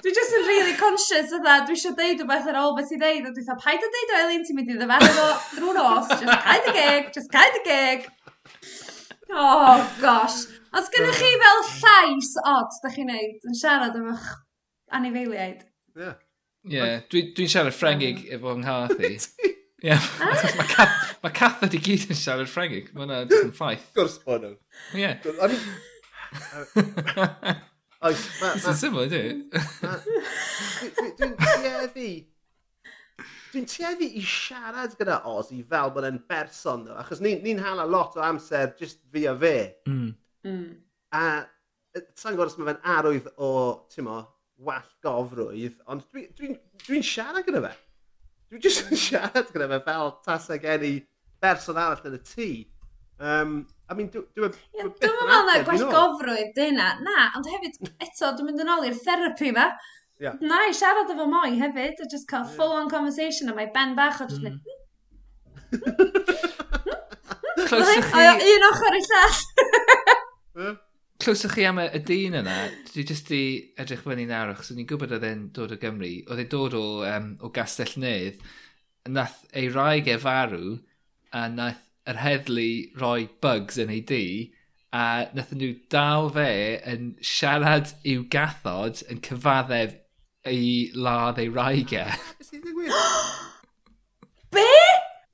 Dwi 0.05 0.13
just 0.13 0.35
yn 0.37 0.47
really 0.47 0.75
conscious 0.77 1.33
o 1.33 1.39
dda. 1.41 1.61
dwi 1.67 1.77
eisiau 1.79 1.95
deud 1.97 2.21
o 2.21 2.27
beth 2.29 2.49
ar 2.51 2.59
ôl 2.61 2.75
beth 2.77 2.93
i 2.93 2.99
ddeud, 3.01 3.25
a 3.25 3.33
dwi 3.33 3.43
eisiau 3.43 3.61
paid 3.63 3.87
o 3.87 3.89
deud 3.95 4.13
o 4.13 4.19
Elin, 4.21 4.45
ti'n 4.45 4.59
mynd 4.59 4.75
i 4.75 4.77
ddefalu 4.81 5.13
fo 5.17 5.29
drwy'r 5.55 5.79
nos, 5.79 6.11
just 6.13 6.45
cael 6.45 6.67
dy 6.67 6.75
geg, 6.77 7.09
just 7.17 7.33
cael 7.33 7.55
dy 7.57 7.63
geg. 7.65 8.05
Oh, 9.33 9.81
gosh. 10.03 10.45
Os 10.77 10.91
gennych 10.93 11.19
chi 11.23 11.33
fel 11.41 11.65
llais 11.71 12.31
od, 12.53 12.77
da 12.85 12.93
chi'n 12.93 13.11
neud, 13.11 13.41
yn 13.49 13.59
siarad 13.59 13.97
am 13.99 14.13
eich 14.13 14.29
anifeiliaid? 14.99 15.65
Ie. 15.97 16.13
Ie, 16.65 16.77
yeah, 16.77 16.95
dwi'n 17.13 17.35
dwi 17.37 17.49
siarad 17.51 17.77
ffrengig 17.77 18.23
mm. 18.27 18.31
efo 18.37 18.55
yng 18.55 18.65
Nghath 18.65 19.01
i. 19.01 19.15
Ie, 19.89 19.97
mae 20.21 20.69
cath, 20.71 21.01
ma 21.25 21.31
cath 21.33 21.65
ydi 21.67 21.81
gyd 21.85 22.09
yn 22.13 22.21
siarad 22.21 22.49
ffrengig. 22.53 22.93
mae 22.93 23.05
hwnna 23.05 23.25
yn 23.41 23.53
ffaith. 23.57 23.89
Gwrs 23.97 24.21
bod 24.25 24.45
nhw. 24.45 24.57
Ie. 25.01 25.11
Oes, 28.05 28.23
ma... 28.41 28.53
Ys 28.59 28.67
yn 28.69 28.77
syml, 28.77 29.07
ydy? 29.07 29.23
Dwi'n 31.17 31.37
tueddu... 31.41 32.09
Dwi'n 33.55 33.69
tueddu 33.71 34.09
i 34.19 34.25
siarad 34.29 34.97
gyda 34.99 35.23
Ozzy 35.31 35.63
fel 35.69 35.93
bod 35.95 36.05
e'n 36.09 36.19
berson, 36.29 36.85
ddo. 36.85 36.99
Achos 37.01 37.23
ni'n 37.25 37.41
ni, 37.45 37.55
hala 37.63 37.87
lot 37.89 38.19
o 38.19 38.25
amser 38.27 38.75
just 38.81 39.01
fi 39.15 39.25
a 39.31 39.35
fe. 39.39 39.57
Mm. 39.89 40.11
Mm. 40.51 40.69
A 41.17 41.25
sa'n 42.19 42.35
gwybod 42.35 42.51
os 42.51 42.59
mae 42.59 42.73
fe'n 42.73 42.93
arwydd 42.97 43.31
o, 43.39 43.51
ti'n 43.95 44.09
mo, 44.09 44.21
wall 44.67 44.93
gofrwydd, 45.05 45.81
ond 45.89 46.05
dwi'n 46.11 46.29
dwi, 46.37 46.53
dwi, 46.53 46.83
dwi 46.85 47.03
siarad 47.07 47.47
gyda 47.47 47.63
fe. 47.65 47.73
Dwi'n 48.51 48.65
just 48.67 48.85
yn 48.91 49.01
siarad 49.07 49.49
gyda 49.55 49.71
fe 49.71 49.81
fel 49.89 50.15
tasau 50.27 50.61
gen 50.61 50.89
i 50.91 50.95
berson 51.41 51.81
arall 51.81 52.11
yn 52.11 52.19
y 52.19 52.23
tŷ. 52.27 52.51
Um, 53.19 53.67
I 53.89 53.95
mean, 53.95 54.09
dwi'n 54.11 54.25
dwi, 54.35 54.49
dwi, 54.49 54.87
dwi 54.99 55.11
meddwl 55.15 55.49
na 55.49 55.59
gwell 55.67 55.85
gofrwydd 55.93 56.55
dyna. 56.57 56.89
Na, 57.05 57.29
ond 57.39 57.51
hefyd, 57.53 57.77
eto, 58.03 58.33
dwi'n 58.33 58.49
mynd 58.49 58.65
yn 58.65 58.73
ôl 58.75 58.87
i'r 58.89 58.97
therapi 59.05 59.53
ma. 59.55 59.69
Yeah. 60.23 60.39
Na 60.43 60.63
i 60.69 60.75
siarad 60.77 61.11
efo 61.13 61.27
moi 61.29 61.53
hefyd, 61.59 62.01
a 62.01 62.09
just 62.11 62.29
cael 62.31 62.47
full-on 62.57 62.89
conversation 62.91 63.51
a 63.51 63.55
mae 63.57 63.69
ben 63.75 63.95
bach, 63.99 64.23
o 64.23 64.29
just 64.31 64.43
mm. 64.43 64.57
Clywsoch 67.65 68.11
chi... 68.13 68.25
Un 68.55 68.67
ochr 68.71 68.99
i 68.99 69.03
llall. 69.05 70.75
Clywsoch 71.23 71.55
chi 71.57 71.67
am 71.69 71.81
y 71.83 72.01
dyn 72.07 72.39
yna, 72.41 72.57
dwi 72.91 73.07
jyst 73.09 73.31
i 73.35 73.43
edrych 73.81 74.05
fyny 74.07 74.27
nawr, 74.29 74.53
achos 74.55 74.71
so 74.71 74.75
o'n 74.75 74.83
i'n 74.83 74.91
gwybod 74.91 75.15
oedd 75.17 75.27
e'n 75.29 75.47
dod 75.57 75.75
o 75.75 75.79
Gymru, 75.81 76.13
oedd 76.29 76.43
e'n 76.45 76.51
dod 76.53 76.77
o, 76.79 76.85
um, 77.09 77.31
o 77.45 77.51
Gastell 77.55 77.95
Nedd, 78.03 78.43
nath 79.15 79.41
ei 79.57 79.71
rhaeg 79.71 80.11
e 80.15 80.19
farw, 80.21 80.77
a 81.35 81.47
nath 81.53 81.84
yr 82.11 82.21
heddlu 82.21 82.69
roi 83.01 83.27
bugs 83.45 83.81
yn 83.81 83.93
ei 83.93 84.03
di 84.09 84.25
a 84.95 85.27
nathon 85.35 85.59
nhw 85.59 85.73
dal 85.91 86.29
fe 86.35 86.51
yn 86.91 87.15
siarad 87.33 87.95
i'w 88.07 88.27
gathod 88.35 89.03
yn 89.11 89.23
cyfaddef 89.27 89.97
ei 90.47 90.93
ladd 90.95 91.41
ei 91.43 91.49
raigau. 91.51 92.13
Beth 92.39 92.51
sy'n 92.51 92.63
digwydd? 92.63 92.95
Be? 94.55 94.69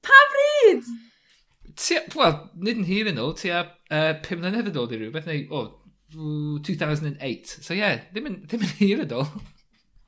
Pa 0.06 0.22
bryd? 0.32 0.88
Wel, 2.16 2.38
nid 2.56 2.80
yn 2.80 2.88
hir 2.88 3.10
yn 3.10 3.20
ôl, 3.20 3.34
tua 3.36 3.60
uh, 3.66 4.14
5 4.24 4.40
mlynedd 4.40 4.70
yn 4.70 4.80
ôl 4.80 4.94
i 4.94 5.00
rhywbeth, 5.00 5.28
neu, 5.28 5.44
o, 5.50 5.62
oh, 6.16 6.58
2008. 6.66 7.56
So 7.60 7.74
ie, 7.74 7.82
yeah, 7.82 8.00
ddim, 8.14 8.30
yn, 8.30 8.42
ddim 8.46 8.64
yn 8.64 8.76
hir 8.80 9.04
yn 9.04 9.16
ôl. 9.18 9.28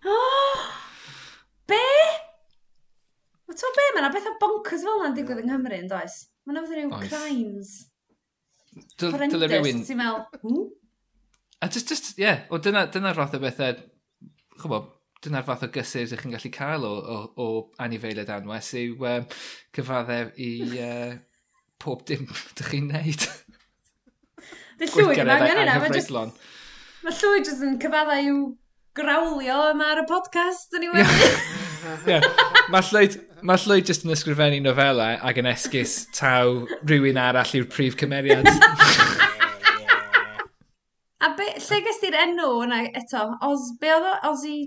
be? 1.72 1.84
Wel, 3.46 3.58
ti'n 3.58 3.76
be, 3.76 3.88
mae 3.92 4.04
yna 4.04 4.12
bethau 4.16 4.38
bonkers 4.40 4.86
fel 4.86 5.02
yna'n 5.02 5.18
digwydd 5.18 5.44
yng 5.44 5.52
Nghymru, 5.52 5.82
yn 5.82 5.92
does? 5.92 6.22
Mae'n 6.46 6.62
oedd 6.62 6.72
rhyw 6.74 6.94
Oes. 6.96 7.10
crimes. 7.10 7.72
Dyle 8.98 9.48
rhywun... 9.48 9.82
Ti'n 9.86 9.98
meddwl, 10.00 10.24
who? 10.42 10.54
Hmm? 10.54 10.70
A 11.62 11.68
just, 11.70 11.92
just, 11.92 12.08
ie, 12.18 12.24
yeah. 12.24 12.40
o 12.50 12.58
dyna, 12.58 12.88
dyna'r 12.90 13.14
fath 13.14 13.36
o 13.36 13.40
bethau, 13.42 13.76
chwbod, 14.58 14.88
dyna'r 15.22 15.44
fath 15.46 15.62
o 15.62 15.68
gysur 15.70 16.08
ydych 16.08 16.24
chi'n 16.24 16.32
gallu 16.34 16.50
cael 16.56 16.86
o, 16.88 16.94
o, 16.98 17.18
o 17.38 17.46
anifeiliad 17.84 18.32
anwes 18.34 18.72
yw 18.80 19.06
um, 19.06 19.28
cyfaddef 19.76 20.32
i 20.42 20.48
uh, 20.82 21.12
pob 21.82 22.02
dim 22.08 22.24
ydych 22.50 22.72
chi'n 22.72 22.90
neud. 22.90 23.28
Dy 24.80 24.88
llwyd 24.90 25.22
yma, 25.22 25.38
gan 25.44 25.62
yna, 25.62 25.78
mae 25.84 25.94
just... 25.94 26.10
Mae 27.02 27.14
llwyd 27.20 27.46
jyst 27.46 27.62
yn 27.66 27.78
cyfadda 27.82 28.18
i'w 28.26 28.42
grawlio 28.98 29.60
yma 29.70 29.92
ar 29.94 30.02
y 30.02 30.06
podcast, 30.10 30.72
dyn 30.74 30.88
ni 30.88 30.90
wedi. 30.96 31.30
Ie, 32.10 32.18
mae 32.74 32.88
llwyd, 32.90 33.20
mae 33.42 33.58
Llwyd 33.58 33.88
jyst 33.90 34.04
yn 34.06 34.12
ysgrifennu 34.14 34.60
nofelau 34.62 35.16
ac 35.26 35.38
yn 35.40 35.48
esgus 35.50 35.94
taw 36.14 36.60
rhywun 36.86 37.18
arall 37.18 37.54
yw'r 37.58 37.66
prif 37.70 37.96
cymeriad. 37.98 38.46
a 41.26 41.30
be, 41.38 41.48
lle 41.58 41.80
gys 41.86 41.98
ti'r 42.02 42.18
enw 42.20 42.50
yna 42.66 42.78
eto? 43.00 43.24
Os, 43.48 43.72
be 43.80 43.90
oedd 43.96 44.06
o? 44.06 44.12
Ozi... 44.30 44.58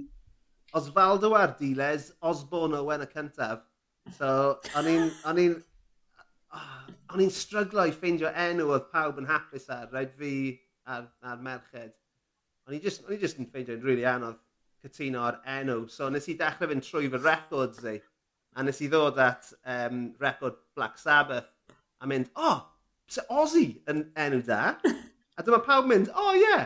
Osvaldo 0.76 1.32
Ardiles, 1.40 2.10
Osborne 2.20 2.82
wen 2.84 3.06
y 3.06 3.08
cyntaf. 3.14 3.64
So, 4.18 4.32
o'n 4.76 4.90
i'n... 4.92 5.08
O'n 5.32 5.40
i'n 5.46 5.56
ah, 6.52 6.82
O'n 7.14 7.22
i'n 7.24 7.32
stryglo 7.32 7.86
i 7.88 7.94
ffeindio 7.96 8.32
enw 8.44 8.66
oedd 8.74 8.90
pawb 8.92 9.22
yn 9.22 9.30
hapus 9.30 9.70
ar, 9.72 9.86
rhaid 9.94 10.12
fi 10.20 10.34
ar, 10.90 11.06
ar 11.24 11.40
merched. 11.46 11.94
O'n 12.68 12.76
i'n 12.76 12.84
just, 12.84 13.06
on 13.06 13.16
i 13.16 13.22
just 13.22 13.40
yn 13.40 13.48
ffeindio'n 13.48 13.80
rili 13.80 14.02
really 14.02 14.10
anodd 14.10 14.42
cytuno 14.84 15.24
ar 15.30 15.40
enw. 15.62 15.86
So, 15.94 16.10
nes 16.12 16.28
i 16.28 16.36
dechrau 16.40 16.74
fynd 16.74 16.84
trwy 16.84 17.08
fy 17.14 17.22
records 17.24 17.86
i. 17.88 17.96
A 18.56 18.64
nes 18.64 18.80
i 18.82 18.88
ddod 18.92 19.20
at 19.20 19.52
um, 19.68 20.08
record 20.22 20.58
Black 20.78 20.98
Sabbath 21.02 21.52
a 22.00 22.08
mynd, 22.08 22.32
o, 22.36 22.54
oh, 22.54 22.64
se 23.12 23.24
Ozzy 23.32 23.68
yn 23.92 24.08
enw 24.20 24.42
da. 24.48 24.78
a 25.36 25.44
dyma 25.44 25.60
pawb 25.66 25.90
mynd, 25.92 26.08
o 26.14 26.30
oh, 26.30 26.34
ie, 26.36 26.44
yeah, 26.44 26.66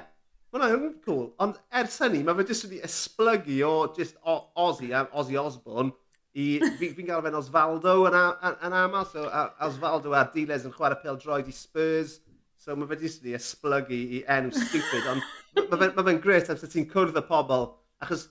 Wel, 0.49 0.63
hwnna'n 0.65 0.93
cool. 1.05 1.27
Ond 1.43 1.57
ers 1.77 1.99
hynny, 2.01 2.23
mae 2.25 2.37
fe 2.39 2.47
jyst 2.49 2.65
wedi 2.65 2.79
esblygu 2.85 3.59
o 3.67 3.73
just 3.93 4.15
o 4.25 4.39
Ozzy, 4.57 4.87
a 4.97 5.03
Ozzy 5.13 5.37
Osbourne, 5.37 5.93
i 6.33 6.47
fi'n 6.79 6.95
fi 6.97 7.05
gael 7.05 7.21
fe'n 7.25 7.37
Osvaldo 7.37 7.93
yn, 8.09 8.17
a, 8.17 8.53
yn 8.65 8.75
aml. 8.79 9.05
So, 9.11 9.27
a, 9.29 9.43
Osvaldo 9.67 10.15
a 10.17 10.23
Diles 10.33 10.65
yn 10.65 10.73
chwarae 10.73 10.97
pel 11.03 11.19
droed 11.21 11.51
i 11.51 11.53
Spurs. 11.53 12.17
So 12.59 12.73
mae 12.75 12.89
fe 12.89 12.97
jyst 13.03 13.21
wedi 13.21 13.37
esblygu 13.37 13.99
i 14.17 14.23
enw 14.37 14.49
stupid. 14.55 15.05
Ond 15.13 15.21
mae 15.59 15.67
fe'n 15.67 15.69
ma 15.69 15.81
fe, 15.83 15.91
ma 15.99 16.07
fe 16.09 16.17
great 16.25 16.49
am 16.49 16.57
sy'n 16.57 16.73
ti'n 16.73 16.89
cwrdd 16.95 17.21
y 17.21 17.25
pobl. 17.29 17.69
Achos 18.01 18.25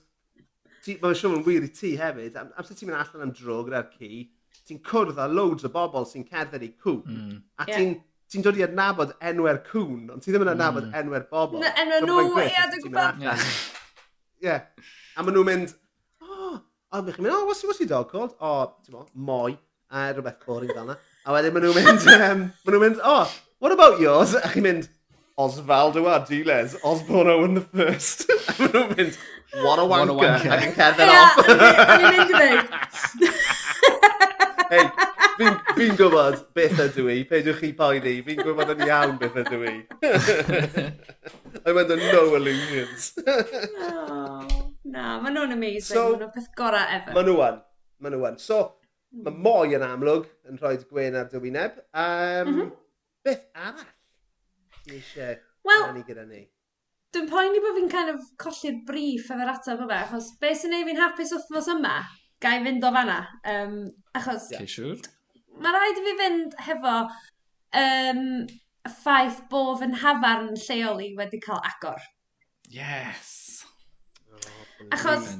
mae'n 0.87 1.17
siŵr 1.21 1.37
yn 1.37 1.45
wir 1.47 1.65
i 1.65 1.71
ti 1.75 1.95
hefyd, 1.99 2.37
am, 2.39 2.51
amser 2.57 2.77
ti'n 2.77 2.91
mynd 2.91 2.99
allan 3.01 3.25
am 3.27 3.33
dro 3.35 3.63
gyda'r 3.67 3.89
ci, 3.95 4.27
ti'n 4.69 4.83
cwrdd 4.85 5.19
â 5.19 5.25
loads 5.31 5.67
o 5.67 5.73
bobl 5.73 6.07
sy'n 6.07 6.27
cerdded 6.29 6.65
i 6.65 6.71
cŵn, 6.77 7.01
mm. 7.05 7.41
a 7.59 7.67
yeah. 7.67 7.75
ti'n 7.75 7.97
ti'n 8.29 8.45
dod 8.45 8.57
i 8.59 8.63
adnabod 8.65 9.15
enwau'r 9.25 9.61
cwn, 9.65 10.09
ond 10.13 10.21
ti 10.21 10.29
ddim 10.29 10.45
yn 10.45 10.51
adnabod 10.51 10.85
mm. 10.85 10.97
enwau'r 10.99 11.25
bobl. 11.31 11.61
Na, 11.63 11.71
enw 11.81 12.01
nhw, 12.05 12.17
ia, 12.43 12.67
dwi'n 12.69 12.83
gwybod. 12.83 13.23
Ie. 14.45 14.57
A 15.17 15.23
maen 15.25 15.33
nhw'n 15.35 15.47
mynd, 15.47 15.73
oh, 16.21 16.59
a 16.59 17.01
maen 17.01 17.09
nhw'n 17.09 17.25
mynd, 17.25 17.33
oh, 17.33 17.47
what's, 17.49 17.63
what's 17.65 17.81
your 17.81 17.89
dog 17.89 18.11
called? 18.11 18.35
Oh, 18.37 18.69
ti'n 18.85 18.93
mo, 18.93 19.07
moi, 19.17 19.57
a 19.89 20.05
rhywbeth 20.13 20.45
boring 20.45 20.69
fel 20.75 20.85
yna. 20.85 20.99
A 21.25 21.33
wedyn 21.33 21.57
maen 21.57 21.65
nhw'n 21.65 21.89
mynd, 21.89 22.05
um, 22.29 22.45
maen 22.53 22.75
nhw'n 22.75 22.85
mynd, 22.85 23.01
oh, 23.01 23.33
what 23.57 23.73
about 23.73 23.97
yours? 24.03 24.37
A 24.37 24.45
chi'n 24.53 24.67
mynd, 24.67 24.89
Osvaldo 25.39 26.05
Ardiles, 26.11 26.77
Osborne 26.85 27.33
Owen 27.33 27.57
the 27.57 27.65
First. 27.65 28.27
a 28.53 28.59
maen 28.61 28.75
nhw'n 28.77 28.93
mynd, 28.93 29.19
What 29.53 29.79
a 29.79 29.81
wanker. 29.81 29.89
What 29.89 30.09
a 30.09 30.13
wanker. 30.13 30.51
Ac 30.53 30.65
yn 30.67 30.73
cerdded 30.77 31.09
off. 31.09 31.37
O'n 31.43 32.03
i'n 32.05 32.13
mynd 32.13 32.19
i 32.21 32.25
ddweud. 32.29 32.67
Hei, 34.69 34.83
fi'n 35.39 35.55
fi 35.73 35.87
gwybod 35.97 36.41
beth 36.57 36.81
ydw 36.85 37.07
i. 37.09 37.17
Peidiwch 37.29 37.61
chi 37.63 37.71
poeni. 37.77 38.15
Fi'n 38.27 38.43
gwybod 38.43 38.73
yn 38.75 38.83
iawn 38.85 39.15
beth 39.21 39.39
ydw 39.41 39.61
i. 39.65 39.75
I'm 41.65 41.79
under 41.81 41.97
no 41.97 42.23
illusions. 42.37 43.11
oh, 43.25 44.45
na, 44.85 45.17
maen 45.23 45.33
nhw'n 45.33 45.55
amazing. 45.57 45.95
So, 45.95 46.05
maen 46.11 46.25
nhw'n 46.25 46.35
peth 46.35 46.51
gorau 46.59 46.85
ever. 46.99 47.15
Maen 47.17 47.31
nhw'n. 47.31 47.61
Maen 48.05 48.17
nhw'n. 48.19 48.37
So, 48.43 48.61
mae 49.25 49.33
moi 49.47 49.73
yn 49.73 49.85
amlwg 49.87 50.29
yn 50.49 50.61
rhoi 50.61 50.77
gwen 50.83 51.17
ar 51.17 51.31
dywyneb. 51.33 51.81
Um, 51.89 52.05
mm 52.05 52.53
-hmm. 52.53 52.75
Beth 53.25 53.47
arall? 53.57 53.89
ti 54.89 54.95
Eisiau 54.97 55.35
Wel, 55.65 56.03
gyda 56.07 56.25
ni. 56.25 56.45
Dwi'n 57.15 57.29
poeni 57.29 57.61
bod 57.63 57.77
fi'n 57.77 57.89
kind 57.89 58.11
of 58.13 58.25
colli'r 58.41 58.81
brif 58.85 59.31
efo'r 59.33 59.51
ateb 59.55 59.83
yma, 59.85 60.03
achos 60.03 60.29
beth 60.41 60.59
sy'n 60.61 60.75
ei 60.77 60.85
fi'n 60.85 60.99
hapus 61.01 61.33
wythnos 61.33 61.69
yma, 61.73 61.95
gai 62.43 62.59
fynd 62.65 62.85
o 62.85 62.91
fanna. 62.93 63.19
Um, 63.49 63.79
achos... 64.19 64.51
Okay, 64.53 64.69
siwr. 64.69 65.01
Mae 65.59 65.73
rhaid 65.73 65.97
i 65.99 66.05
fi 66.05 66.15
fynd 66.21 66.55
hefo 66.67 66.95
um, 67.81 68.23
y 68.45 68.93
ffaith 69.01 69.41
bod 69.51 69.81
fy 69.81 69.89
nhafarn 69.89 70.53
lleol 70.67 71.01
i 71.03 71.09
wedi 71.17 71.41
cael 71.43 71.65
agor. 71.71 72.05
Yes! 72.69 73.35
Achos 74.93 75.33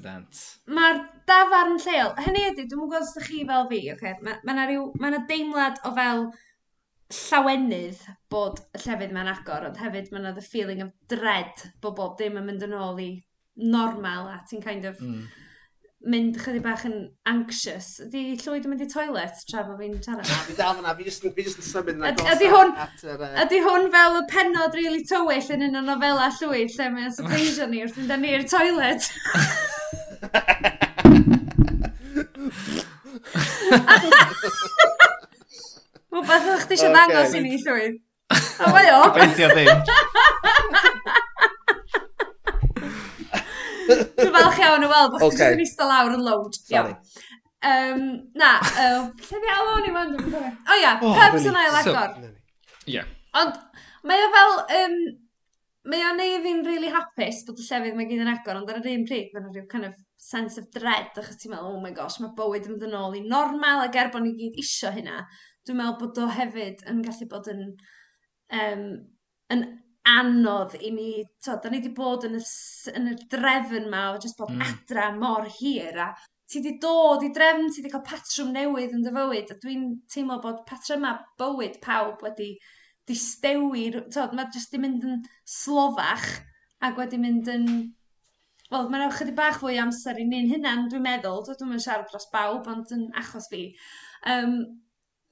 mae'r 0.68 0.98
dafarn 1.30 1.78
lleol, 1.80 2.12
hynny 2.26 2.48
ydy, 2.50 2.66
dwi'n 2.66 2.82
gwybod 2.82 3.06
os 3.06 3.14
ydych 3.14 3.30
chi 3.30 3.46
fel 3.48 3.70
fi, 3.70 3.80
okay? 3.94 4.18
mae 4.26 4.42
yna 4.42 4.50
ma, 4.50 4.58
na 4.58 4.66
ryw, 4.68 4.90
ma 5.00 5.12
na 5.14 5.22
deimlad 5.30 5.80
o 5.88 5.94
fel 5.96 6.26
llawenydd 7.10 8.04
bod 8.30 8.60
y 8.78 8.80
llefydd 8.84 9.14
mae'n 9.16 9.32
agor, 9.32 9.64
ond 9.70 9.80
hefyd 9.82 10.12
mae 10.14 10.22
yna 10.22 10.34
the 10.36 10.46
feeling 10.46 10.84
of 10.86 10.92
dread 11.10 11.64
bod 11.82 11.96
bob 11.98 12.18
dim 12.20 12.38
yn 12.38 12.46
mynd 12.46 12.66
yn 12.68 12.76
ôl 12.78 13.00
i 13.02 13.12
normal 13.60 14.30
a 14.30 14.36
ti'n 14.50 14.62
kind 14.62 14.86
of 14.86 15.00
mm. 15.02 15.24
mynd 16.14 16.38
chydig 16.44 16.64
bach 16.68 16.84
yn 16.86 17.00
anxious. 17.32 17.88
Ydy 18.06 18.22
llwyd 18.44 18.68
yn 18.68 18.76
mynd 18.76 18.86
i 18.86 18.90
toilet 18.94 19.42
tra 19.50 19.64
bod 19.66 19.82
fi'n 19.82 19.98
siarad? 20.06 20.30
Na, 20.30 20.38
fi 20.46 20.54
dal 20.60 20.78
fyna, 20.78 20.94
fi 21.00 21.10
jyst 21.10 21.26
yn 21.26 21.34
symud 21.72 21.96
yn 21.96 22.06
agos 22.12 22.30
ydy, 22.36 22.48
hwn, 22.54 22.76
at 22.86 23.04
yr... 23.08 23.26
Uh... 23.26 23.34
Ydy 23.46 23.60
hwn 23.66 23.90
fel 23.98 24.20
y 24.20 24.22
penod 24.36 24.78
really 24.78 25.04
tywyll 25.10 25.50
yn 25.58 25.66
un 25.72 25.82
o 25.82 25.84
nofela 25.90 26.30
llwyd 26.38 26.78
lle 26.78 26.88
mae'n 26.94 27.18
surprise 27.18 27.70
ni 27.74 27.82
wrth 27.88 27.98
fynd 27.98 28.14
â 28.14 28.22
ni'r 28.22 28.46
toilet. 28.54 29.10
Rhywbeth 36.10 36.48
o'ch 36.56 36.68
ti 36.70 36.78
eisiau 36.78 36.94
ddangos 36.96 37.36
i 37.38 37.44
ni 37.44 37.58
llwyd. 37.62 38.00
A 38.34 38.72
mae 38.74 38.90
o. 38.96 39.02
Gobeithio 39.14 39.50
ddim. 39.54 39.70
Dwi'n 43.90 44.34
falch 44.36 44.60
iawn 44.64 44.86
o 44.86 44.90
weld, 44.90 45.16
bod 45.16 45.26
okay. 45.30 45.54
chi'n 45.54 45.64
eistedd 45.66 45.90
lawr 45.90 46.16
yn 46.18 46.26
load. 46.26 46.58
Sorry. 46.66 46.98
Um, 47.70 48.04
na, 48.40 48.56
uh, 48.64 49.08
lle 49.30 49.40
fi 49.44 49.54
alw 49.54 49.80
ni 49.84 49.94
fan? 49.96 50.14
O 50.16 50.78
ia, 50.80 50.94
oh, 50.98 51.16
pubs 51.18 51.48
yn 51.50 51.58
ail 51.60 51.80
agor. 51.82 52.14
Ie. 52.90 53.02
Ond 53.40 53.58
mae 54.08 54.26
o 54.26 54.30
fel, 54.36 54.56
um, 54.82 54.96
mae 55.92 56.06
o'n 56.08 56.18
neud 56.22 56.46
fi'n 56.46 56.64
really 56.68 56.92
hapus 56.94 57.44
bod 57.48 57.60
y 57.62 57.66
llefydd 57.66 57.98
mae 57.98 58.08
gyd 58.10 58.24
yn 58.24 58.32
agor, 58.32 58.62
ond 58.62 58.72
ar 58.72 58.80
yr 58.82 58.94
un 58.94 59.06
pryd, 59.10 59.34
mae'n 59.34 59.52
rhyw 59.52 59.68
kind 59.72 59.90
of 59.90 59.98
sense 60.20 60.62
of 60.62 60.70
dread, 60.76 61.12
achos 61.16 61.38
ti'n 61.42 61.54
meddwl, 61.54 61.76
oh 61.76 61.84
my 61.84 61.92
gosh, 61.96 62.20
mae 62.24 62.34
bywyd 62.38 62.68
yn 62.68 62.76
mynd 62.76 62.88
yn 62.90 62.98
ôl 63.00 63.18
i 63.20 63.24
normal, 63.26 63.86
ac 63.86 63.98
er 64.00 64.12
bod 64.14 64.26
ni 64.26 64.36
gyd 64.40 64.60
isio 64.64 64.92
hynna, 64.96 65.24
dwi'n 65.70 65.80
meddwl 65.80 66.00
bod 66.02 66.24
o 66.24 66.26
hefyd 66.34 66.82
yn 66.90 67.04
gallu 67.06 67.30
bod 67.30 67.52
yn, 67.54 67.62
um, 68.62 68.84
yn 69.54 69.64
anodd 70.10 70.76
i 70.82 70.90
ni, 70.96 71.12
to, 71.46 71.56
da 71.62 71.70
ni 71.70 71.80
wedi 71.80 71.94
bod 71.96 72.26
yn 72.28 72.40
y, 72.40 72.44
yn 72.98 73.14
y 73.14 73.16
drefn 73.30 73.88
ma 73.92 74.10
o 74.16 74.20
jyst 74.24 74.40
bod 74.40 74.56
mm. 74.56 74.66
adra 74.66 75.12
mor 75.16 75.48
hir 75.60 76.02
a 76.02 76.10
ti 76.50 76.60
wedi 76.64 76.80
dod 76.82 77.24
i 77.26 77.30
drefn, 77.34 77.70
ti 77.70 77.84
wedi 77.84 77.94
cael 77.94 78.06
patrwm 78.08 78.52
newydd 78.56 78.96
yn 78.98 79.06
dy 79.06 79.14
fywyd 79.14 79.54
a 79.54 79.58
dwi'n 79.62 79.86
teimlo 80.10 80.40
bod 80.42 80.64
patryma 80.70 81.14
bywyd 81.42 81.78
pawb 81.84 82.24
wedi 82.26 82.56
distewi, 83.10 83.86
to, 84.14 84.26
mae 84.38 84.50
jyst 84.54 84.74
di 84.74 84.82
mynd 84.82 85.06
yn 85.06 85.22
slofach 85.58 86.28
ac 86.86 86.98
wedi 87.00 87.22
mynd 87.22 87.54
yn 87.54 87.72
Wel, 88.70 88.86
mae'n 88.94 89.08
ychydig 89.08 89.34
bach 89.34 89.56
fwy 89.58 89.80
amser 89.82 90.20
i 90.22 90.24
ni'n 90.30 90.46
hynna'n 90.52 90.84
dwi'n 90.92 91.02
meddwl, 91.02 91.40
dwi'n 91.42 91.72
mynd 91.72 91.82
siarad 91.82 92.12
dros 92.12 92.28
bawb, 92.30 92.68
ond 92.70 92.92
yn 92.94 93.08
achos 93.18 93.48
fi. 93.50 93.64
Um, 94.30 94.60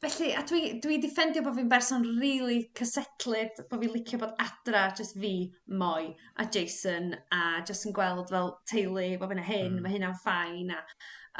Felly, 0.03 0.33
a 0.37 0.43
dwi, 0.45 0.77
dwi 0.83 0.99
di 1.01 1.09
ffendio 1.09 1.41
bod 1.41 1.55
fi'n 1.57 1.69
berson 1.71 2.03
rili 2.05 2.17
really 2.21 2.57
cysetlyd, 2.77 3.63
bod 3.69 3.81
fi'n 3.81 3.95
licio 3.95 4.19
bod 4.21 4.35
adra, 4.43 4.83
just 4.97 5.15
fi, 5.17 5.31
moi, 5.73 6.11
a 6.37 6.45
Jason, 6.53 7.15
a 7.33 7.63
just 7.65 7.87
yn 7.89 7.95
gweld 7.97 8.29
fel 8.29 8.51
teulu, 8.69 9.07
bod 9.17 9.33
fi'n 9.33 9.41
e 9.41 9.45
hyn, 9.47 9.71
mm. 9.71 9.79
mae 9.81 9.95
hynna'n 9.95 10.19
ffain, 10.21 10.69
a, 10.75 10.83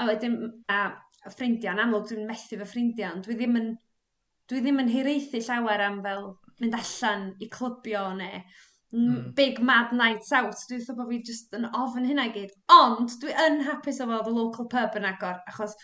a 0.01 0.07
wedyn, 0.09 0.39
a, 0.73 0.79
a 1.21 1.33
ffrindiau, 1.35 1.75
yn 1.75 1.83
amlwg 1.83 2.07
dwi'n 2.09 2.25
methu 2.31 2.57
fy 2.57 2.69
ffrindiau, 2.71 3.11
ond 3.11 3.27
dwi 3.27 3.37
ddim 3.37 3.59
yn, 3.61 3.69
dwi 4.49 4.63
ddim 4.63 4.81
yn 4.81 4.89
hireithi 4.95 5.43
llawer 5.45 5.85
am 5.85 6.01
fel 6.07 6.25
mynd 6.63 6.79
allan 6.79 7.29
i 7.37 7.51
clybio 7.53 8.07
neu 8.17 8.41
mm. 8.41 9.35
big 9.35 9.61
mad 9.61 9.93
nights 9.93 10.31
out. 10.31 10.57
Dwi'n 10.65 10.81
dweud 10.81 10.97
bod 10.97 11.13
fi 11.13 11.21
just 11.29 11.53
yn 11.53 11.69
ofyn 11.69 12.09
hynna 12.09 12.27
i 12.31 12.33
gyd. 12.33 12.57
Ond 12.73 13.19
dwi 13.21 13.37
yn 13.45 13.61
hapus 13.67 14.01
o 14.01 14.09
fod 14.09 14.31
y 14.31 14.35
local 14.35 14.69
pub 14.71 14.97
yn 14.97 15.05
agor, 15.09 15.41
achos 15.51 15.77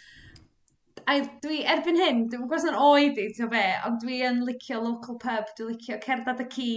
a 1.09 1.15
dwi, 1.43 1.61
erbyn 1.69 1.99
hyn, 1.99 2.21
dwi'n 2.31 2.45
gwybod 2.45 2.69
yn 2.69 2.77
oed 2.79 3.19
i, 3.19 3.27
ti'n 3.35 3.49
be, 3.51 3.63
ond 3.87 3.99
dwi 4.03 4.21
yn 4.27 4.43
licio 4.47 4.79
local 4.83 5.17
pub, 5.21 5.49
dwi'n 5.57 5.73
licio 5.73 5.97
cerdded 6.03 6.43
y 6.43 6.47
ci, 6.53 6.69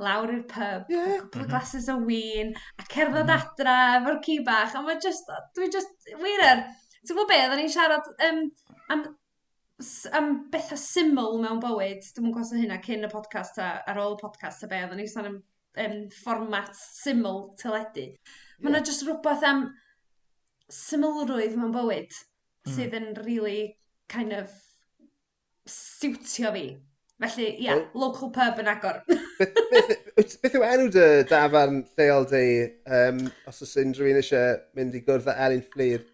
lawr 0.00 0.32
i'r 0.32 0.44
pub, 0.50 0.90
yeah. 0.92 1.14
a 1.14 1.18
couple 1.20 1.44
of 1.44 1.50
glasses 1.52 1.88
o 1.92 1.96
win, 2.00 2.54
a 2.80 2.86
cerdded 2.90 3.28
mm. 3.28 3.34
adra 3.36 3.76
efo'r 3.98 4.20
ci 4.24 4.38
bach, 4.46 4.74
a 4.74 4.82
mae 4.84 5.00
just, 5.02 5.28
dwi 5.56 5.70
just, 5.72 5.92
wir 6.22 6.44
ti'n 6.44 7.12
gwybod 7.12 7.30
be, 7.30 7.40
oedden 7.42 7.62
ni'n 7.62 7.74
siarad 7.74 8.08
um, 8.28 8.40
am, 8.94 9.04
am 10.16 10.32
bethau 10.52 10.80
syml 10.80 11.38
mewn 11.42 11.62
bywyd, 11.62 12.02
dwi'n 12.06 12.26
mwyn 12.26 12.36
gwasod 12.38 12.62
hynna 12.62 12.80
cyn 12.84 13.06
y 13.06 13.12
podcast 13.12 13.60
a, 13.62 13.74
ar 13.90 14.00
ôl 14.02 14.16
y 14.16 14.22
podcast 14.22 14.66
a 14.66 14.70
be, 14.72 14.80
oedden 14.80 15.00
ni'n 15.00 15.12
sôn 15.12 15.30
am 15.30 15.38
um, 15.84 16.00
fformat 16.16 16.74
syml 16.76 17.44
teledu. 17.60 18.08
Mae 18.60 18.72
yna 18.72 18.80
yeah. 18.80 18.88
just 18.90 19.06
rhywbeth 19.06 19.46
am 19.46 19.68
symlrwydd 20.70 21.56
mewn 21.58 21.72
bywyd 21.74 22.18
sydd 22.68 22.94
hmm. 22.94 23.10
yn 23.10 23.24
really 23.24 23.60
kind 24.10 24.32
of 24.36 24.52
siwtio 25.68 26.52
fi. 26.54 26.64
Felly, 27.20 27.50
ia, 27.60 27.64
yeah, 27.66 27.80
local 27.92 28.30
pub 28.32 28.60
yn 28.62 28.68
agor. 28.72 29.02
Beth 29.40 30.54
yw 30.56 30.62
enw 30.64 30.86
dy 30.94 31.08
dafarn 31.28 31.82
lleol 31.98 32.24
di, 32.30 32.44
um, 32.96 33.20
os 33.50 33.60
oes 33.66 33.76
unrhyw 33.82 34.08
un 34.14 34.20
eisiau 34.22 34.54
mynd 34.78 34.96
i 34.96 35.02
gwrdd 35.04 35.28
â 35.28 35.36
Elin 35.46 35.66
Fflir? 35.66 36.06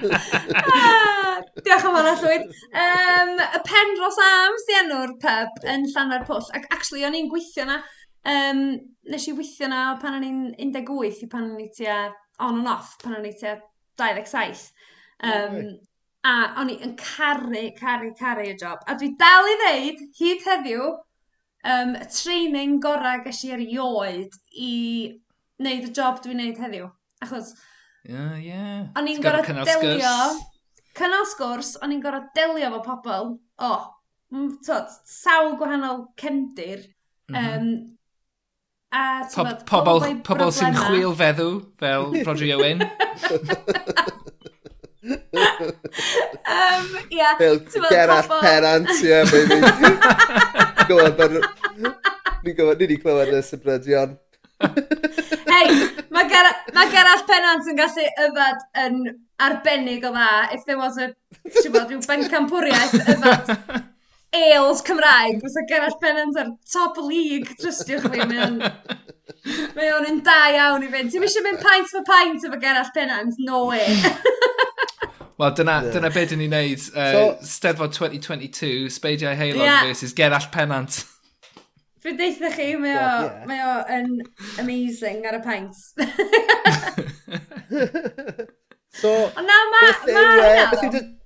Ah, 0.00 1.40
diolch 1.60 1.84
yn 1.84 1.92
fawr 1.92 2.06
llwyd. 2.22 2.44
Um, 2.82 3.32
y 3.36 3.58
pen 3.66 3.90
dros 3.98 4.16
am 4.24 4.54
sy'n 4.62 4.78
enw'r 4.86 5.12
pub 5.20 5.66
yn 5.68 5.84
Llanfair 5.92 6.24
Pwll. 6.28 6.46
Ac 6.56 6.64
actually, 6.72 7.04
o'n 7.04 7.16
i'n 7.18 7.28
gweithio 7.32 7.66
na. 7.68 7.80
Um, 8.28 8.62
nes 9.08 9.26
i 9.28 9.34
weithio 9.36 9.68
na 9.72 9.82
pan 10.00 10.18
o'n 10.18 10.26
i'n 10.26 10.40
18 10.60 11.24
i 11.24 11.28
pan 11.32 11.50
o'n 11.50 11.60
i 11.62 11.68
tua 11.76 11.98
on 12.40 12.60
and 12.60 12.68
off, 12.72 12.96
pan 13.02 13.16
o'n 13.16 13.28
i 13.28 13.32
tua 13.36 13.58
27. 14.00 14.66
Um, 15.30 15.60
a 16.24 16.34
o'n 16.60 16.72
i 16.72 16.76
yn 16.84 16.96
caru, 17.00 17.62
caru, 17.78 18.10
caru 18.18 18.48
y 18.48 18.56
job. 18.60 18.82
A 18.88 18.96
dwi 18.98 19.14
dal 19.20 19.48
i 19.48 19.56
ddeud, 19.62 20.02
hyd 20.18 20.44
heddiw, 20.46 20.90
um, 21.64 21.96
y 21.96 22.06
training 22.12 22.78
gorau 22.84 23.24
ges 23.24 23.42
i 23.46 23.52
erioed 23.56 24.36
i 24.52 24.74
wneud 25.60 25.88
y 25.88 25.92
job 25.96 26.20
dwi'n 26.24 26.42
wneud 26.42 26.60
heddiw. 26.64 26.90
Achos, 27.24 27.54
yeah, 28.08 28.36
yeah. 28.40 28.88
o'n 28.96 29.10
i'n 29.12 29.24
gorau 29.24 29.44
delio... 29.44 30.14
Cynnal 31.00 31.24
sgwrs, 31.30 31.76
o'n 31.84 31.92
i'n 31.94 32.00
gorau 32.02 32.24
delio 32.34 32.66
efo 32.66 32.80
pobl, 32.82 33.34
o, 33.62 33.68
oh, 33.70 34.48
tot, 34.66 34.90
sawl 35.06 35.54
gwahanol 35.60 36.02
cemdir, 36.18 36.82
mm 37.30 37.36
-hmm. 37.36 37.60
um, 37.60 37.99
A, 38.90 39.22
po 39.30 39.44
pobl, 39.68 40.02
pobl 40.26 40.50
sy'n 40.50 40.74
chwil 40.74 41.12
feddw 41.14 41.60
fel 41.78 42.10
Rodri 42.26 42.50
Owen. 42.56 42.82
um, 46.50 46.86
yeah, 47.14 47.36
fel 47.38 47.60
Gerard 47.86 48.26
pobl... 48.26 48.42
Perant, 48.42 48.90
ie. 48.98 49.22
Ni'n 52.40 52.56
gwybod, 52.56 52.80
ni 52.80 52.88
wedi 52.88 52.98
clywed 52.98 53.30
y 53.36 53.42
sybrydion. 53.46 54.16
Hei, 55.52 55.68
mae 56.10 56.26
Gerard 56.32 56.74
ma 56.74 56.88
Penant 57.30 57.70
yn 57.70 57.78
gallu 57.78 58.08
yfad 58.26 58.66
yn 58.88 58.98
arbennig 59.38 60.02
o 60.08 60.10
dda 60.16 60.50
if 60.56 60.66
there 60.66 60.80
was 60.80 60.98
a, 60.98 61.12
ti'n 61.46 61.72
bod, 61.76 61.86
rhyw 61.86 62.02
bencampwriaeth 62.10 62.98
yfad 63.14 63.54
ales 64.32 64.82
Cymraeg. 64.82 65.40
Fysa 65.42 65.66
Gerall 65.68 65.96
Pennant 66.00 66.38
ar 66.38 66.52
top 66.72 66.98
league, 67.02 67.56
trystiwch 67.60 68.06
fi. 68.10 68.26
Mae 68.26 68.44
o'n... 68.46 68.60
Mae 69.76 69.88
o'n 69.94 70.04
un 70.04 70.18
da 70.24 70.50
iawn 70.52 70.84
i 70.84 70.90
fynd. 70.92 71.12
Ti'n 71.12 71.24
eisiau 71.24 71.44
mynd 71.46 71.62
pint 71.62 71.88
for 71.88 72.04
pint 72.06 72.44
efo 72.46 72.58
Gerall 72.60 72.90
Pennant? 72.94 73.38
No 73.40 73.66
way. 73.70 73.86
Wel, 75.40 75.54
dyna, 75.56 75.78
yeah. 75.80 75.92
dyna 75.94 76.10
beth 76.12 76.34
ni'n 76.36 76.52
neud. 76.52 76.82
Uh, 76.92 77.12
so, 77.14 77.22
Steddfod 77.48 77.94
2022, 77.96 78.90
Spadiau 78.92 79.32
Heilog 79.38 79.64
yeah. 79.64 79.86
versus 79.88 80.12
Gerall 80.12 80.50
Pennant. 80.52 81.00
Fe 82.00 82.12
deitha 82.16 82.50
chi, 82.52 82.74
mae 82.80 82.92
o, 82.96 82.98
yeah. 82.98 83.46
mae 83.48 83.60
o 83.64 83.72
yn 83.96 84.12
amazing 84.60 85.24
ar 85.28 85.38
y 85.38 85.42
paint. 85.44 85.74
so, 89.00 89.08
Ond 89.30 89.48
na, 89.48 89.56
ma, 89.72 89.80
Beth 89.86 90.04
ma, 90.04 90.12
ma, 90.12 90.20
ma, 90.20 90.36
ma, 90.36 90.36
ma, 90.36 90.76
ma, 90.76 90.92
ma, 90.92 91.19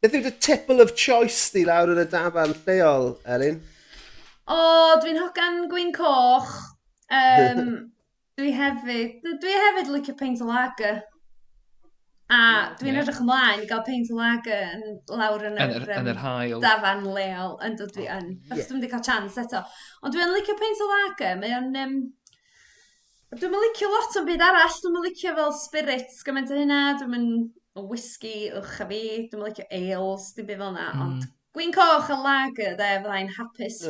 Beth 0.00 0.14
yw 0.16 0.22
dy 0.24 0.30
tipple 0.40 0.80
of 0.80 0.94
choice 0.96 1.50
di 1.52 1.66
lawr 1.68 1.90
yn 1.92 1.98
y 2.00 2.06
dafarn 2.08 2.54
lleol, 2.64 3.10
Elin? 3.28 3.58
O, 4.48 4.56
dwi'n 5.02 5.18
hogan 5.20 5.66
gwyn 5.68 5.90
coch. 5.92 6.54
Um, 7.12 7.66
dwi 8.40 8.54
hefyd, 8.56 9.18
dwi 9.42 9.58
hefyd 9.66 9.90
licio 9.92 10.14
peint 10.16 10.40
o 10.40 10.48
lager. 10.48 11.02
A 12.32 12.40
dwi'n 12.80 12.94
yeah. 12.94 13.02
edrych 13.02 13.20
ymlaen 13.20 13.66
i 13.66 13.68
gael 13.68 13.84
peint 13.84 14.08
o 14.14 14.16
lager 14.16 14.72
yn 14.78 14.96
lawr 15.20 15.44
yn 15.50 15.60
yr, 15.66 15.76
yn, 15.98 16.10
yr 16.14 16.22
hael. 16.22 16.64
dafan 16.64 17.04
leol, 17.04 17.58
yn 17.66 17.76
dod 17.76 17.92
dwi 17.92 18.08
yn. 18.08 18.32
Yeah. 18.32 18.54
Achos 18.54 18.64
yeah. 18.64 18.72
dwi'n 18.72 18.94
cael 18.94 19.06
chance 19.10 19.44
eto. 19.44 19.64
Ond 20.00 20.16
dwi'n 20.16 20.32
licio 20.32 20.56
peint 20.62 20.80
o 20.80 20.90
lager, 20.94 21.36
mae 21.44 21.58
o'n... 21.58 21.70
Um, 21.84 21.96
dwi'n 23.36 23.60
licio 23.68 23.92
lot 23.92 24.16
o'n 24.16 24.32
byd 24.32 24.48
arall, 24.48 24.80
dwi'n 24.80 25.00
licio 25.10 25.36
fel 25.36 25.56
spirits 25.60 26.24
gymaint 26.24 26.56
o 26.56 26.56
hynna, 26.56 26.84
dwi'n 27.04 27.32
o 27.80 27.86
whisky, 27.90 28.50
ych 28.60 28.76
a 28.84 28.86
fi, 28.90 29.02
dwi'n 29.32 29.46
licio 29.46 29.66
ales, 29.80 30.28
dim 30.36 30.48
byd 30.50 30.60
fel 30.60 30.74
yna, 30.74 30.86
mm. 30.92 31.02
ond 31.06 31.26
gwyn 31.56 31.74
coch 31.74 32.12
a 32.12 32.18
lager, 32.20 32.76
dde, 32.78 32.92
fyddai'n 33.00 33.32
hapus. 33.38 33.80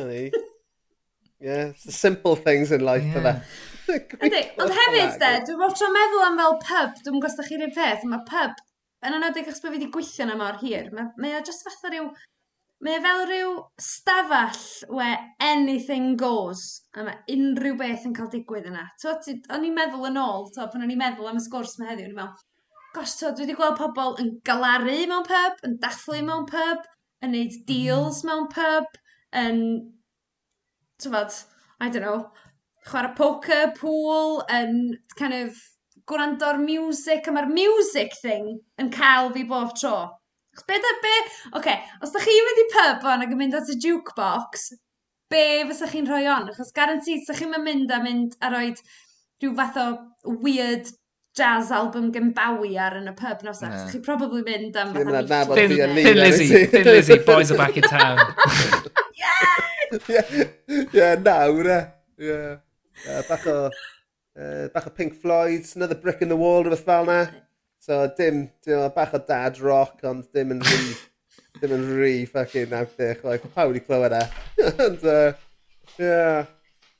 yeah, 1.39 1.69
it's 1.69 1.83
the 1.83 1.91
simple 1.91 2.35
things 2.35 2.71
in 2.71 2.85
life, 2.85 3.05
yeah. 3.05 3.43
fydde. 3.91 4.41
ond 4.63 4.75
hefyd, 4.79 5.15
de, 5.21 5.31
dwi'n 5.47 5.61
bod 5.61 5.77
tro'n 5.77 5.95
meddwl 5.95 6.27
am 6.29 6.41
fel 6.41 6.59
pub, 6.65 6.99
dwi'n 7.03 7.19
gwybod 7.19 7.47
chi'r 7.51 7.65
un 7.67 7.73
peth, 7.77 8.05
mae 8.09 8.27
pub, 8.29 8.59
yn 9.05 9.17
ynadig 9.17 9.49
achos 9.49 9.63
bod 9.63 9.73
fi 9.73 9.79
wedi 9.79 9.93
gweithio 9.93 10.27
yna 10.27 10.37
mor 10.39 10.61
hir, 10.61 10.91
mae, 10.95 11.11
mae 11.21 11.39
o 11.39 11.45
just 11.45 11.67
fatha 11.67 11.91
rhyw 11.91 12.11
Mae 12.81 12.97
o 12.97 13.01
fel 13.03 13.19
rhyw 13.29 13.49
stafell 13.85 14.95
where 14.97 15.17
anything 15.47 16.15
goes, 16.17 16.61
a 16.97 17.03
mae 17.05 17.19
unrhyw 17.29 17.75
beth 17.77 18.07
yn 18.09 18.15
cael 18.17 18.31
digwydd 18.33 18.71
yna. 18.71 18.87
O'n 19.05 19.67
i'n 19.67 19.75
meddwl 19.75 20.07
yn 20.09 20.17
ôl, 20.17 20.47
to, 20.55 20.65
pan 20.65 20.87
o'n 20.87 20.93
i'n 20.95 20.97
meddwl 21.03 21.29
am 21.29 21.37
y 21.37 21.43
sgwrs 21.45 21.75
mae 21.77 21.91
heddiw, 21.91 22.07
o'n 22.07 22.15
i'n 22.15 22.17
meddwl, 22.17 22.47
gosto, 22.95 23.31
dwi 23.31 23.45
wedi 23.45 23.55
gweld 23.57 23.77
pobl 23.79 24.17
yn 24.21 24.35
galaru 24.47 24.97
mewn 25.09 25.25
pub, 25.27 25.59
yn 25.67 25.77
dathlu 25.83 26.21
mewn 26.27 26.45
pub, 26.49 26.85
yn 27.23 27.33
neud 27.35 27.53
mm-hmm. 27.53 27.65
deals 27.69 28.21
mewn 28.27 28.47
pub, 28.51 28.87
yn, 29.41 29.59
ti'n 30.99 31.11
tyfod, 31.11 31.37
I 31.81 31.89
don't 31.89 32.05
know, 32.05 32.29
chwarae 32.87 33.15
poker, 33.17 33.71
pool, 33.77 34.41
yn 34.51 34.97
kind 35.17 35.37
of 35.37 35.59
gwrando'r 36.09 36.59
music, 36.61 37.27
a 37.27 37.35
mae'r 37.35 37.49
music 37.51 38.15
thing 38.21 38.57
yn 38.81 38.91
cael 38.93 39.31
fi 39.35 39.45
bob 39.47 39.75
tro. 39.79 39.95
Be 40.67 40.77
da, 40.83 40.95
be, 41.03 41.11
oce, 41.21 41.59
okay, 41.61 41.77
os 42.03 42.11
da 42.11 42.21
chi 42.21 42.33
wedi 42.47 42.69
pub 42.73 43.05
o'n 43.07 43.23
ac 43.23 43.31
yn 43.31 43.39
mynd 43.39 43.55
at 43.55 43.71
y 43.71 43.77
jukebox, 43.85 44.71
be 45.31 45.43
fysa 45.69 45.87
chi'n 45.87 46.09
rhoi 46.09 46.25
on? 46.27 46.49
Achos 46.51 46.73
garantid, 46.75 47.23
sa 47.23 47.37
chi'n 47.37 47.55
mynd 47.63 47.93
a 47.95 48.01
mynd 48.03 48.35
a 48.43 48.51
roed 48.51 48.81
rhyw 49.41 49.55
fath 49.57 49.79
o 49.79 49.87
weird 50.43 50.91
jazz 51.35 51.71
album 51.71 52.11
gan 52.11 52.31
Bowie 52.35 52.79
ar 52.79 52.97
yn 52.99 53.07
y 53.07 53.13
pub 53.15 53.43
nos 53.47 53.61
yeah. 53.63 53.85
chi'n 53.91 54.03
probably 54.03 54.41
mynd 54.43 54.75
am 54.79 54.91
fatha 54.95 55.13
meet. 55.15 55.29
Nabod 55.31 55.59
Thin, 55.59 55.95
Thin 55.95 56.19
Lizzy, 56.19 56.65
Thin 56.71 56.89
Lizzy, 56.89 57.17
boys 57.27 57.51
are 57.51 57.57
back 57.57 57.77
in 57.77 57.87
town. 57.87 58.19
yeah! 59.21 59.61
Yeah, 60.91 61.15
nawr 61.23 61.71
e. 61.71 61.79
Yeah. 62.21 62.57
Uh, 63.07 63.21
bach 63.29 63.47
o, 63.47 63.55
uh, 64.35 64.67
bach 64.75 64.87
o 64.87 64.93
Pink 64.97 65.15
Floyd, 65.21 65.65
another 65.75 65.95
brick 65.95 66.21
in 66.21 66.29
the 66.29 66.35
wall, 66.35 66.63
rhywbeth 66.63 66.85
fel 66.85 67.07
na. 67.07 67.25
So 67.79 68.03
dim, 68.17 68.49
dim 68.65 68.91
bach 68.95 69.15
o 69.15 69.23
dad 69.27 69.59
rock, 69.59 70.03
ond 70.03 70.27
dim 70.35 70.51
yn 70.57 70.63
rhi, 70.67 70.95
dim 71.61 71.77
yn 71.79 71.87
rhi 71.95 72.15
fucking 72.29 72.75
out 72.75 72.97
there, 72.97 73.15
chwaith. 73.23 73.47
Pawb 73.55 73.71
wedi 73.71 73.85
clywed 73.87 74.19
e. 74.19 74.25
And, 74.67 75.05
uh, 75.05 75.31
yeah. 75.97 76.49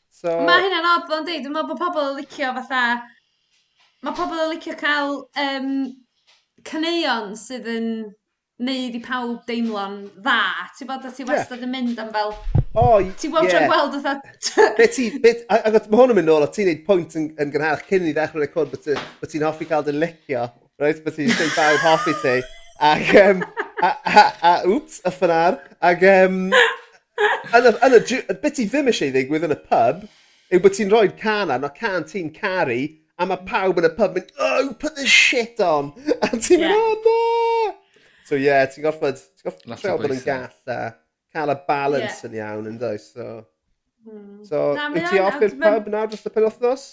So... 0.09 0.39
Mae 0.47 0.69
hynna'n 0.69 0.93
od, 0.95 1.17
ond 1.19 1.27
di, 1.27 1.41
dwi'n 1.41 1.51
meddwl 1.51 1.73
bod 1.73 1.83
pobl 1.83 2.13
yn 2.13 2.21
licio 2.23 2.55
fatha 2.61 2.85
Mae 4.01 4.15
pobl 4.17 4.39
yn 4.41 4.47
licio 4.49 4.73
cael 4.79 5.11
um, 5.37 5.73
caneuon 6.65 7.35
sydd 7.37 7.67
yn 7.69 7.89
neud 8.65 8.95
i 8.97 9.01
pawb 9.03 9.43
deimlo'n 9.45 9.99
dda. 10.15 10.37
Ti'n 10.77 10.87
bod, 10.89 11.03
ti 11.13 11.25
wastad 11.27 11.61
yn 11.61 11.69
mynd 11.69 11.99
am 12.01 12.09
fel... 12.13 12.31
O, 12.71 12.81
oh, 12.81 13.09
Ti'n 13.21 13.33
gweld 13.33 13.51
yeah. 13.51 13.67
gweld 13.69 13.99
oedd 13.99 14.23
Be 14.79 14.87
ti... 14.89 15.05
Be, 15.21 15.35
ac 15.53 15.67
mae 15.75 15.99
hwn 15.99 16.15
yn 16.15 16.17
mynd 16.17 16.29
nôl, 16.31 16.45
o 16.47 16.49
ti'n 16.49 16.71
neud 16.71 16.81
pwynt 16.87 17.13
yn, 17.19 17.27
yn 17.37 17.51
gynharach 17.53 17.83
cyn 17.91 18.07
i 18.09 18.13
ddechrau'r 18.15 18.45
record, 18.47 18.73
bod 18.73 19.29
ti'n 19.29 19.45
hoffi 19.45 19.67
cael 19.69 19.85
dy 19.85 19.93
licio, 19.93 20.47
right? 20.81 21.03
Bod 21.05 21.17
ti'n 21.19 21.29
dweud 21.35 21.53
bawb 21.59 21.83
hoffi 21.83 22.15
ti. 22.23 22.33
Ac, 22.89 23.11
um, 23.21 23.43
a, 23.85 23.91
a, 23.91 24.23
a, 24.25 24.55
oops, 24.71 24.97
y 25.05 25.13
ffynar. 25.13 25.59
Ac, 25.91 26.07
um, 26.09 26.39
yn 27.53 27.69
y, 27.69 27.75
yn 27.85 27.99
y, 27.99 28.01
beth 28.33 28.57
ti 28.57 28.65
ddim 28.65 28.89
eisiau 28.89 29.13
ddigwydd 29.13 29.45
yn 29.51 29.53
y 29.59 29.59
pub, 29.61 30.01
yw 30.49 30.65
bod 30.65 30.73
ti'n 30.79 30.89
rhoi 30.89 31.11
can 31.21 31.53
ar, 31.53 31.61
no 31.61 31.69
can 31.77 32.09
ti'n 32.09 32.33
caru, 32.33 32.79
a 33.21 33.27
mae 33.29 33.45
pawb 33.45 33.79
yn 33.81 33.87
y 33.87 33.91
pub 33.97 34.17
yn, 34.17 34.31
oh, 34.41 34.71
put 34.81 34.97
the 34.97 35.05
shit 35.05 35.61
on! 35.61 35.91
A 36.25 36.31
ti'n 36.33 36.63
mynd, 36.63 36.73
oh, 36.73 37.05
no! 37.05 37.75
So, 38.25 38.39
yeah, 38.39 38.65
ti'n 38.71 38.85
goffod, 38.87 39.21
ti'n 39.37 39.49
goffod 39.49 39.77
treo 39.77 39.99
bod 40.01 40.15
yn 40.15 40.23
gall 40.25 40.73
a 40.73 40.79
cael 41.35 41.53
y 41.53 41.57
balance 41.67 42.17
yeah. 42.17 42.25
yn 42.29 42.39
iawn 42.39 42.71
yn 42.71 42.81
does, 42.81 43.11
so... 43.13 43.29
Hmm. 44.01 44.41
So, 44.47 44.71
Na, 44.73 44.87
wyt 44.89 45.11
ti 45.11 45.21
off 45.21 45.37
i'r 45.45 45.53
pub 45.61 45.91
nawr 45.93 46.09
dros 46.09 46.25
y 46.25 46.33
penwthnos? 46.33 46.87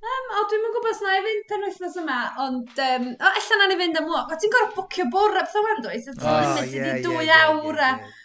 Um, 0.00 0.30
o, 0.32 0.46
dwi'n 0.48 0.62
mynd 0.64 0.76
gwybod 0.78 0.94
os 0.94 1.02
na 1.04 1.16
i 1.18 1.24
fynd 1.26 1.42
penwythnos 1.50 1.98
yma, 2.00 2.20
ond 2.46 2.78
um, 2.86 3.10
o, 3.12 3.32
ella 3.42 3.58
na 3.60 3.66
ni 3.68 3.76
fynd 3.82 4.00
am 4.00 4.08
lwc. 4.08 4.32
O, 4.32 4.38
ti'n 4.40 4.54
gorfod 4.54 4.78
bwcio 4.78 5.06
bwr 5.12 5.36
a 5.36 5.44
pethau 5.44 5.66
wan, 5.66 5.82
dwi'n 5.84 6.08
oh, 6.16 6.62
yeah, 6.72 6.94
ie, 6.96 7.04
dwy 7.04 7.26
yeah, 7.28 7.50
awr 7.50 7.76
yeah, 7.76 8.00
yeah. 8.00 8.08
a... 8.08 8.16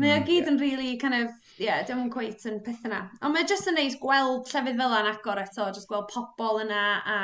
Mae 0.00 0.16
o 0.16 0.20
gyd 0.24 0.48
yn 0.48 0.56
really 0.56 0.94
kind 0.96 1.12
of 1.12 1.28
yeah, 1.60 1.82
dim 1.86 2.00
yn 2.04 2.10
cweit 2.12 2.44
yn 2.48 2.60
peth 2.64 2.84
yna. 2.88 3.04
Ond 3.20 3.34
mae 3.34 3.46
jyst 3.48 3.68
yn 3.70 3.76
neis 3.76 3.96
gweld 4.00 4.48
llefydd 4.48 4.78
fel 4.80 4.94
yna'n 4.94 5.10
agor 5.12 5.40
eto, 5.42 5.68
jyst 5.74 5.90
gweld 5.90 6.08
pobl 6.12 6.62
yna 6.64 6.84
a... 7.04 7.18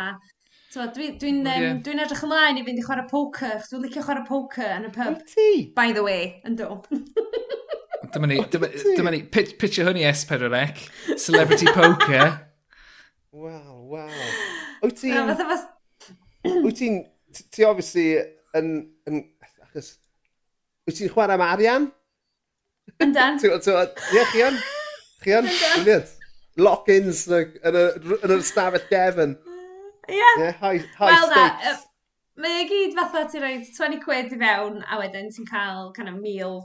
Dwi'n 0.77 0.91
dwi, 0.93 1.07
dwi 1.17 1.31
um, 1.33 1.79
dwi 1.81 1.95
edrych 2.03 2.25
ymlaen 2.27 2.59
i 2.61 2.65
fynd 2.67 2.83
i 2.83 2.85
chwarae 2.85 3.07
poker, 3.09 3.63
dwi'n 3.71 3.85
licio 3.87 4.03
chwarae 4.05 4.27
poker 4.29 4.75
yn 4.75 4.89
y 4.89 4.93
pub. 4.93 5.23
Ti? 5.31 5.47
By 5.77 5.95
the 5.97 6.03
way, 6.05 6.35
yn 6.45 6.59
do. 6.59 6.83
dyma 8.13 8.29
ni, 8.29 8.37
dyma, 8.53 8.69
dyma 8.99 9.15
ni, 9.15 9.23
pitcher 9.33 9.89
hynny 9.89 10.05
S4C, 10.11 11.17
celebrity 11.23 11.71
poker. 11.79 12.35
Waw, 13.33 13.79
waw. 13.95 14.11
Wyt 14.85 15.01
ti'n... 15.01 15.33
Wyt 16.67 16.83
ti'n... 16.83 17.05
Ti 17.53 17.65
obviously 17.69 18.11
yn... 18.59 18.75
yn 19.09 19.23
achos... 19.65 19.95
Wyt 20.85 21.01
ti'n 21.01 21.15
chwarae 21.15 21.39
am 21.39 21.47
arian? 21.47 21.89
Yndan. 23.03 23.41
Ie, 23.43 24.25
chi 24.33 24.45
yn? 24.47 24.61
chi'n? 25.27 25.49
Chi'n? 25.51 25.75
Brilliant. 25.83 26.15
Lock-ins 26.57 27.27
yn 27.29 28.33
y 28.33 28.39
stafell 28.47 28.87
Devon. 28.91 29.37
Ie. 30.09 30.23
Ie, 30.23 30.55
high 30.63 30.81
stakes. 30.87 31.85
Mae 32.37 32.63
e 32.63 32.65
gyd 32.69 32.97
fatha 32.97 33.25
ti'n 33.29 33.43
rhoi 33.43 33.59
20 33.65 34.01
quid 34.05 34.33
i 34.37 34.39
fewn 34.41 34.83
a 34.85 34.99
wedyn 35.01 35.31
ti'n 35.33 35.49
cael 35.49 35.91
kind 35.97 36.11
of 36.13 36.19
meal, 36.21 36.59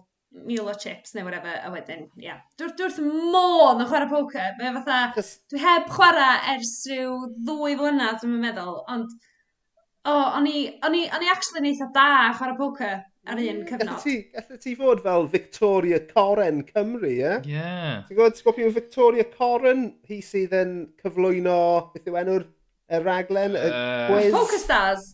meal 0.47 0.67
o 0.67 0.73
chips 0.75 1.15
neu 1.15 1.23
whatever 1.23 1.53
a 1.63 1.71
wedyn, 1.71 2.09
ia. 2.19 2.25
Yeah. 2.25 2.41
Dwi'n 2.59 2.73
dwi 2.75 2.87
wrth 2.89 2.99
modd 3.33 3.83
yn 3.83 3.87
chwarae 3.91 4.09
poker. 4.11 4.49
Mae 4.59 4.73
fatha, 4.79 5.27
dwi 5.51 5.63
heb 5.63 5.87
chwarae 5.91 6.55
ers 6.55 6.73
rhyw 6.91 7.15
ddwy 7.47 7.77
flynedd 7.79 8.19
dwi'n 8.23 8.41
meddwl, 8.43 8.81
ond 8.91 9.07
o, 9.11 10.11
oh, 10.11 10.27
o'n 10.39 10.49
i, 10.49 10.65
o'n 10.83 10.97
i, 10.97 11.05
o'n 11.13 11.23
i 11.23 11.31
actually 11.31 11.63
yn 11.63 11.71
eitha 11.71 11.87
da 11.95 12.09
chwarae 12.35 12.59
poker 12.59 12.99
ar 13.27 13.37
un 13.37 13.61
mm. 13.61 13.65
cyfnod. 13.69 13.87
Gallu 13.87 14.01
ti, 14.03 14.15
gallu 14.33 14.59
ti 14.63 14.73
fod 14.79 15.03
fel 15.05 15.27
Victoria 15.31 15.99
Coren 16.09 16.63
Cymru, 16.67 17.09
ie? 17.09 17.19
Yeah? 17.21 17.43
Ie. 17.45 18.01
Ti'n 18.07 18.17
gwybod, 18.17 18.37
ti'n 18.37 18.47
gwybod 18.47 18.75
Victoria 18.77 19.27
Coren, 19.35 19.85
hi 20.09 20.19
sydd 20.25 20.55
yn 20.57 20.75
cyflwyno, 21.01 21.61
beth 21.93 22.09
yw 22.09 22.19
enw'r 22.23 22.47
y 22.91 23.01
raglen, 23.05 23.57
y 23.59 23.69
uh... 23.69 24.09
quiz? 24.09 24.31
Focus 24.35 24.65
Stars. 24.65 25.07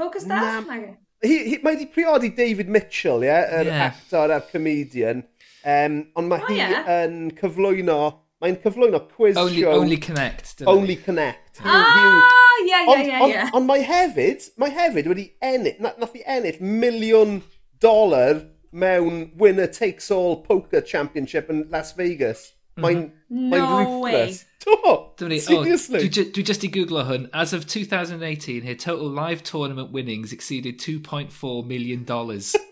Focus 0.00 0.26
Stars? 0.26 0.64
Na, 0.66 0.80
hi, 1.22 1.36
hi, 1.50 1.60
mae 1.60 1.76
wedi 1.76 1.90
priodi 1.92 2.32
David 2.38 2.72
Mitchell, 2.72 3.26
ie? 3.26 3.30
Yeah? 3.30 3.46
Yr 3.60 3.72
yeah. 3.72 3.86
actor 3.90 4.34
a'r 4.38 4.48
comedian. 4.48 5.26
Um, 5.62 6.00
ond 6.18 6.32
mae 6.32 6.42
oh, 6.42 6.48
hi 6.50 6.58
yeah. 6.58 6.88
yn 7.04 7.28
cyflwyno, 7.38 8.00
mae'n 8.42 8.56
cyflwyno 8.64 9.04
quiz 9.12 9.36
only, 9.38 9.60
show. 9.62 9.76
Only 9.76 10.00
Connect. 10.02 10.64
Only 10.66 10.96
Connect. 11.04 11.60
Ah! 11.62 11.84
Hugh, 11.94 12.41
ie, 12.62 12.80
ie, 12.94 13.18
ie. 13.28 13.44
Ond 13.56 13.66
mae 13.68 13.82
hefyd, 13.86 14.48
mae 14.60 14.72
hefyd 14.74 15.10
wedi 15.10 15.28
ennill, 15.44 15.78
na, 15.82 15.92
nath 16.00 16.16
i 16.18 16.24
ennill 16.36 16.60
miliwn 16.60 17.40
dolar 17.82 18.44
mewn 18.72 19.30
winner 19.36 19.66
takes 19.66 20.10
all 20.10 20.42
poker 20.42 20.80
championship 20.80 21.50
in 21.50 21.66
Las 21.70 21.92
Vegas. 21.92 22.52
Mhm. 22.76 22.82
Mae'n 22.82 22.98
mm 22.98 23.10
-hmm. 23.30 23.48
mae 23.50 23.58
no 23.60 23.78
ruthless. 23.78 24.44
Do, 24.64 25.12
Dominic, 25.18 25.42
oh, 25.42 25.62
seriously. 25.62 25.98
Oh, 25.98 26.02
dwi, 26.02 26.10
ju 26.10 26.24
dwi 26.32 26.42
just 26.48 26.64
i 26.64 26.68
googlo 26.68 27.04
hwn. 27.04 27.28
As 27.32 27.52
of 27.52 27.66
2018, 27.66 28.62
her 28.62 28.74
total 28.74 29.08
live 29.10 29.42
tournament 29.42 29.92
winnings 29.92 30.32
exceeded 30.32 30.78
$2.4 30.78 31.66
million. 31.66 32.04
dollars. 32.04 32.56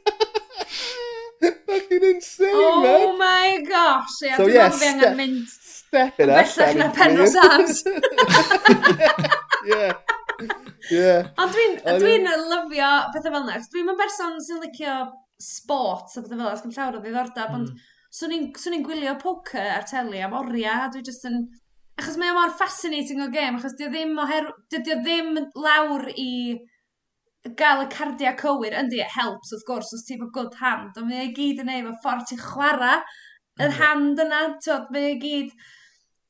Fucking 1.41 2.05
insane, 2.05 2.49
oh 2.53 2.83
man. 2.83 2.95
Oh 3.01 3.17
my 3.17 3.63
gosh. 3.69 4.23
Yeah, 4.23 4.37
so 4.37 4.47
yeah, 4.47 4.71
step, 4.71 5.17
mynd... 5.17 5.49
step 5.49 6.21
it 6.21 6.29
up. 6.29 6.47
Bellach 6.47 6.77
na 6.77 6.93
pen 6.93 7.19
o 7.19 7.25
yeah. 9.67 9.93
Yeah. 10.91 11.31
Ond 11.41 11.53
dwi'n 11.55 11.81
dwi 12.01 12.17
lyfio 12.25 12.91
pethau 13.15 13.33
fel 13.35 13.43
yna. 13.43 13.59
Dwi'n 13.73 13.89
mynd 13.89 14.01
berson 14.01 14.39
sy'n 14.45 14.63
licio 14.65 14.97
sport 15.41 16.17
a 16.17 16.23
pethau 16.23 16.31
fel 16.33 16.39
yna, 16.41 16.55
sgan 16.59 16.77
llawer 16.77 16.99
o 16.99 17.03
ddiddordeb, 17.05 17.57
ond 17.59 17.73
swn 18.17 18.37
i'n 18.37 18.47
so 18.59 18.73
gwylio 18.87 19.15
poker 19.21 19.73
ar 19.77 19.87
teli 19.89 20.23
am 20.25 20.37
oriau, 20.41 20.89
dwi 20.95 21.05
just 21.07 21.27
yn... 21.29 21.45
Achos 22.01 22.17
mae 22.17 22.33
o 22.33 22.35
mor 22.39 22.53
fascinating 22.57 23.21
o 23.21 23.29
gêm, 23.33 23.59
achos 23.59 23.77
dio 23.79 23.91
ddim, 23.93 24.17
oher... 24.23 24.49
dio 24.73 25.01
ddim 25.03 25.35
lawr 25.55 26.09
i 26.17 26.31
gael 27.57 27.85
y 27.85 27.91
cardiau 27.93 28.37
cywir, 28.41 28.77
yndi, 28.77 29.01
it 29.01 29.13
helps 29.15 29.53
wrth 29.55 29.67
gwrs, 29.69 29.93
os 29.97 30.07
ti'n 30.07 30.19
efo 30.19 30.31
good 30.35 30.57
hand, 30.61 30.97
ond 30.97 31.09
mae 31.09 31.29
e 31.29 31.35
gyd 31.37 31.63
yn 31.63 31.73
ei 31.73 31.85
efo 31.85 31.95
ffordd 32.03 32.27
ti'n 32.29 32.41
chwarae, 32.43 32.99
yr 33.61 33.77
hand 33.79 34.21
yna, 34.25 34.41
ti'n 34.65 34.89
mae 34.93 35.13
e 35.13 35.21
gyd 35.23 35.55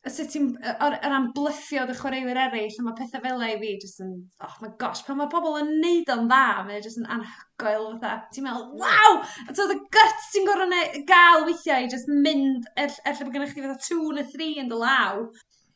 y 0.00 0.10
sut 0.12 0.30
ti'n, 0.32 0.46
Yr, 0.64 0.94
yr 1.04 1.26
blyffio 1.36 1.82
dy 1.88 1.94
chwaraewyr 1.98 2.38
eraill, 2.46 2.76
a 2.80 2.84
mae 2.86 2.96
pethau 2.96 3.20
fel 3.20 3.42
ei 3.44 3.58
fi 3.60 3.74
jyst 3.82 4.00
yn, 4.00 4.14
oh 4.46 4.54
my 4.62 4.70
gosh, 4.80 5.02
pan 5.04 5.18
mae 5.18 5.28
pobl 5.32 5.58
yn 5.58 5.74
neud 5.82 6.12
o'n 6.14 6.24
dda, 6.30 6.44
mae 6.64 6.80
jyst 6.80 7.02
yn 7.02 7.08
anhygoel 7.16 7.90
fatha. 8.00 8.30
Ti'n 8.32 8.46
meddwl, 8.46 8.70
waw! 8.80 9.18
A 9.44 9.56
to 9.56 9.66
y 9.74 9.76
guts 9.92 10.30
ti'n 10.32 10.48
gorau 10.48 10.70
neu, 10.70 11.02
gael 11.10 11.44
weithiau 11.44 11.84
i 11.84 11.90
jyst 11.92 12.08
mynd, 12.08 12.70
er, 12.76 12.88
ell, 12.88 12.98
ella 13.12 13.26
bod 13.26 13.36
gennych 13.36 13.52
chi 13.52 13.64
fatha 13.66 13.76
2 13.90 14.16
neu 14.16 14.28
3 14.32 14.48
yn 14.64 14.72
dy 14.72 14.80
law, 14.80 15.20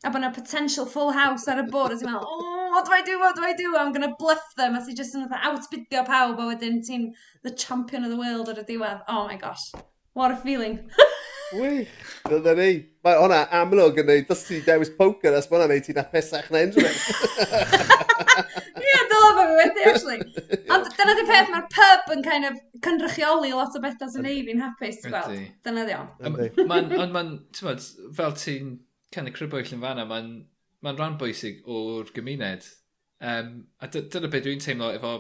a 0.05 0.13
bod 0.13 0.21
yna 0.23 0.33
potential 0.37 0.89
full 0.89 1.13
house 1.13 1.45
ar 1.53 1.61
y 1.61 1.67
bwrdd, 1.69 1.99
a 1.99 2.01
ti'n 2.01 2.13
meddwl, 2.15 2.25
oh, 2.49 2.71
what 2.73 2.89
do 2.89 2.97
I 2.97 3.05
do, 3.05 3.19
what 3.21 3.37
do 3.37 3.45
I 3.45 3.53
do, 3.61 3.77
I'm 3.77 3.93
gonna 3.93 4.15
bluff 4.19 4.57
them, 4.57 4.79
a 4.79 4.81
ti'n 4.81 4.97
jyst 5.03 5.21
yn 5.21 5.29
fatha 5.29 5.53
outbidio 5.53 6.07
pawb, 6.09 6.41
a 6.41 6.49
wedyn 6.49 6.81
ti'n 6.89 7.11
the 7.45 7.53
champion 7.53 8.09
of 8.09 8.15
the 8.15 8.21
world 8.21 8.49
ar 8.49 8.65
y 8.65 8.65
diwedd. 8.73 9.05
Oh 9.05 9.27
my 9.29 9.37
gosh, 9.37 9.69
what 10.17 10.33
a 10.33 10.41
feeling. 10.41 10.81
Wych. 11.53 11.89
Dyna 12.29 12.55
ni. 12.59 12.71
Mae 13.05 13.19
hwnna 13.21 13.41
amlwg 13.61 13.99
yn 14.01 14.09
neud, 14.09 14.25
dys 14.29 14.45
ti 14.49 14.61
dewis 14.65 14.93
poker 14.97 15.37
as 15.37 15.51
mae'n 15.51 15.69
neud 15.71 15.85
ti'n 15.87 16.01
apesach 16.01 16.49
na 16.53 16.63
unrhyw 16.65 16.89
Ie, 18.85 19.03
dyla 19.11 19.29
fe 19.37 19.45
fi 19.45 19.59
wedi, 19.59 19.85
actually. 19.91 20.19
Ond 20.73 20.89
dyna 20.97 21.17
di 21.19 21.27
peth, 21.29 21.51
mae'r 21.53 21.69
pub 21.75 22.15
yn 22.15 22.25
kind 22.25 22.49
of 22.49 22.57
cynrychioli 22.87 23.53
lot 23.55 23.77
o 23.77 23.83
bethau 23.85 24.11
sy'n 24.13 24.27
neud 24.27 24.49
fi'n 24.49 24.65
hapus, 24.65 25.03
gweld. 25.05 25.45
Dyna 25.67 25.85
di 25.89 25.99
o. 25.99 26.01
Ond 26.25 26.41
mae'n, 26.71 27.31
ti'n 27.55 27.69
bod, 27.69 27.85
fel 28.19 28.35
ti'n 28.41 28.73
kind 29.15 29.31
of 29.31 29.37
crybwyll 29.37 29.77
yn 29.77 29.85
fanna, 29.85 30.09
mae'n 30.09 30.33
ma 30.85 30.97
rhan 30.97 31.21
bwysig 31.21 31.63
o'r 31.71 32.11
gymuned. 32.17 32.67
Um, 33.25 33.55
a 33.81 33.89
dyna 33.93 34.33
beth 34.33 34.49
dwi'n 34.49 34.65
teimlo 34.65 34.91
efo, 34.97 35.17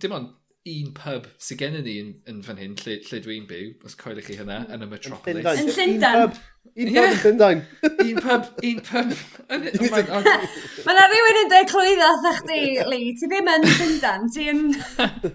dim 0.00 0.16
ond 0.16 0.32
un 0.64 0.92
pub 0.96 1.26
sydd 1.44 1.58
gennym 1.60 1.84
ni 1.84 1.94
yn, 2.00 2.10
yn 2.30 2.38
fan 2.44 2.56
hyn, 2.56 2.74
lle, 2.80 2.96
lle 3.04 3.18
dwi'n 3.24 3.44
byw, 3.48 3.66
os 3.84 3.96
coelwch 4.00 4.30
chi 4.30 4.38
hynna, 4.38 4.62
yn 4.72 4.86
y 4.86 4.88
metropolis. 4.88 5.60
Yn 5.60 5.68
Llundain. 5.76 6.38
Un 6.74 6.88
pub 6.94 7.02
yn 7.04 7.18
Llundain. 7.20 7.60
Un 8.06 8.20
pub, 8.24 8.48
un 8.70 8.80
pub. 8.86 9.12
Oh 9.52 9.58
Mae 10.86 10.94
yna 10.94 11.04
rhywun 11.10 11.40
yn 11.42 11.52
dweud 11.52 11.68
clwyddo 11.68 12.08
atha 12.08 12.32
chdi, 12.38 12.62
Lee. 12.88 13.12
Ti 13.20 13.28
ddim 13.28 13.52
yn 13.52 13.68
Llundain, 13.74 14.32
ti'n 14.32 14.64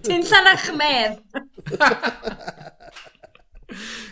ti 0.07 0.19
llanach 0.32 0.67
medd. 0.80 1.21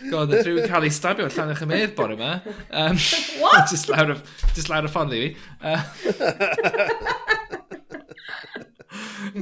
God, 0.08 0.30
nath 0.30 0.46
rhywun 0.46 0.68
cael 0.70 0.86
ei 0.86 0.92
stabio 0.94 1.26
yn 1.26 1.34
Llanach 1.34 1.64
y 1.64 1.68
Medd 1.68 1.96
bore 1.98 2.14
yma. 2.14 2.36
Um, 2.70 2.98
What? 3.42 3.66
just 3.72 3.90
lawr 3.90 4.14
y, 4.14 4.20
just 4.54 4.70
lawr 4.70 4.86
y 4.86 4.92
ffordd 4.94 5.18
i 5.18 5.24
fi. 5.24 5.30
Uh, 5.58 5.82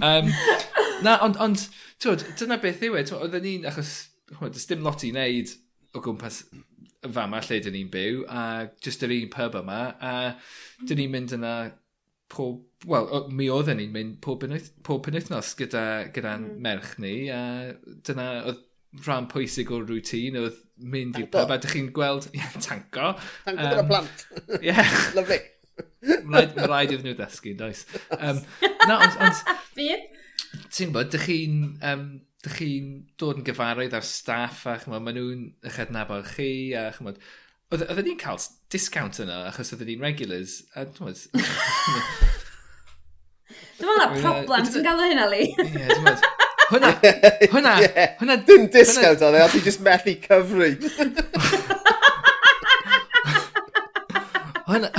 um, 0.01 0.31
na, 1.07 1.19
ond, 1.25 1.39
ond 1.43 1.67
twyd, 2.03 2.25
dyna 2.41 2.61
beth 2.63 2.85
yw 2.87 2.99
e. 3.01 3.05
Oedden 3.19 3.45
ni'n, 3.47 3.67
achos, 3.71 3.97
chwbod, 4.33 4.55
does 4.57 4.69
dim 4.71 4.85
lot 4.87 5.05
i 5.07 5.13
wneud 5.15 5.53
o 5.97 6.03
gwmpas 6.05 6.43
yn 7.07 7.15
fama 7.15 7.41
lle 7.45 7.61
dyn 7.63 7.77
ni'n 7.77 7.91
byw, 7.93 8.23
a 8.29 8.45
just 8.83 9.05
yr 9.07 9.15
un 9.17 9.33
pub 9.33 9.59
yma, 9.63 9.81
a 10.01 10.15
dyn 10.87 11.01
ni'n 11.03 11.13
mynd 11.13 11.35
yna 11.37 11.57
pob, 12.33 12.63
wel, 12.91 13.29
mi 13.31 13.49
oedden 13.53 13.81
ni'n 13.81 13.93
mynd 13.95 14.21
pob, 14.25 14.41
benyth, 14.43 14.73
pob 14.87 15.05
penwythnos 15.07 15.55
gyda, 15.59 15.85
gyda 16.15 16.37
mm. 16.41 16.57
merch 16.65 16.97
ni, 17.03 17.17
a 17.31 17.43
dyna 18.07 18.31
oedd 18.45 18.65
rhan 19.05 19.29
pwysig 19.31 19.71
o'r 19.75 19.85
rŵtín 19.87 20.39
oedd 20.41 20.63
mynd 20.93 21.19
i'r 21.21 21.29
pub, 21.33 21.53
a 21.53 21.61
dych 21.63 21.77
chi'n 21.77 21.93
gweld, 21.97 22.29
ie, 22.33 22.41
yeah, 22.41 22.57
tanko. 22.57 23.13
Tanko 23.47 23.61
um, 23.61 23.69
gyda 23.75 23.87
plant. 23.93 24.27
Yeah. 24.63 24.97
Lovely. 25.19 25.43
Mae 26.27 26.47
rhaid 26.67 26.93
iddyn 26.95 27.11
nhw 27.11 27.17
ddysgu, 27.19 27.55
does. 27.59 27.85
Um, 28.19 28.43
na, 28.87 29.01
ond... 29.07 29.19
ond 29.27 29.37
Ti'n 30.73 30.93
bod, 30.95 31.11
dych 31.13 31.27
chi'n 31.29 31.57
um, 31.85 32.05
dych 32.45 32.57
chi'n 32.61 32.87
dod 33.21 33.41
yn 33.41 33.47
gyfarwydd 33.47 33.97
ar 33.97 34.05
staff 34.07 34.65
a 34.71 34.77
chymod, 34.81 35.03
maen 35.05 35.19
nhw'n 35.19 35.43
eich 35.67 35.81
adnabod 35.83 36.25
chi 36.31 36.49
a 36.79 36.87
chymod, 36.97 37.19
oedd 37.75 38.03
ni'n 38.07 38.21
cael 38.21 38.41
discount 38.73 39.21
yna 39.25 39.43
achos 39.51 39.75
oedden 39.75 39.91
ni'n 39.91 40.05
regulars 40.07 40.61
a 40.75 40.87
dwi'n 40.87 41.17
Dwi'n 43.77 44.01
meddwl 44.01 44.23
problem, 44.23 44.67
ti'n 44.71 44.87
gael 44.87 45.05
hynna 45.11 45.27
li? 45.31 45.45
Ie, 45.53 45.69
dwi'n 45.91 46.05
meddwl. 46.07 46.35
Hwna, 46.67 46.89
hwna, 47.53 47.73
hwna... 48.19 48.37
Dim 48.47 48.67
discount 48.75 49.23
o'n 49.23 49.37
e, 49.39 49.43
oedd 49.45 49.61
just 49.67 49.83
methu 49.87 50.17
cyfri. 50.25 50.73
Hwna 54.67 54.91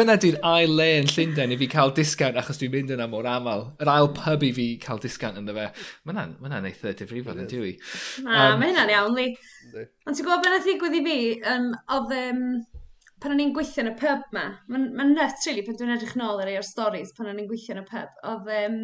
hwnna 0.00 0.16
dwi'n 0.20 0.38
ail 0.46 0.72
le 0.78 0.86
yn 1.00 1.10
Llundain 1.10 1.52
i 1.54 1.58
fi 1.60 1.68
cael 1.70 1.92
discount 1.96 2.38
achos 2.40 2.60
dwi'n 2.60 2.72
mynd 2.74 2.94
yna 2.94 3.06
mor 3.10 3.26
aml. 3.28 3.64
Yr 3.82 3.90
ail 3.92 4.10
pub 4.16 4.44
i 4.46 4.50
fi 4.56 4.66
cael 4.82 5.00
discount 5.02 5.38
ynddo 5.40 5.54
fe. 5.56 5.68
Mae'n 6.08 6.34
ma 6.40 6.60
eitha 6.60 6.94
difrifol 6.98 7.42
yn 7.42 7.50
dwi. 7.50 7.74
Na, 8.24 8.48
um, 8.52 8.62
mae 8.62 8.72
hynna'n 8.72 8.92
iawn, 8.94 9.14
li. 9.16 9.28
Ond 9.74 10.16
ti'n 10.16 10.24
gwybod 10.26 10.44
beth 10.46 10.66
ddigwydd 10.66 10.98
i 10.98 11.02
fi, 11.06 11.18
um, 11.52 11.70
oedd 11.96 12.16
um, 12.18 12.42
pan 13.22 13.34
o'n 13.34 13.42
i'n 13.42 13.54
gweithio 13.54 13.84
yn 13.84 13.92
y 13.92 13.94
pub 13.98 14.26
ma, 14.34 14.44
mae'n 14.70 14.90
ma 14.98 15.06
nuts 15.10 15.46
really 15.48 15.64
pan 15.66 15.78
dwi'n 15.78 15.94
edrych 15.96 16.16
nôl 16.18 16.42
ar 16.42 16.50
ei 16.50 16.58
o'r 16.60 16.66
storys 16.66 17.14
pan 17.16 17.30
o'n 17.32 17.40
i'n 17.42 17.48
gweithio 17.50 17.74
yn 17.74 17.82
y 17.82 17.86
pub, 17.88 18.20
oedd 18.32 18.52
um, 18.58 18.82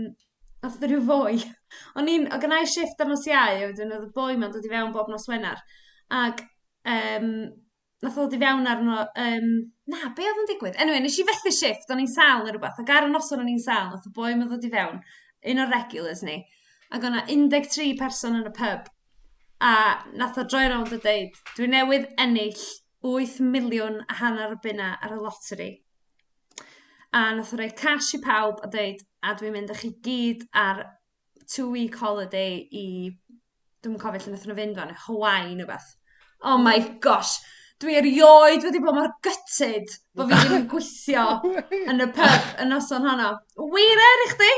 oedd 0.67 0.87
rhyw 0.89 1.03
fwy. 1.11 1.43
O'n 1.99 2.09
i'n, 2.11 2.31
o 2.33 2.39
gynna 2.43 2.63
i 2.63 2.71
shifft 2.71 3.03
am 3.05 3.13
os 3.15 3.27
iau, 3.29 3.67
oedd 3.69 3.83
y 3.85 4.01
boi 4.15 4.35
ma'n 4.41 4.55
dod 4.55 4.67
i 4.67 4.73
fewn 4.73 4.95
bob 4.95 5.11
nos 5.13 5.29
Wener. 5.31 5.61
Ac 6.15 6.43
um, 6.89 7.31
nath 8.05 8.19
ddod 8.19 8.37
i 8.37 8.41
fewn 8.41 8.69
arno, 8.69 8.99
um, 9.27 9.51
na, 9.91 10.11
be 10.17 10.27
oedd 10.29 10.43
yn 10.43 10.51
digwydd? 10.51 10.79
Anyway, 10.83 11.03
nes 11.05 11.19
i 11.21 11.27
fethu 11.29 11.53
shift, 11.55 11.91
o'n 11.91 12.03
i'n 12.03 12.11
sal 12.11 12.45
neu 12.45 12.53
rhywbeth, 12.55 12.81
ac 12.83 12.93
ar 12.93 13.09
y 13.09 13.13
noson 13.13 13.43
o'n 13.43 13.53
i'n 13.53 13.63
sal, 13.65 13.91
nath 13.91 14.09
y 14.09 14.13
boi 14.17 14.35
ma 14.39 14.49
ddod 14.51 14.67
i 14.69 14.73
fewn, 14.75 15.01
un 15.53 15.63
o'r 15.65 15.73
regulars 15.73 16.23
ni, 16.27 16.39
ac 16.95 17.07
o'na 17.09 17.25
13 17.31 17.97
person 18.01 18.39
yn 18.41 18.51
y 18.51 18.53
pub, 18.55 18.91
a 19.65 19.75
nath 20.21 20.41
o 20.41 20.45
droi 20.45 20.67
rownd 20.69 20.93
a 20.93 21.01
deud, 21.05 21.41
dwi 21.57 21.71
newydd 21.73 22.11
ennill 22.21 22.67
8 23.05 23.41
miliwn 23.55 24.01
a 24.09 24.19
hanner 24.21 24.53
o 24.53 24.61
bunna 24.65 24.95
ar 25.01 25.17
y 25.17 25.21
loteri. 25.21 25.71
A 27.15 27.27
nath 27.37 27.53
o 27.55 27.61
roi 27.61 27.71
cash 27.79 28.15
i 28.19 28.21
pawb 28.25 28.63
a 28.65 28.71
deud, 28.71 29.03
a 29.25 29.35
dwi'n 29.39 29.57
mynd 29.57 29.73
â 29.73 29.79
chi 29.81 29.93
gyd 30.05 30.47
ar 30.61 30.85
two-week 31.49 31.97
holiday 32.01 32.63
i, 32.73 32.87
dwi'n 33.85 34.01
cofio 34.01 34.25
lle 34.25 34.35
nath 34.35 34.47
nhw 34.49 34.57
fynd 34.61 34.81
fan, 34.81 34.97
Hawaii 35.07 35.55
neu 35.59 35.69
beth. 35.69 35.93
Oh 36.45 36.59
my 36.59 36.79
gosh! 37.05 37.39
dwi 37.85 37.97
erioed 38.01 38.65
wedi 38.67 38.81
bod 38.83 38.97
mor 38.97 39.11
gytid 39.25 39.93
bod 40.17 40.31
fi 40.33 40.41
ddim 40.41 40.57
yn 40.63 40.69
gweithio 40.73 41.25
yn 41.93 42.05
y 42.05 42.09
pub 42.17 42.63
yn 42.65 42.73
noson 42.73 43.09
hano. 43.09 43.35
Wir 43.75 44.05
er 44.09 44.25
i 44.25 44.29
chdi, 44.33 44.53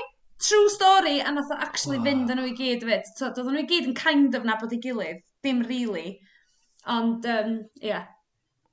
true 0.49 0.69
story, 0.73 1.19
a 1.21 1.33
nath 1.33 1.53
o 1.53 1.59
actually 1.67 1.99
wow. 1.99 2.09
fynd 2.09 2.33
yn 2.33 2.41
nhw 2.41 2.51
i 2.53 2.57
gyd 2.59 2.87
fyd. 2.87 3.09
So, 3.17 3.31
doedden 3.31 3.57
nhw 3.57 3.65
i 3.65 3.71
gyd 3.71 3.91
yn 3.91 3.99
kind 3.99 4.37
of 4.39 4.47
nabod 4.49 4.75
i 4.77 4.81
gilydd, 4.83 5.25
dim 5.45 5.65
really. 5.69 6.21
Ond, 6.87 7.27
um, 7.27 7.59
yeah. 7.83 8.07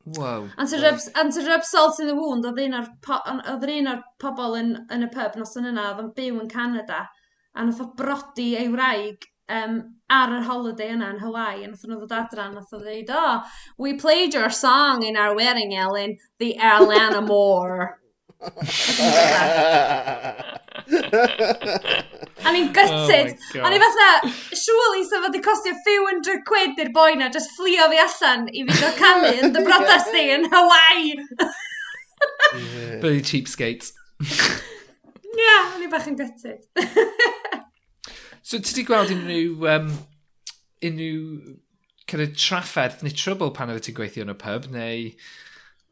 Wow. 0.05 0.49
And 0.57 0.69
to, 0.69 0.79
rub, 0.83 0.99
and 1.15 1.33
to 1.33 1.45
rub 1.47 1.63
salt 1.63 1.99
in 2.03 2.07
the 2.11 2.15
wound, 2.15 2.45
oedd 2.45 2.59
un 2.61 2.77
o'r, 2.77 2.89
po, 3.01 3.19
un 3.31 3.43
o'r 3.47 4.01
pobl 4.21 4.57
yn, 4.59 4.73
yn 4.93 5.07
y 5.07 5.11
pub 5.13 5.37
noson 5.39 5.69
yna, 5.71 5.89
oedd 5.93 6.03
yn 6.03 6.15
byw 6.17 6.41
yn 6.43 6.51
Canada, 6.51 7.05
a 7.53 7.65
nath 7.65 7.81
o 7.81 7.87
brodi 7.97 8.53
ei 8.59 8.69
wraig 8.73 9.29
um, 9.53 9.79
ar 10.13 10.33
yr 10.37 10.45
holiday 10.47 10.93
yna 10.93 11.09
yn 11.13 11.21
Hawaii, 11.23 11.63
a 11.63 11.71
nath 11.71 11.85
nhw 11.87 11.99
ddod 12.01 12.15
adra, 12.19 12.49
nath 12.51 12.73
o 12.75 12.79
ddeud, 12.81 13.09
oh, 13.13 13.41
we 13.77 13.93
played 13.97 14.33
your 14.37 14.49
song 14.49 15.03
in 15.03 15.17
our 15.17 15.35
wedding, 15.35 15.75
Ellen, 15.75 16.17
the 16.39 16.55
Alana 16.59 17.21
Moore. 17.25 17.99
a 22.43 22.51
ni'n 22.51 22.73
gutted. 22.75 23.37
Oh 23.55 23.63
O'n 23.63 23.75
i 23.75 23.79
fatha, 23.83 24.09
surely 24.51 25.05
sa 25.07 25.21
fod 25.23 25.37
i 25.37 25.41
costio 25.45 25.73
few 25.85 26.01
hundred 26.09 26.43
quid 26.49 26.79
i'r 26.83 26.91
boi 26.95 27.13
na, 27.19 27.29
just 27.31 27.55
fflio 27.55 27.87
fi 27.93 28.01
allan 28.03 28.49
i 28.51 28.65
fi 28.67 28.73
gael 28.81 28.95
canu 28.99 29.31
yn 29.37 29.55
dy 29.55 29.63
brodas 29.63 30.11
di 30.11 30.25
yn 30.35 30.45
Hawaii. 30.51 31.09
Bloody 32.99 33.23
cheapskates. 33.31 33.93
Ie, 35.33 35.39
yeah, 35.41 35.71
o'n 35.73 35.85
i 35.87 35.89
bach 35.89 36.05
yn 36.11 36.19
gutted. 36.19 36.61
So 38.43 38.59
ti 38.59 38.73
wedi 38.73 38.83
gweld 38.87 39.11
unrhyw, 39.13 39.67
um, 39.71 39.91
unrhyw 40.83 41.53
kind 42.11 42.23
of 42.25 42.33
trafferth 42.35 43.03
neu 43.05 43.15
trwbl 43.15 43.53
pan 43.55 43.71
oedd 43.71 43.85
ti'n 43.85 43.95
gweithio 43.95 44.25
yn 44.25 44.33
y 44.33 44.35
pub 44.41 44.67
neu 44.73 45.05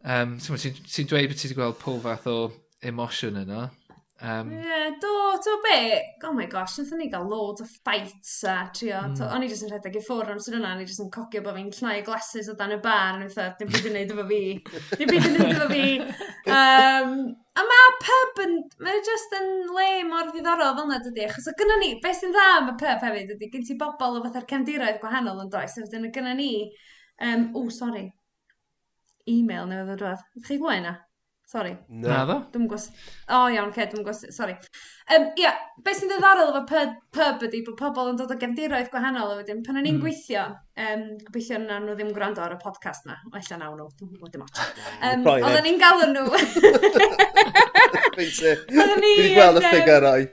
um, 0.03 0.33
ti'n 0.43 0.59
ti, 0.59 0.73
ti 0.83 1.05
dweud 1.07 1.31
bod 1.31 1.39
ti 1.39 1.47
wedi 1.47 1.57
gweld 1.61 1.79
pob 1.79 2.01
fath 2.03 2.27
o 2.27 2.35
emosiwn 2.91 3.39
yna. 3.45 3.69
Um, 4.23 4.51
yeah, 4.51 4.91
do, 5.01 5.39
to 5.43 5.59
be, 5.63 5.99
oh 6.23 6.31
my 6.31 6.45
gosh, 6.45 6.77
nath 6.77 6.91
ni 6.93 7.07
gael 7.09 7.27
loads 7.27 7.61
o 7.61 7.65
fights 7.65 8.43
a 8.43 8.69
trio, 8.71 8.99
mm. 9.01 9.15
To, 9.17 9.25
o'n 9.33 9.41
i 9.41 9.47
jyst 9.49 9.65
yn 9.65 9.71
rhedeg 9.73 9.97
i 9.97 10.03
ffwrdd 10.05 10.29
am 10.29 10.37
amser 10.37 10.57
yna, 10.59 10.75
o'n 10.75 10.83
i 10.83 10.85
jyst 10.85 11.01
yn 11.01 11.09
cocio 11.15 11.41
bod 11.41 11.57
fi'n 11.57 11.71
llnau 11.73 12.03
glasses 12.05 12.51
o 12.51 12.55
dan 12.59 12.75
y 12.75 12.77
bar, 12.83 13.17
yn 13.17 13.25
eitha, 13.25 13.47
dim 13.57 13.71
byd 13.73 13.89
yn 13.89 13.97
neud 13.97 14.13
efo 14.13 14.27
fi, 14.29 14.41
dim 14.99 15.09
byd 15.09 15.27
yn 15.31 15.37
neud 15.39 15.55
efo 15.55 15.69
fi. 15.73 15.87
Um, 16.51 17.11
a 17.53 17.63
mae 17.69 17.91
pub 18.01 18.39
yn, 18.43 18.55
mae 18.81 19.01
jyst 19.05 19.35
yn 19.37 19.51
le 19.73 19.89
mor 20.09 20.31
ddiddorol 20.31 20.73
fel 20.77 20.87
yna 20.87 20.97
dydy, 21.05 21.27
achos 21.27 21.49
o 21.49 21.53
gynna 21.57 21.77
ni, 21.81 21.91
beth 22.01 22.17
sy'n 22.17 22.33
dda 22.33 22.47
am 22.55 22.71
y 22.71 22.79
pub 22.81 23.05
hefyd 23.05 23.35
ydy, 23.35 23.49
gen 23.53 23.67
ti 23.67 23.77
bobl 23.79 24.17
o 24.17 24.23
fatha'r 24.25 24.47
cefndiroedd 24.49 24.97
gwahanol 25.03 25.43
yn 25.45 25.53
does, 25.53 25.77
a 25.77 25.85
dyn 25.93 26.09
y 26.09 26.11
gynna 26.15 26.33
ni, 26.37 26.49
um, 27.29 27.51
o, 27.57 27.67
sori, 27.73 28.07
e-mail 29.29 29.69
neu 29.69 29.85
ddod 29.85 30.05
ydych 30.09 30.49
chi 30.49 30.57
gwybod 30.57 30.81
yna? 30.81 30.95
Sorry. 31.51 31.73
Na 31.89 32.21
ddo? 32.23 32.37
Dwi'n 32.53 32.67
gwrs... 32.71 32.85
O 33.27 33.35
oh, 33.35 33.47
iawn, 33.51 33.73
okay, 33.73 33.83
dwi'n 33.91 34.05
gwrs... 34.05 34.21
Sorry. 34.31 34.53
Um, 35.11 35.25
ia, 35.35 35.49
yeah, 35.49 35.57
beth 35.83 35.97
sy'n 35.97 36.07
ddiddorol 36.07 36.53
efo 36.53 36.61
pub, 36.69 36.93
pub 37.17 37.41
ydy 37.43 37.59
bod 37.65 37.75
pobl 37.81 38.11
yn 38.13 38.19
dod 38.21 38.31
o 38.31 38.37
gefndiroedd 38.39 38.87
gwahanol 38.93 39.33
a 39.33 39.35
wedyn. 39.41 39.59
Pan 39.65 39.81
o'n 39.81 39.89
i'n 39.89 39.97
mm. 39.97 40.05
gweithio, 40.05 40.45
um, 40.79 41.03
gobeithio 41.25 41.59
na 41.59 41.81
nhw 41.83 41.97
ddim 41.97 42.13
gwrando 42.15 42.45
ar 42.45 42.55
y 42.55 42.59
podcast 42.61 43.03
na. 43.09 43.17
O, 43.27 43.33
ella 43.41 43.57
nawn 43.59 43.81
nhw, 43.81 43.89
dwi'n 43.99 44.13
gwybod 44.13 44.31
dim 44.37 44.45
ots. 44.45 44.63
Um, 45.01 45.27
Oedden 45.33 45.65
ni'n 45.65 45.81
galw 45.81 46.07
nhw... 46.13 46.23
Oedden 48.21 49.03
ni... 49.03 49.11
Dwi'n 49.17 49.35
gweld 49.35 49.59
y 49.59 49.65
ffigurau. 49.65 50.23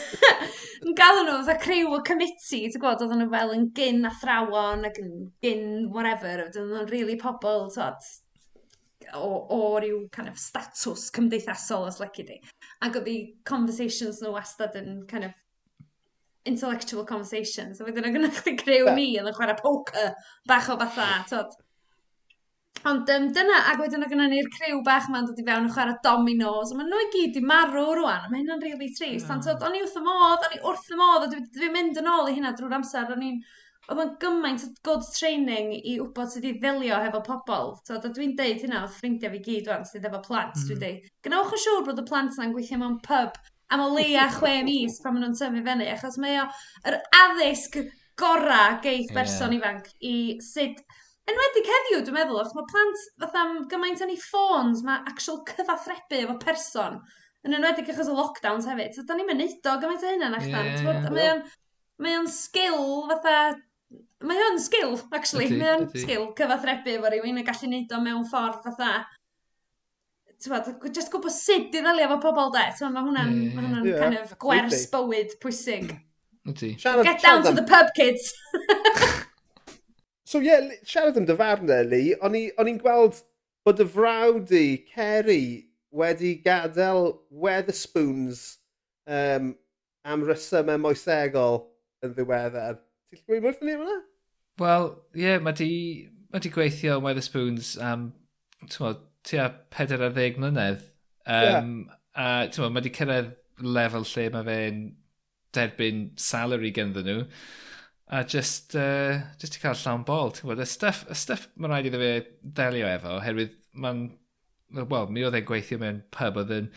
Yn 0.86 0.96
galw 0.96 1.26
nhw 1.26 1.36
fatha 1.42 1.58
criw 1.60 1.92
o 1.98 2.00
committee, 2.06 2.64
ti'n 2.64 2.80
gwybod, 2.80 3.04
oedden 3.04 3.26
nhw 3.26 3.28
fel 3.36 3.52
yn 3.58 3.68
gyn 3.76 4.08
athrawon 4.08 4.88
ac 4.88 4.96
yn 5.04 5.12
gyn 5.44 5.90
whatever, 5.92 6.46
oedden 6.46 6.72
nhw'n 6.72 6.88
really 6.88 7.20
pobl, 7.20 7.68
tod, 7.74 8.00
o, 9.16 9.28
o 9.56 9.60
ryw 9.82 10.02
kind 10.14 10.30
of 10.30 10.38
status 10.38 11.08
cymdeithasol 11.14 11.88
os 11.88 12.00
lyci 12.02 12.26
di. 12.28 12.40
Ac 12.84 12.98
oedd 13.00 13.10
i 13.10 13.18
conversations 13.48 14.20
nhw 14.22 14.34
wastad 14.36 14.76
yn 14.80 15.04
kind 15.10 15.28
of 15.28 15.36
intellectual 16.48 17.04
conversations. 17.04 17.80
A 17.80 17.88
wedyn 17.88 18.06
o'n 18.08 18.16
gynnwch 18.16 18.44
chi 18.44 18.54
crew 18.60 18.92
ni 18.96 19.10
yn 19.20 19.32
chwarae 19.36 19.58
poker 19.60 20.14
bach 20.48 20.70
o 20.72 20.78
fatha, 20.80 21.10
tod. 21.30 21.58
Ond 22.88 23.10
um, 23.12 23.26
dyna, 23.36 23.58
ac 23.68 23.80
wedyn 23.82 24.06
o 24.06 24.08
gynnu 24.08 24.26
ni'r 24.30 24.46
crew 24.54 24.78
bach 24.84 25.10
ma'n 25.12 25.26
dod 25.28 25.40
i 25.40 25.44
fewn 25.44 25.66
yn 25.66 25.72
chwarae 25.74 25.98
dominos, 26.04 26.70
a 26.72 26.78
maen 26.78 26.88
nhw 26.88 27.00
i 27.04 27.08
gyd 27.12 27.36
i 27.36 27.42
marw 27.44 27.82
rwan, 27.98 28.24
a 28.24 28.30
mae 28.30 28.40
hynna'n 28.40 28.62
rili 28.62 28.78
really 28.78 28.94
trist. 28.96 29.26
Mm. 29.26 29.34
Ond 29.34 29.48
hmm. 29.50 29.66
o'n 29.68 29.76
i 29.76 29.82
wrth 29.84 29.98
y 30.00 30.04
modd, 30.06 30.46
o'n 30.46 30.56
i 30.56 30.62
wrth 30.64 30.88
y 30.88 31.00
modd, 31.00 31.26
a 31.26 31.28
dwi'n 31.34 31.50
dwi 31.58 31.68
mynd 31.74 32.00
yn 32.00 32.08
ôl 32.08 32.30
i 32.30 32.36
hynna 32.38 32.54
drwy'r 32.56 32.78
amser, 32.78 33.12
o'n 33.12 33.26
i'n 33.26 33.42
oedd 33.90 34.00
o'n 34.04 34.10
gymaint 34.22 34.64
o 34.64 34.68
good 34.86 35.06
training 35.16 35.72
i 35.76 35.96
wybod 35.98 36.30
sydd 36.30 36.44
wedi 36.46 36.60
ddelio 36.62 36.98
hefo 37.02 37.20
pobl. 37.26 37.72
So, 37.86 37.98
da 38.02 38.10
dwi'n 38.14 38.36
deud 38.38 38.62
hynna 38.62 38.84
wrth 38.84 38.98
ffrindiau 39.00 39.32
fi 39.34 39.40
gyd 39.46 39.70
wan 39.70 39.86
sydd 39.88 40.06
efo 40.06 40.20
plant, 40.26 40.54
mm. 40.54 40.66
dwi'n 40.68 40.82
deud. 40.84 41.08
Gynawch 41.26 41.54
yn 41.56 41.62
siŵr 41.64 41.86
bod 41.88 42.02
y 42.02 42.04
plant 42.06 42.36
yna'n 42.38 42.54
gweithio 42.54 42.78
mewn 42.80 42.98
pub 43.06 43.38
am 43.74 43.84
o 43.84 43.88
leia 43.94 44.28
chwe 44.36 44.60
mis 44.66 45.00
pan 45.02 45.16
maen 45.16 45.26
nhw'n 45.26 45.38
tyfu 45.38 45.64
fyny, 45.66 45.86
achos 45.94 46.18
mae 46.22 46.38
o 46.42 46.46
yr 46.90 46.98
addysg 47.22 47.80
gorau 48.20 48.76
geith 48.84 49.14
berson 49.16 49.56
yeah. 49.56 49.62
ifanc 49.62 49.94
i 50.06 50.16
sut... 50.44 50.84
Enwedig 51.30 51.66
heddiw, 51.68 52.00
dwi'n 52.02 52.16
meddwl, 52.16 52.40
achos 52.40 52.54
mae 52.56 52.66
plant 52.70 53.02
fatha 53.22 53.42
gymaint 53.70 54.00
yn 54.02 54.10
ei 54.14 54.18
ffôns, 54.18 54.80
mae 54.86 55.02
actual 55.06 55.42
cyfathrebu 55.46 56.18
efo 56.24 56.34
person, 56.42 56.96
yn 57.46 57.54
enwedig 57.58 57.90
achos 57.92 58.10
y 58.10 58.14
lockdowns 58.16 58.66
hefyd. 58.70 58.96
So, 58.96 59.04
da 59.06 59.18
ni'n 59.18 59.28
mynd 59.28 59.68
o 59.70 59.74
gymaint 59.82 60.06
o 60.06 60.14
hynna 60.14 60.30
na 60.32 60.40
yeah, 60.46 61.10
Yeah. 61.14 61.42
Mae 62.00 62.16
o'n 62.16 62.30
sgil 62.32 62.80
fatha 63.10 63.36
Mae 64.20 64.42
o'n 64.50 64.58
sgil, 64.60 64.98
actually. 65.16 65.48
Mae 65.56 65.70
o'n 65.78 65.86
sgil 65.94 66.26
cyfathrebu 66.36 66.92
efo 66.98 67.08
rhywun 67.08 67.40
a 67.40 67.44
gallu 67.46 67.70
neud 67.72 67.94
o 67.96 68.00
mewn 68.04 68.26
ffordd 68.28 68.60
fatha. 68.66 69.06
Tywad, 70.40 70.68
just 70.92 71.12
gwybod 71.12 71.32
sut 71.32 71.74
i 71.76 71.80
ddalio 71.80 72.06
efo 72.08 72.18
pobl 72.20 72.52
de. 72.52 72.66
Tywad, 72.76 72.92
mae 72.96 73.06
hwnna'n 73.06 73.32
yeah. 73.36 73.54
ma 73.56 73.64
hwnna 73.64 73.80
yeah. 73.88 74.02
kind 74.02 74.20
of 74.20 74.36
gwers 74.42 74.76
Ydy. 74.76 74.90
bywyd 74.92 75.34
pwysig. 75.40 75.94
Siarad, 76.50 77.04
Get 77.04 77.22
down 77.22 77.42
to 77.44 77.52
the 77.52 77.64
pub, 77.68 77.92
kids! 77.96 78.32
so 80.24 80.40
ie, 80.40 80.48
yeah, 80.48 80.70
siarad 80.88 81.16
am 81.20 81.26
dyfarnau, 81.28 81.84
Lee, 81.88 82.14
o'n 82.20 82.36
i'n 82.36 82.80
gweld 82.80 83.20
bod 83.64 83.80
y 83.84 83.88
frawd 83.88 84.52
i, 84.56 84.64
Kerry, 84.92 85.70
wedi 85.92 86.36
gadael 86.44 87.12
Weatherspoons 87.30 88.44
um, 89.06 89.52
am 90.04 90.24
resymau 90.28 90.80
moesegol 90.80 91.62
yn 92.04 92.16
ddiweddar. 92.16 92.80
Ti'n 93.10 93.26
gwybod 93.26 93.52
wrth 93.52 93.66
ni 93.66 93.76
hwnna? 93.76 93.98
Wel, 94.60 94.90
ie, 95.16 95.24
yeah, 95.24 95.38
mae 95.40 95.56
di, 95.56 95.70
ma 96.32 96.40
di 96.42 96.50
gweithio 96.52 96.98
Weatherspoons 97.00 97.74
am, 97.80 98.10
ti'n 98.66 98.98
tua 99.24 99.46
40 99.72 100.40
mlynedd. 100.42 100.82
Um, 101.24 101.72
yeah. 101.86 101.96
A, 102.12 102.26
ti'n 102.52 102.74
mae 102.74 102.84
di 102.84 102.92
cyrraedd 102.92 103.32
lefel 103.64 104.04
lle 104.04 104.26
mae 104.34 104.46
fe'n 104.48 104.82
derbyn 105.56 106.04
salary 106.20 106.72
gynddyn 106.76 107.08
nhw. 107.08 107.24
A 108.10 108.24
just, 108.26 108.74
uh, 108.76 109.20
just 109.40 109.56
i 109.56 109.62
cael 109.62 109.78
llawn 109.80 110.04
bol, 110.04 110.32
ti'n 110.34 110.44
gwybod. 110.44 110.60
Y 110.60 110.68
stuff, 110.68 111.04
y 111.08 111.16
stuff 111.16 111.48
mae'n 111.56 111.72
rhaid 111.72 111.90
iddo 111.90 112.02
fe 112.02 112.12
ddelio 112.42 112.88
efo, 112.90 113.16
herwydd 113.24 113.56
mae'n, 113.80 114.06
wel, 114.80 115.08
mi 115.08 115.24
oedd 115.24 115.40
e'n 115.40 115.48
gweithio 115.48 115.80
mewn 115.80 116.04
pub 116.14 116.40
oedd 116.42 116.56
yn 116.58 116.72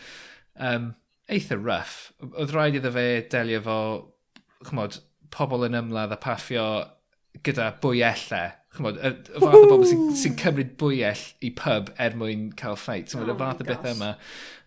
um, 0.56 0.92
eitha 1.28 1.60
rough. 1.60 2.14
Oedd 2.32 2.54
rhaid 2.54 2.80
iddo 2.80 2.94
fe 2.94 3.08
delio 3.32 3.60
efo, 3.60 3.78
chymod, 4.70 5.02
pobl 5.34 5.66
yn 5.66 5.76
ymladd 5.76 6.14
a 6.14 6.20
paffio 6.22 6.68
gyda 7.46 7.70
bwyellau. 7.82 8.52
Chymod, 8.74 8.98
y, 8.98 9.12
y 9.30 9.42
fath 9.42 9.56
o 9.60 9.68
bobl 9.70 9.86
sy'n 9.86 10.08
sy 10.18 10.32
cymryd 10.40 10.74
bwyell 10.80 11.22
i 11.46 11.52
pub 11.54 11.92
er 12.02 12.16
mwyn 12.18 12.48
cael 12.58 12.78
ffeit. 12.80 13.10
So, 13.10 13.22
oh 13.22 13.30
y 13.30 13.38
fath 13.38 13.62
o 13.62 13.68
beth 13.68 13.86
yma. 13.92 14.14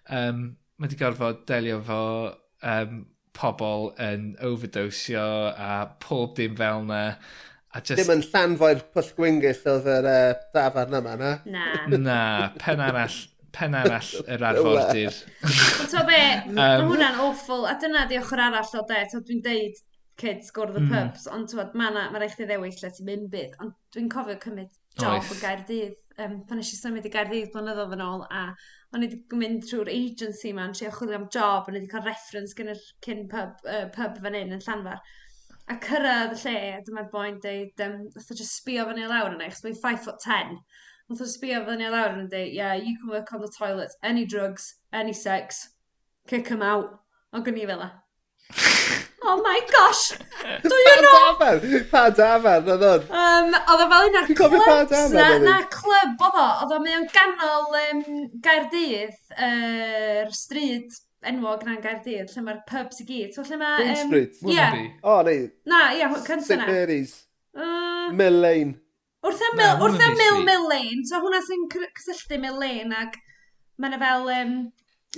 Um, 0.07 0.43
mae 0.77 0.87
wedi 0.87 0.99
gorfod 0.99 1.43
delio 1.49 1.81
fo 1.83 2.01
um, 2.63 3.01
pobl 3.37 3.91
yn 4.01 4.31
overdosio 4.47 5.27
a 5.51 5.71
pob 6.03 6.37
dim 6.39 6.55
fel 6.59 6.85
yna. 6.85 7.01
A 7.75 7.81
just... 7.81 7.99
Dim 7.99 8.13
yn 8.15 8.23
llanfoi'r 8.25 8.85
pwll 8.95 9.09
gwyngyll 9.17 9.65
oedd 9.73 9.89
yr 9.97 10.11
uh, 10.11 10.37
dafarn 10.55 10.95
yma, 11.01 11.17
na? 11.19 11.33
Na. 11.51 11.65
na, 11.97 12.21
pen 12.63 12.83
arall 12.83 13.17
pen 13.57 13.75
arall 13.77 14.13
yr 14.29 14.45
arfordir. 14.51 15.19
Ond 15.47 15.91
to 15.91 16.03
be, 16.07 16.21
mae 16.53 16.81
hwnna'n 16.85 17.21
awful, 17.25 17.65
a 17.69 17.75
dyna 17.81 18.05
di 18.09 18.19
ochr 18.21 18.41
arall 18.47 18.75
o 18.77 18.83
de, 18.89 19.03
to 19.11 19.21
dwi'n 19.25 19.43
deud, 19.45 19.79
kids 20.17 20.49
go 20.51 20.65
to 20.65 20.73
the 20.73 20.79
mm. 20.79 20.89
pubs, 20.89 21.27
ond 21.29 21.49
twod, 21.51 21.75
mae 21.77 21.93
ma, 21.93 22.07
ma 22.11 22.19
rhaid 22.19 22.33
chdi 22.33 22.47
ddewis 22.49 22.81
lle 22.81 22.89
ti'n 22.93 23.07
mynd 23.07 23.29
bydd, 23.33 23.53
ond 23.61 23.75
dwi'n 23.93 24.09
cofio 24.11 24.37
cymryd 24.41 24.73
job 24.97 25.19
Oeth. 25.19 25.31
yn 25.35 25.41
Gaerdydd. 25.43 25.95
Um, 26.17 26.39
pan 26.49 26.57
eisiau 26.57 26.79
symud 26.79 27.05
i 27.05 27.11
Gaerdydd 27.13 27.51
blynyddoedd 27.53 27.93
yn 27.93 28.01
ôl, 28.01 28.23
a 28.33 28.47
o'n 28.95 29.05
i 29.05 29.09
wedi 29.11 29.37
mynd 29.37 29.67
trwy'r 29.69 29.91
agency 29.93 30.53
ma'n 30.57 30.73
trio 30.73 30.89
chwilio 30.95 31.19
am 31.19 31.27
job, 31.33 31.69
o'n 31.69 31.77
i 31.77 31.81
wedi 31.81 31.91
cael 31.91 32.07
reference 32.07 32.57
gen 32.57 32.73
yr 32.73 32.81
cyn 33.05 33.27
pub, 33.29 33.61
uh, 33.69 33.85
pub 33.93 34.17
fan 34.23 34.37
hyn 34.39 34.55
yn 34.57 34.63
Llanfar. 34.65 35.03
A 35.69 35.77
cyrraedd 35.83 36.33
y 36.33 36.39
lle, 36.41 36.55
a 36.73 36.83
dyma'r 36.87 37.11
boi'n 37.13 37.37
deud, 37.43 37.85
um, 37.85 37.99
oedd 38.17 38.41
just 38.41 38.57
sbio 38.63 38.87
fan 38.89 39.01
i 39.03 39.09
lawr 39.11 39.35
yna, 39.35 39.51
chos 39.51 39.61
mae'n 39.67 39.77
5 39.83 40.05
foot 40.07 40.25
10. 40.25 40.55
Oedd 41.11 41.21
o'n 41.27 41.33
sbio 41.35 41.59
fan 41.67 41.83
i 41.83 41.91
lawr 41.93 42.17
yn 42.17 42.31
deud, 42.31 42.55
yeah, 42.55 42.73
you 42.73 42.95
can 42.97 43.13
work 43.13 43.29
on 43.35 43.43
the 43.45 43.51
toilet, 43.53 43.93
any 44.01 44.25
drugs, 44.25 44.71
any 44.93 45.13
sex, 45.13 45.67
kick 46.25 46.49
them 46.49 46.65
out. 46.65 46.97
O'n 47.35 47.45
gynnu 47.45 47.69
fel. 47.69 47.85
oh 49.31 49.37
my 49.45 49.59
gosh. 49.73 50.03
Do 50.63 50.75
you 50.87 51.01
know? 51.01 51.35
Pa 51.39 51.49
dafer? 51.49 51.83
Pa 51.91 52.03
dafer? 52.19 52.69
Oedd 52.75 52.85
o'n? 52.91 53.09
Um, 53.23 53.57
oedd 53.57 53.83
o 53.83 53.89
fel 53.93 54.07
un 54.11 54.19
o'r 54.21 54.31
clubs 54.39 55.13
na, 55.15 55.27
na 55.43 55.57
clwb 55.73 56.23
oedd 56.29 56.39
o, 56.43 56.47
oedd 56.63 56.75
o 56.77 56.79
mewn 56.85 57.05
ganol 57.15 57.77
um, 57.83 58.01
Gaerdydd, 58.47 59.19
yr 59.35 60.25
er, 60.25 60.33
stryd 60.35 60.97
enwog 61.27 61.63
na'n 61.67 61.81
Gaerdydd, 61.83 62.33
lle 62.33 62.45
mae'r 62.45 62.63
pubs 62.69 63.03
i 63.03 63.07
gyd. 63.07 63.31
So 63.35 63.45
lle 63.47 63.59
mae... 63.61 63.79
Queen 63.83 64.03
Street, 64.03 64.43
Yeah. 64.47 64.75
Mwy 64.75 64.91
O, 65.03 65.21
neu, 65.27 65.47
Na, 65.69 65.87
ia. 65.97 66.11
ie, 66.11 66.25
cynta 66.27 66.53
St. 66.53 66.67
Mary's, 66.67 67.15
Uh, 67.57 68.11
Mill 68.13 68.39
Lane. 68.39 68.75
Wrth 69.25 69.41
y 69.41 69.47
Mill, 69.57 69.79
wrth 69.81 70.01
am 70.05 70.13
Mill 70.19 70.43
Mill 70.45 70.67
Lane, 70.69 71.01
so 71.09 71.17
hwnna 71.23 71.39
sy'n 71.41 71.63
cysylltu 71.73 72.37
Mill 72.39 72.59
Lane 72.61 72.93
ac 72.95 73.15
mae'n 73.81 73.97
fel 74.01 74.29
um, 74.33 74.51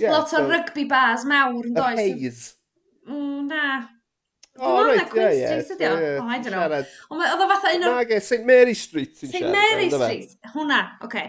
yeah, 0.00 0.14
lot 0.14 0.32
o 0.32 0.40
so, 0.40 0.46
rygbi 0.48 0.86
bars 0.88 1.26
mawr 1.28 1.68
yn 1.68 1.76
A 1.76 1.90
does. 1.90 2.00
haze. 2.00 2.46
Mm, 3.08 3.50
na, 3.50 3.66
Oh, 4.58 4.84
right, 4.84 5.06
yeah, 5.14 5.30
yeah, 5.30 5.60
ie, 5.62 5.76
ie. 5.78 6.18
O, 6.18 6.26
I 6.26 6.38
don't 6.42 6.50
know. 6.50 6.80
Ond 7.14 7.22
oedd 7.24 7.44
o 7.44 7.46
fatha 7.52 7.70
un 7.76 7.84
o'r... 7.86 8.00
Nage, 8.00 8.18
St 8.24 8.42
Mary 8.48 8.74
Street 8.76 9.14
ti'n 9.16 9.30
siarad. 9.30 9.46
St 9.46 9.54
Mary 9.54 9.86
Street, 9.94 10.34
hwnna, 10.56 10.80
oce. 11.06 11.22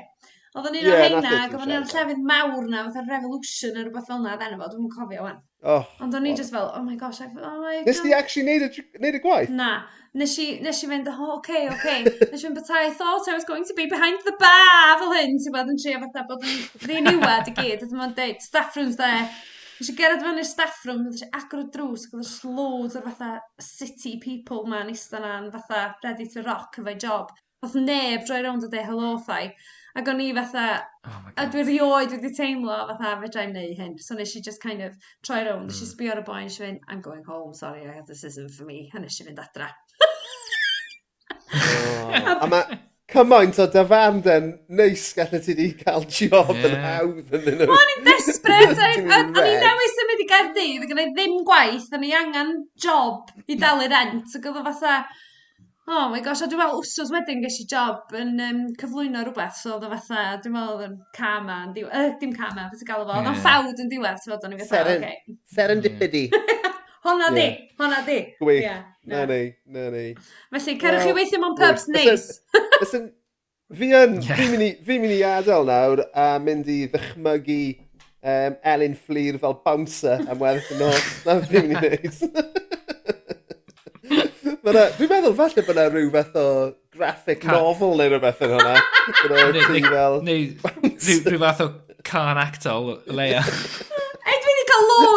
Oedd 0.52 0.68
o'n 0.68 0.76
un 0.82 0.90
o'r 0.92 1.00
heina, 1.00 1.30
ac 1.46 1.54
oedd 1.54 1.62
o'n 1.62 1.70
un 1.70 1.78
o'r 1.78 1.94
llefydd 1.94 2.26
mawr 2.28 2.66
na, 2.68 2.82
fatha 2.90 3.06
Revolution 3.08 3.72
neu 3.78 3.86
rhywbeth 3.86 4.10
fel 4.10 4.20
na, 4.26 4.34
dden 4.40 4.58
efo, 4.58 4.68
dwi'n 4.74 4.90
cofio 4.92 5.28
wan. 5.28 5.38
Oh, 5.62 5.86
Ond 6.02 6.18
o'n 6.18 6.26
i 6.26 6.34
oh. 6.34 6.38
just 6.42 6.52
fel, 6.52 6.72
oh 6.76 6.82
my 6.84 6.98
gosh, 6.98 7.22
I, 7.22 7.30
oh 7.38 7.62
my 7.62 7.78
god. 7.78 7.88
Nes 7.88 8.02
di 8.02 8.12
actually 8.18 8.48
neud 8.50 9.16
y, 9.16 9.22
gwaith? 9.22 9.54
Na. 9.54 9.70
Nes 10.18 10.34
i, 10.42 10.48
nes 10.66 10.82
i 10.84 10.90
fynd, 10.90 11.08
oh, 11.14 11.38
okay, 11.38 11.70
okay. 11.70 12.02
nes 12.34 12.42
i 12.42 12.48
fynd, 12.50 12.58
but 12.58 12.74
I 12.74 12.90
thought 12.90 13.30
I 13.30 13.38
was 13.38 13.46
going 13.46 13.64
to 13.70 13.78
be 13.78 13.86
behind 13.86 14.20
the 14.26 14.34
bar, 14.42 14.98
fel 15.00 15.14
hyn, 15.14 15.38
ti'n 15.38 15.56
bod 15.56 15.70
yn 15.72 15.80
trio 15.80 16.02
fatha 16.02 16.26
bod 16.28 16.44
yn 16.44 16.60
ddiniwad 16.84 17.48
i 17.48 17.56
gyd. 17.62 17.86
Oedd 17.86 17.94
o'n 17.96 18.18
dweud, 18.18 18.42
staff 18.44 18.76
room's 18.76 18.98
there, 19.00 19.30
Nes 19.82 19.90
i 19.90 19.94
gerad 19.98 20.22
fan 20.22 20.38
i'r 20.38 20.46
staff 20.46 20.84
room, 20.86 21.08
nes 21.08 21.24
i 21.26 21.28
agor 21.34 21.64
y 21.64 21.70
drws, 21.74 22.04
ac 22.06 22.12
oedd 22.20 22.44
loads 22.54 22.98
o'r 23.00 23.06
fatha 23.08 23.30
city 23.66 24.12
people 24.22 24.68
ma'n 24.70 24.92
eistedd 24.92 25.24
na'n 25.24 25.48
fatha 25.56 25.80
ready 26.04 26.28
to 26.30 26.44
rock 26.46 26.78
efo'i 26.78 27.00
job. 27.02 27.32
Oedd 27.66 27.80
neb 27.88 28.28
droi 28.28 28.44
rownd 28.46 28.68
o 28.68 28.70
de 28.70 28.84
hello 28.86 29.16
thai. 29.26 29.48
Ac 29.98 30.12
o'n 30.14 30.22
i 30.22 30.28
fatha, 30.38 30.68
oh 31.10 31.32
a 31.34 31.48
dwi 31.56 31.64
rioed 31.72 32.14
wedi 32.14 32.30
teimlo 32.38 32.78
fatha 32.92 33.16
fedrai'n 33.24 33.58
neud 33.58 33.82
hyn. 33.82 33.98
So 34.06 34.20
nes 34.20 34.36
i 34.38 34.44
just 34.52 34.62
kind 34.62 34.86
of 34.86 34.94
troi 35.26 35.42
rownd, 35.50 35.72
nes 35.72 35.82
i 35.82 35.88
hmm. 35.88 35.94
sbio 35.96 36.14
ar 36.14 36.22
y 36.22 36.28
boi, 36.30 36.44
nes 36.46 36.60
i 36.62 36.66
fynd, 36.68 36.86
I'm 36.86 37.02
going 37.10 37.26
home, 37.26 37.58
sorry, 37.58 37.82
I 37.90 37.98
have 37.98 38.06
this 38.06 38.24
isn't 38.30 38.54
for 38.54 38.70
me. 38.70 38.84
A 38.94 39.02
nes 39.02 39.18
i 39.18 39.26
fynd 39.32 39.42
adra. 39.42 39.72
oh, 41.58 42.38
a 42.38 42.54
ma 42.54 42.64
cymaint 43.12 43.58
o 43.60 43.68
dyfanden 43.72 44.52
neis 44.78 45.10
gallu 45.18 45.40
ti 45.44 45.56
di 45.58 45.72
cael 45.80 46.06
job 46.08 46.54
yeah. 46.56 46.68
yn 46.68 46.78
hawdd 46.86 47.34
yn 47.40 47.58
nhw. 47.62 47.68
O'n 47.76 47.92
i'n 47.96 48.06
desbryd, 48.08 48.78
o'n 49.18 49.42
i'n 49.42 49.66
newis 49.66 49.98
yn 50.04 50.10
mynd 50.12 50.24
i 50.24 50.28
Gaerdydd, 50.30 50.86
gyda 50.92 51.08
ddim 51.18 51.36
gwaith, 51.48 51.90
o'n 51.98 52.08
i 52.08 52.14
angen 52.22 52.56
job 52.86 53.34
i 53.52 53.60
dalu 53.60 53.90
rent, 53.92 54.38
ac 54.38 54.48
oedd 54.48 54.62
o 54.62 54.66
fatha, 54.70 55.02
oh 55.92 56.08
my 56.14 56.22
gosh, 56.24 56.44
a 56.46 56.48
dwi'n 56.48 56.62
meddwl 56.62 56.84
wsos 56.86 57.12
wedyn 57.12 57.44
ges 57.44 57.60
i 57.64 57.68
job 57.70 58.16
yn 58.16 58.38
um, 58.48 58.62
cyflwyno 58.80 59.26
rhywbeth, 59.26 59.60
so 59.60 59.76
oedd 59.76 59.88
o 59.90 59.92
fatha, 59.92 60.38
dwi'n 60.44 60.56
meddwl 60.56 60.86
yn 60.88 60.98
cama, 61.18 61.62
yn 61.68 61.76
diwedd, 61.76 61.98
uh, 61.98 62.18
dim 62.22 62.36
cama, 62.38 62.70
beth 62.72 62.86
i 62.86 62.88
gael 62.88 63.04
o 63.04 63.10
fo, 63.10 63.18
oedd 63.20 63.32
o'n 63.34 63.42
ffawd 63.44 63.84
yn 63.84 63.92
diwedd, 63.92 64.22
so 64.24 64.36
oedd 64.36 64.48
o'n 64.48 64.56
i 64.56 64.62
fatha, 64.64 64.98
okay. 64.98 65.38
Serendipity. 65.58 66.30
Honna 67.04 67.32
di, 67.34 67.48
honna 67.80 68.04
di. 68.06 68.36
Gwych, 68.40 68.62
yeah, 68.62 68.84
na 69.06 69.26
ni, 69.26 69.56
na 69.66 69.90
ni. 69.90 70.14
Felly, 70.54 70.76
cerwch 70.78 71.08
chi 71.08 71.14
weithio 71.18 71.40
mewn 71.42 71.56
pubs 71.58 71.88
neis. 71.90 72.28
Listen, 72.82 73.08
fi 73.74 73.90
yn, 73.98 74.20
fi'n 74.22 75.02
mynd 75.02 75.16
i 75.16 75.24
adael 75.26 75.66
nawr 75.66 76.04
a 76.14 76.28
mynd 76.44 76.70
i 76.70 76.84
ddychmygu 76.92 77.64
um, 78.22 78.60
Elin 78.74 78.94
Fflir 78.94 79.40
fel 79.42 79.58
bouncer 79.66 80.22
am 80.30 80.44
weddill 80.44 80.78
y 80.78 80.80
nos. 80.84 81.10
Na 81.26 81.40
fi'n 81.42 81.72
mynd 81.72 81.90
i 81.90 81.90
wneud. 81.90 82.16
Fi'n 84.62 85.10
meddwl 85.10 85.38
falle 85.42 85.66
bod 85.66 85.74
yna 85.74 85.90
rhyw 85.96 86.14
fath 86.14 86.38
o 86.38 86.48
graphic 86.94 87.48
novel 87.50 87.98
neu 87.98 88.14
rhywbeth 88.14 88.46
yn 88.46 88.54
hwnna. 88.60 88.76
Neu 90.30 90.44
rhyw 91.26 91.42
fath 91.48 91.66
o 91.66 91.72
can 92.06 92.38
actol 92.46 92.94
leia 93.10 93.42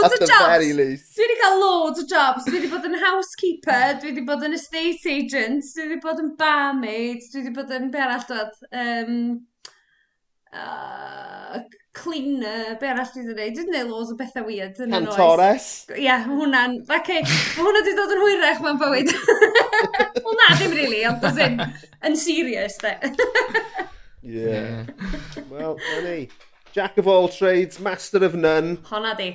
loads 0.05 0.21
o 0.21 0.29
jobs. 0.29 1.07
Dwi 1.15 1.25
wedi 1.25 1.39
cael 1.41 1.59
loads 1.63 2.03
o 2.03 2.07
jobs. 2.11 2.45
Dwi 2.49 2.59
wedi 2.59 2.71
bod 2.73 2.89
yn 2.89 3.01
housekeeper, 3.01 3.97
dwi 4.03 4.13
wedi 4.13 4.27
bod 4.29 4.45
yn 4.47 4.57
estate 4.59 5.17
agent, 5.17 5.73
dwi 5.75 5.89
wedi 5.89 6.03
bod 6.05 6.23
yn 6.23 6.31
barmaid, 6.41 7.25
dwi 7.33 7.43
wedi 7.43 7.55
bod 7.57 7.75
yn 7.75 7.91
berall 7.95 8.29
dod. 8.29 8.55
Um, 8.71 9.19
uh, 10.55 11.59
cleaner, 11.95 12.77
be 12.81 12.91
arall 12.91 13.11
dwi 13.15 13.25
wedi 13.25 13.35
gwneud? 13.35 13.57
Dwi 13.57 13.65
wedi 13.65 13.71
gwneud 13.71 13.91
loads 13.93 14.13
o 14.13 14.19
bethau 14.19 14.47
weird 14.49 14.81
yn 14.85 14.95
yr 14.95 15.09
oes. 15.09 15.19
Cantores? 15.19 15.69
Ie, 15.95 16.01
yeah, 16.07 16.25
hwnna'n... 16.29 16.79
Okay, 16.99 17.23
mae 17.25 17.67
hwnna 17.67 17.83
wedi 17.83 17.97
dod 17.99 18.15
yn 18.17 18.25
hwyrach 18.25 18.65
mewn 18.65 18.81
bywyd. 18.83 19.13
Wel 20.25 20.41
na, 20.41 20.49
ddim 20.59 20.75
really, 20.77 21.05
ond 21.09 21.29
as 21.31 21.41
in, 21.45 21.61
yn 22.05 22.19
serious, 22.19 22.79
de. 22.83 22.95
yeah. 24.37 24.85
Well, 25.51 25.79
na 25.79 26.03
ni. 26.09 26.29
Jack 26.75 26.99
of 26.99 27.07
all 27.07 27.29
trades, 27.29 27.79
master 27.79 28.25
of 28.25 28.35
none. 28.35 28.79
Honna 28.91 29.15
di. 29.15 29.29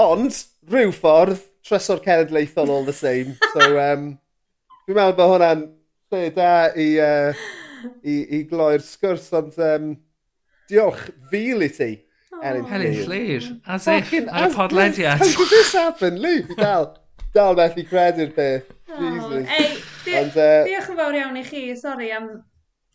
Ond, 0.00 0.38
rhyw 0.70 0.90
ffordd, 0.94 1.42
tryso'r 1.64 2.00
cenedlaethol 2.04 2.70
all 2.70 2.84
the 2.84 2.92
same. 2.92 3.36
So, 3.52 3.68
um, 3.88 4.08
dwi'n 4.86 4.98
meddwl 4.98 5.18
bod 5.18 5.30
hwnna'n 5.34 5.62
lle 6.14 6.24
da 6.34 6.54
i, 6.74 6.88
uh, 7.02 7.44
i, 8.02 8.16
i 8.38 8.42
gloi'r 8.50 8.82
sgwrs, 8.82 9.30
ond 9.38 9.60
um, 9.62 9.92
diolch 10.70 11.06
fil 11.30 11.64
i 11.66 11.70
ti. 11.70 11.92
Helen 12.42 12.66
oh. 12.66 13.08
Llyr, 13.08 13.46
as 13.70 13.86
if, 13.88 14.10
ar 14.26 14.50
y 14.50 14.52
podlediad. 14.52 15.22
How 15.22 15.28
did 15.38 15.52
this 15.52 15.72
happen, 15.72 16.18
Lou? 16.20 16.42
Fi 16.50 16.56
dal, 16.58 16.90
dal 17.32 17.54
methu 17.56 17.86
credu'r 17.88 18.34
peth. 18.34 18.72
Oh, 18.90 18.98
Jesus. 19.00 19.54
Ei, 19.54 19.70
di, 20.04 20.16
Ond, 20.18 20.34
uh, 20.36 20.64
diolch 20.66 20.90
yn 20.90 20.98
fawr 20.98 21.20
iawn 21.20 21.38
i 21.40 21.44
chi, 21.46 21.68
sori 21.78 22.10
am... 22.14 22.32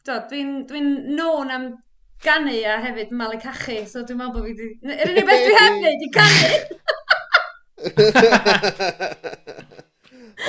Dwi'n 0.09 0.27
dwi, 0.29 0.43
dwi 0.69 0.81
known 1.15 1.51
am 1.53 1.65
ganu 2.23 2.55
a 2.67 2.79
hefyd 2.83 3.11
malu 3.15 3.39
cachu, 3.41 3.77
so 3.87 4.03
dwi'n 4.07 4.19
meddwl 4.19 4.33
bod 4.35 4.45
fi 4.47 4.51
wedi... 4.53 4.67
Yr 4.95 5.11
unig 5.13 5.27
beth 5.29 5.43
dwi 5.45 5.55
heb 5.59 5.73
wneud 5.79 6.01
i 6.05 6.09
ganu! 6.17 6.49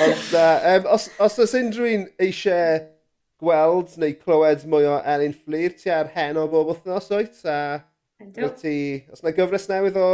Ond, 0.01 0.33
uh, 0.33 0.57
um, 0.71 0.83
os, 0.95 1.03
os 1.19 1.39
oes 1.43 1.53
unrhyw 1.59 1.87
un 1.97 2.03
eisiau 2.23 2.81
gweld 3.41 3.95
neu 4.01 4.13
clywed 4.19 4.67
mwy 4.69 4.85
o 4.87 4.99
Elin 5.13 5.33
Fflir, 5.35 5.71
ti 5.79 5.91
ar 5.93 6.11
hen 6.15 6.39
o 6.39 6.45
bob 6.51 6.69
wythnos 6.71 7.09
oed, 7.15 7.35
a 7.47 7.81
wyt 8.21 8.61
ti, 8.61 8.75
os 9.11 9.23
yna 9.23 9.33
gyfres 9.35 9.67
newydd 9.71 9.97
o 9.99 10.09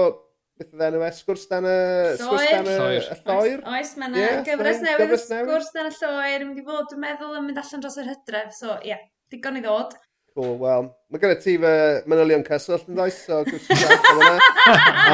beth 0.57 0.73
oedd 0.73 0.85
enw 0.87 1.03
e, 1.05 1.11
sgwrs 1.13 1.45
dan 1.51 1.67
y... 1.69 1.77
Sgwrs 2.17 2.47
dan 2.53 2.71
y 2.71 2.77
lloer? 2.77 3.61
Oes, 3.73 3.93
mae 3.99 4.09
yna 4.09 4.23
yeah, 4.23 4.41
gyfres 4.47 4.81
newydd, 4.81 5.03
gyfres 5.03 5.27
newydd, 5.33 5.51
sgwrs 5.51 5.73
dan 5.75 5.91
y 5.91 5.93
lloer, 5.99 6.45
mynd 6.47 6.61
i 6.61 6.65
fod, 6.65 6.87
dwi'n 6.91 7.03
meddwl 7.03 7.37
yn 7.37 7.45
mynd 7.49 7.61
allan 7.61 7.83
dros 7.83 7.99
yr 8.01 8.09
hydref, 8.13 8.55
so 8.57 8.77
ie, 8.79 8.93
yeah, 8.93 9.03
digon 9.33 9.59
i 9.59 9.63
ddod. 9.65 9.97
Cool, 10.37 10.57
wel, 10.61 10.83
mae 11.09 11.21
gyda 11.21 11.35
ti 11.41 11.55
fy 11.57 11.69
manylion 12.05 12.43
cyswllt 12.45 12.89
yn 12.91 12.99
ddoes, 12.99 13.15
so 13.25 13.39
gwrs 13.47 13.71
i'n 13.73 14.43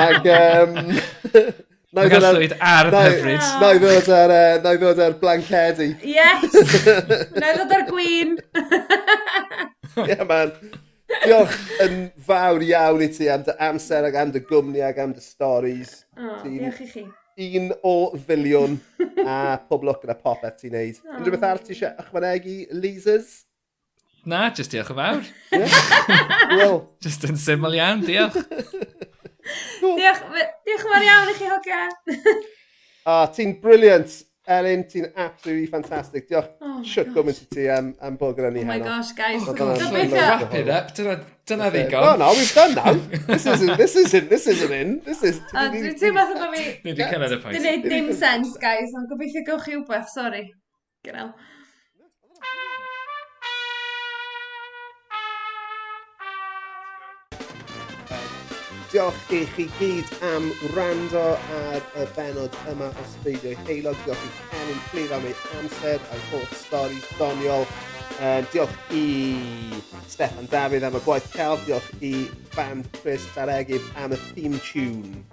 Ac, 0.04 0.26
um, 0.34 0.74
Mae 1.94 2.10
gan 2.10 2.24
llwyd 2.26 2.56
ar 2.58 2.90
y 2.90 3.02
hyfryd. 3.06 3.44
Na 3.62 3.68
i 3.72 3.80
ddod 3.80 4.08
ar, 4.18 4.32
uh, 4.34 4.56
na 4.64 4.72
i 4.74 4.80
ddod 4.82 5.02
ar 5.06 5.14
blancedi. 5.22 5.92
Yes! 6.10 6.56
na 7.38 7.52
i 7.52 7.56
ddod 7.60 7.76
ar 7.78 7.86
gwyn. 7.88 8.34
yeah, 10.10 10.26
man. 10.32 10.52
Diolch 11.22 11.56
yn 11.86 12.00
fawr 12.26 12.66
iawn 12.66 13.06
i 13.06 13.12
ti 13.14 13.30
am 13.30 13.46
dy 13.46 13.54
amser 13.70 14.10
ac 14.10 14.18
am 14.20 14.34
dy 14.34 14.42
gwmni 14.50 14.82
ac 14.84 15.00
am 15.06 15.14
dy 15.14 15.22
storys. 15.22 16.00
Oh, 16.18 16.40
diolch 16.42 16.82
i 16.82 16.90
chi. 16.90 17.06
Un 17.62 17.72
o 17.86 17.96
filiwn 18.28 18.76
a 19.24 19.56
pob 19.70 19.86
lwc 19.86 20.04
gyda 20.04 20.18
popeth 20.18 20.60
ti'n 20.64 20.76
neud. 20.76 21.00
Oh. 21.06 21.16
Unrhyw 21.20 21.38
beth 21.38 21.48
arall 21.52 21.64
ti 21.64 21.78
eisiau 21.78 21.94
ychwanegu, 22.02 22.58
Leasers? 22.74 23.44
Na, 24.26 24.50
just 24.56 24.72
diolch 24.72 24.92
yn 24.94 25.00
fawr. 25.00 25.24
Wel. 26.56 26.78
just 27.04 27.26
yn 27.28 27.40
syml 27.40 27.76
iawn, 27.76 28.04
diolch. 28.08 28.38
diolch, 29.84 30.22
diolch 30.64 30.86
yn 30.86 30.92
fawr 30.92 31.08
iawn 31.10 31.32
i 31.32 31.40
chi 31.40 31.50
hogea. 31.52 31.88
A 33.04 33.16
ah, 33.16 33.26
ti'n 33.36 33.58
brilliant, 33.64 34.22
Elin, 34.48 34.86
ti'n 34.88 35.10
absolutely 35.12 35.68
fantastic. 35.72 36.30
Diolch 36.30 36.50
oh 36.64 36.80
siwt 36.88 37.12
gwmwys 37.16 37.44
i 37.44 37.50
ti 37.52 37.68
am, 37.72 37.94
am 38.04 38.16
bod 38.20 38.36
gyda 38.40 38.52
ni 38.52 38.64
oh 38.64 38.68
heno. 38.68 38.74
Oh 38.74 38.80
my 38.80 38.90
gosh, 38.90 39.12
guys. 39.16 39.44
Wrap 40.12 40.56
it 40.56 40.72
up, 40.72 40.96
dyna 40.96 41.70
ddigon. 41.72 42.04
No, 42.08 42.16
no, 42.24 42.32
we've 42.38 42.54
done 42.56 42.76
now. 42.76 42.94
This 43.28 43.46
isn't, 43.46 43.78
this 43.78 43.96
isn't, 43.96 44.30
this 44.30 44.48
isn't 44.48 44.72
in. 44.72 45.02
This 45.04 45.24
is... 45.24 45.42
Oh, 45.54 45.68
dwi'n 45.68 45.98
teimlo 46.00 46.28
fatha 46.30 46.48
bod 46.48 46.56
fi... 46.56 46.68
Dwi'n 46.84 47.12
cyrraedd 47.12 47.36
y 47.36 47.40
pwynt. 47.44 47.60
Dwi'n 47.60 47.88
dim 47.92 48.14
sens, 48.20 48.56
guys. 48.62 48.96
Ond 49.00 49.12
gobeithio 49.12 49.44
gywch 49.48 49.68
chi 49.68 49.80
wbeth, 49.82 50.12
sori. 50.16 50.46
Gynal. 51.04 51.34
Diolch 58.94 59.32
i 59.34 59.40
chi 59.56 59.64
gyd 59.80 60.12
am 60.22 60.52
wrando 60.70 61.22
ar 61.58 61.82
y 61.98 62.04
benod 62.14 62.54
yma 62.70 62.92
o 62.94 63.06
Sbeidio 63.10 63.56
Heilog. 63.66 63.98
Diolch 64.06 64.22
i 64.28 64.30
Cenyn 64.52 64.84
Clir 64.92 65.16
am 65.18 65.26
ei 65.26 65.34
amser 65.58 66.04
a'i 66.14 66.20
holl 66.28 66.46
stori 66.60 67.00
doniol. 67.18 67.66
Um, 68.20 68.46
diolch 68.54 68.94
i 68.94 69.08
Stefan 70.14 70.46
Dafydd 70.52 70.86
am 70.86 71.00
y 71.00 71.02
gwaith 71.08 71.26
celf. 71.34 71.66
Diolch 71.66 71.90
i 72.06 72.14
band 72.54 72.86
Chris 73.00 73.26
Daregydd 73.34 73.88
am 73.98 74.14
y 74.14 74.22
theme 74.28 74.62
tune. 74.62 75.24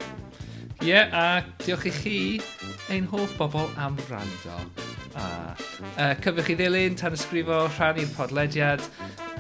Ie, 0.81 0.95
yeah, 0.95 1.13
a 1.13 1.27
diolch 1.61 1.85
i 1.91 1.93
chi 1.99 2.17
ein 2.89 3.13
hoff 3.13 3.37
bobl 3.37 3.69
am 3.77 4.01
wrando. 4.09 4.57
Ah. 5.21 5.55
Uh, 5.97 6.15
cyfwch 6.25 6.53
i 6.55 6.57
ddilyn, 6.59 6.97
tan 6.99 7.17
ysgrifo, 7.17 7.63
rhannu'r 7.77 8.13
podlediad 8.17 8.85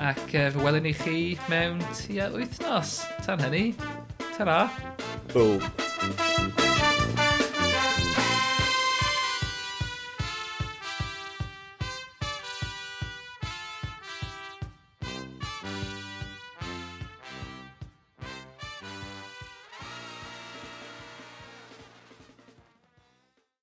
ac 0.01 0.22
uh, 0.28 0.49
fe 0.53 0.64
welwn 0.64 0.89
i 0.91 0.95
chi 1.03 1.20
mewn 1.53 1.83
tua 2.03 2.31
wythnos. 2.37 2.99
Tan 3.26 3.45
hynny, 3.47 3.70
ta-ra. 4.37 4.64
Cool. 5.33 6.59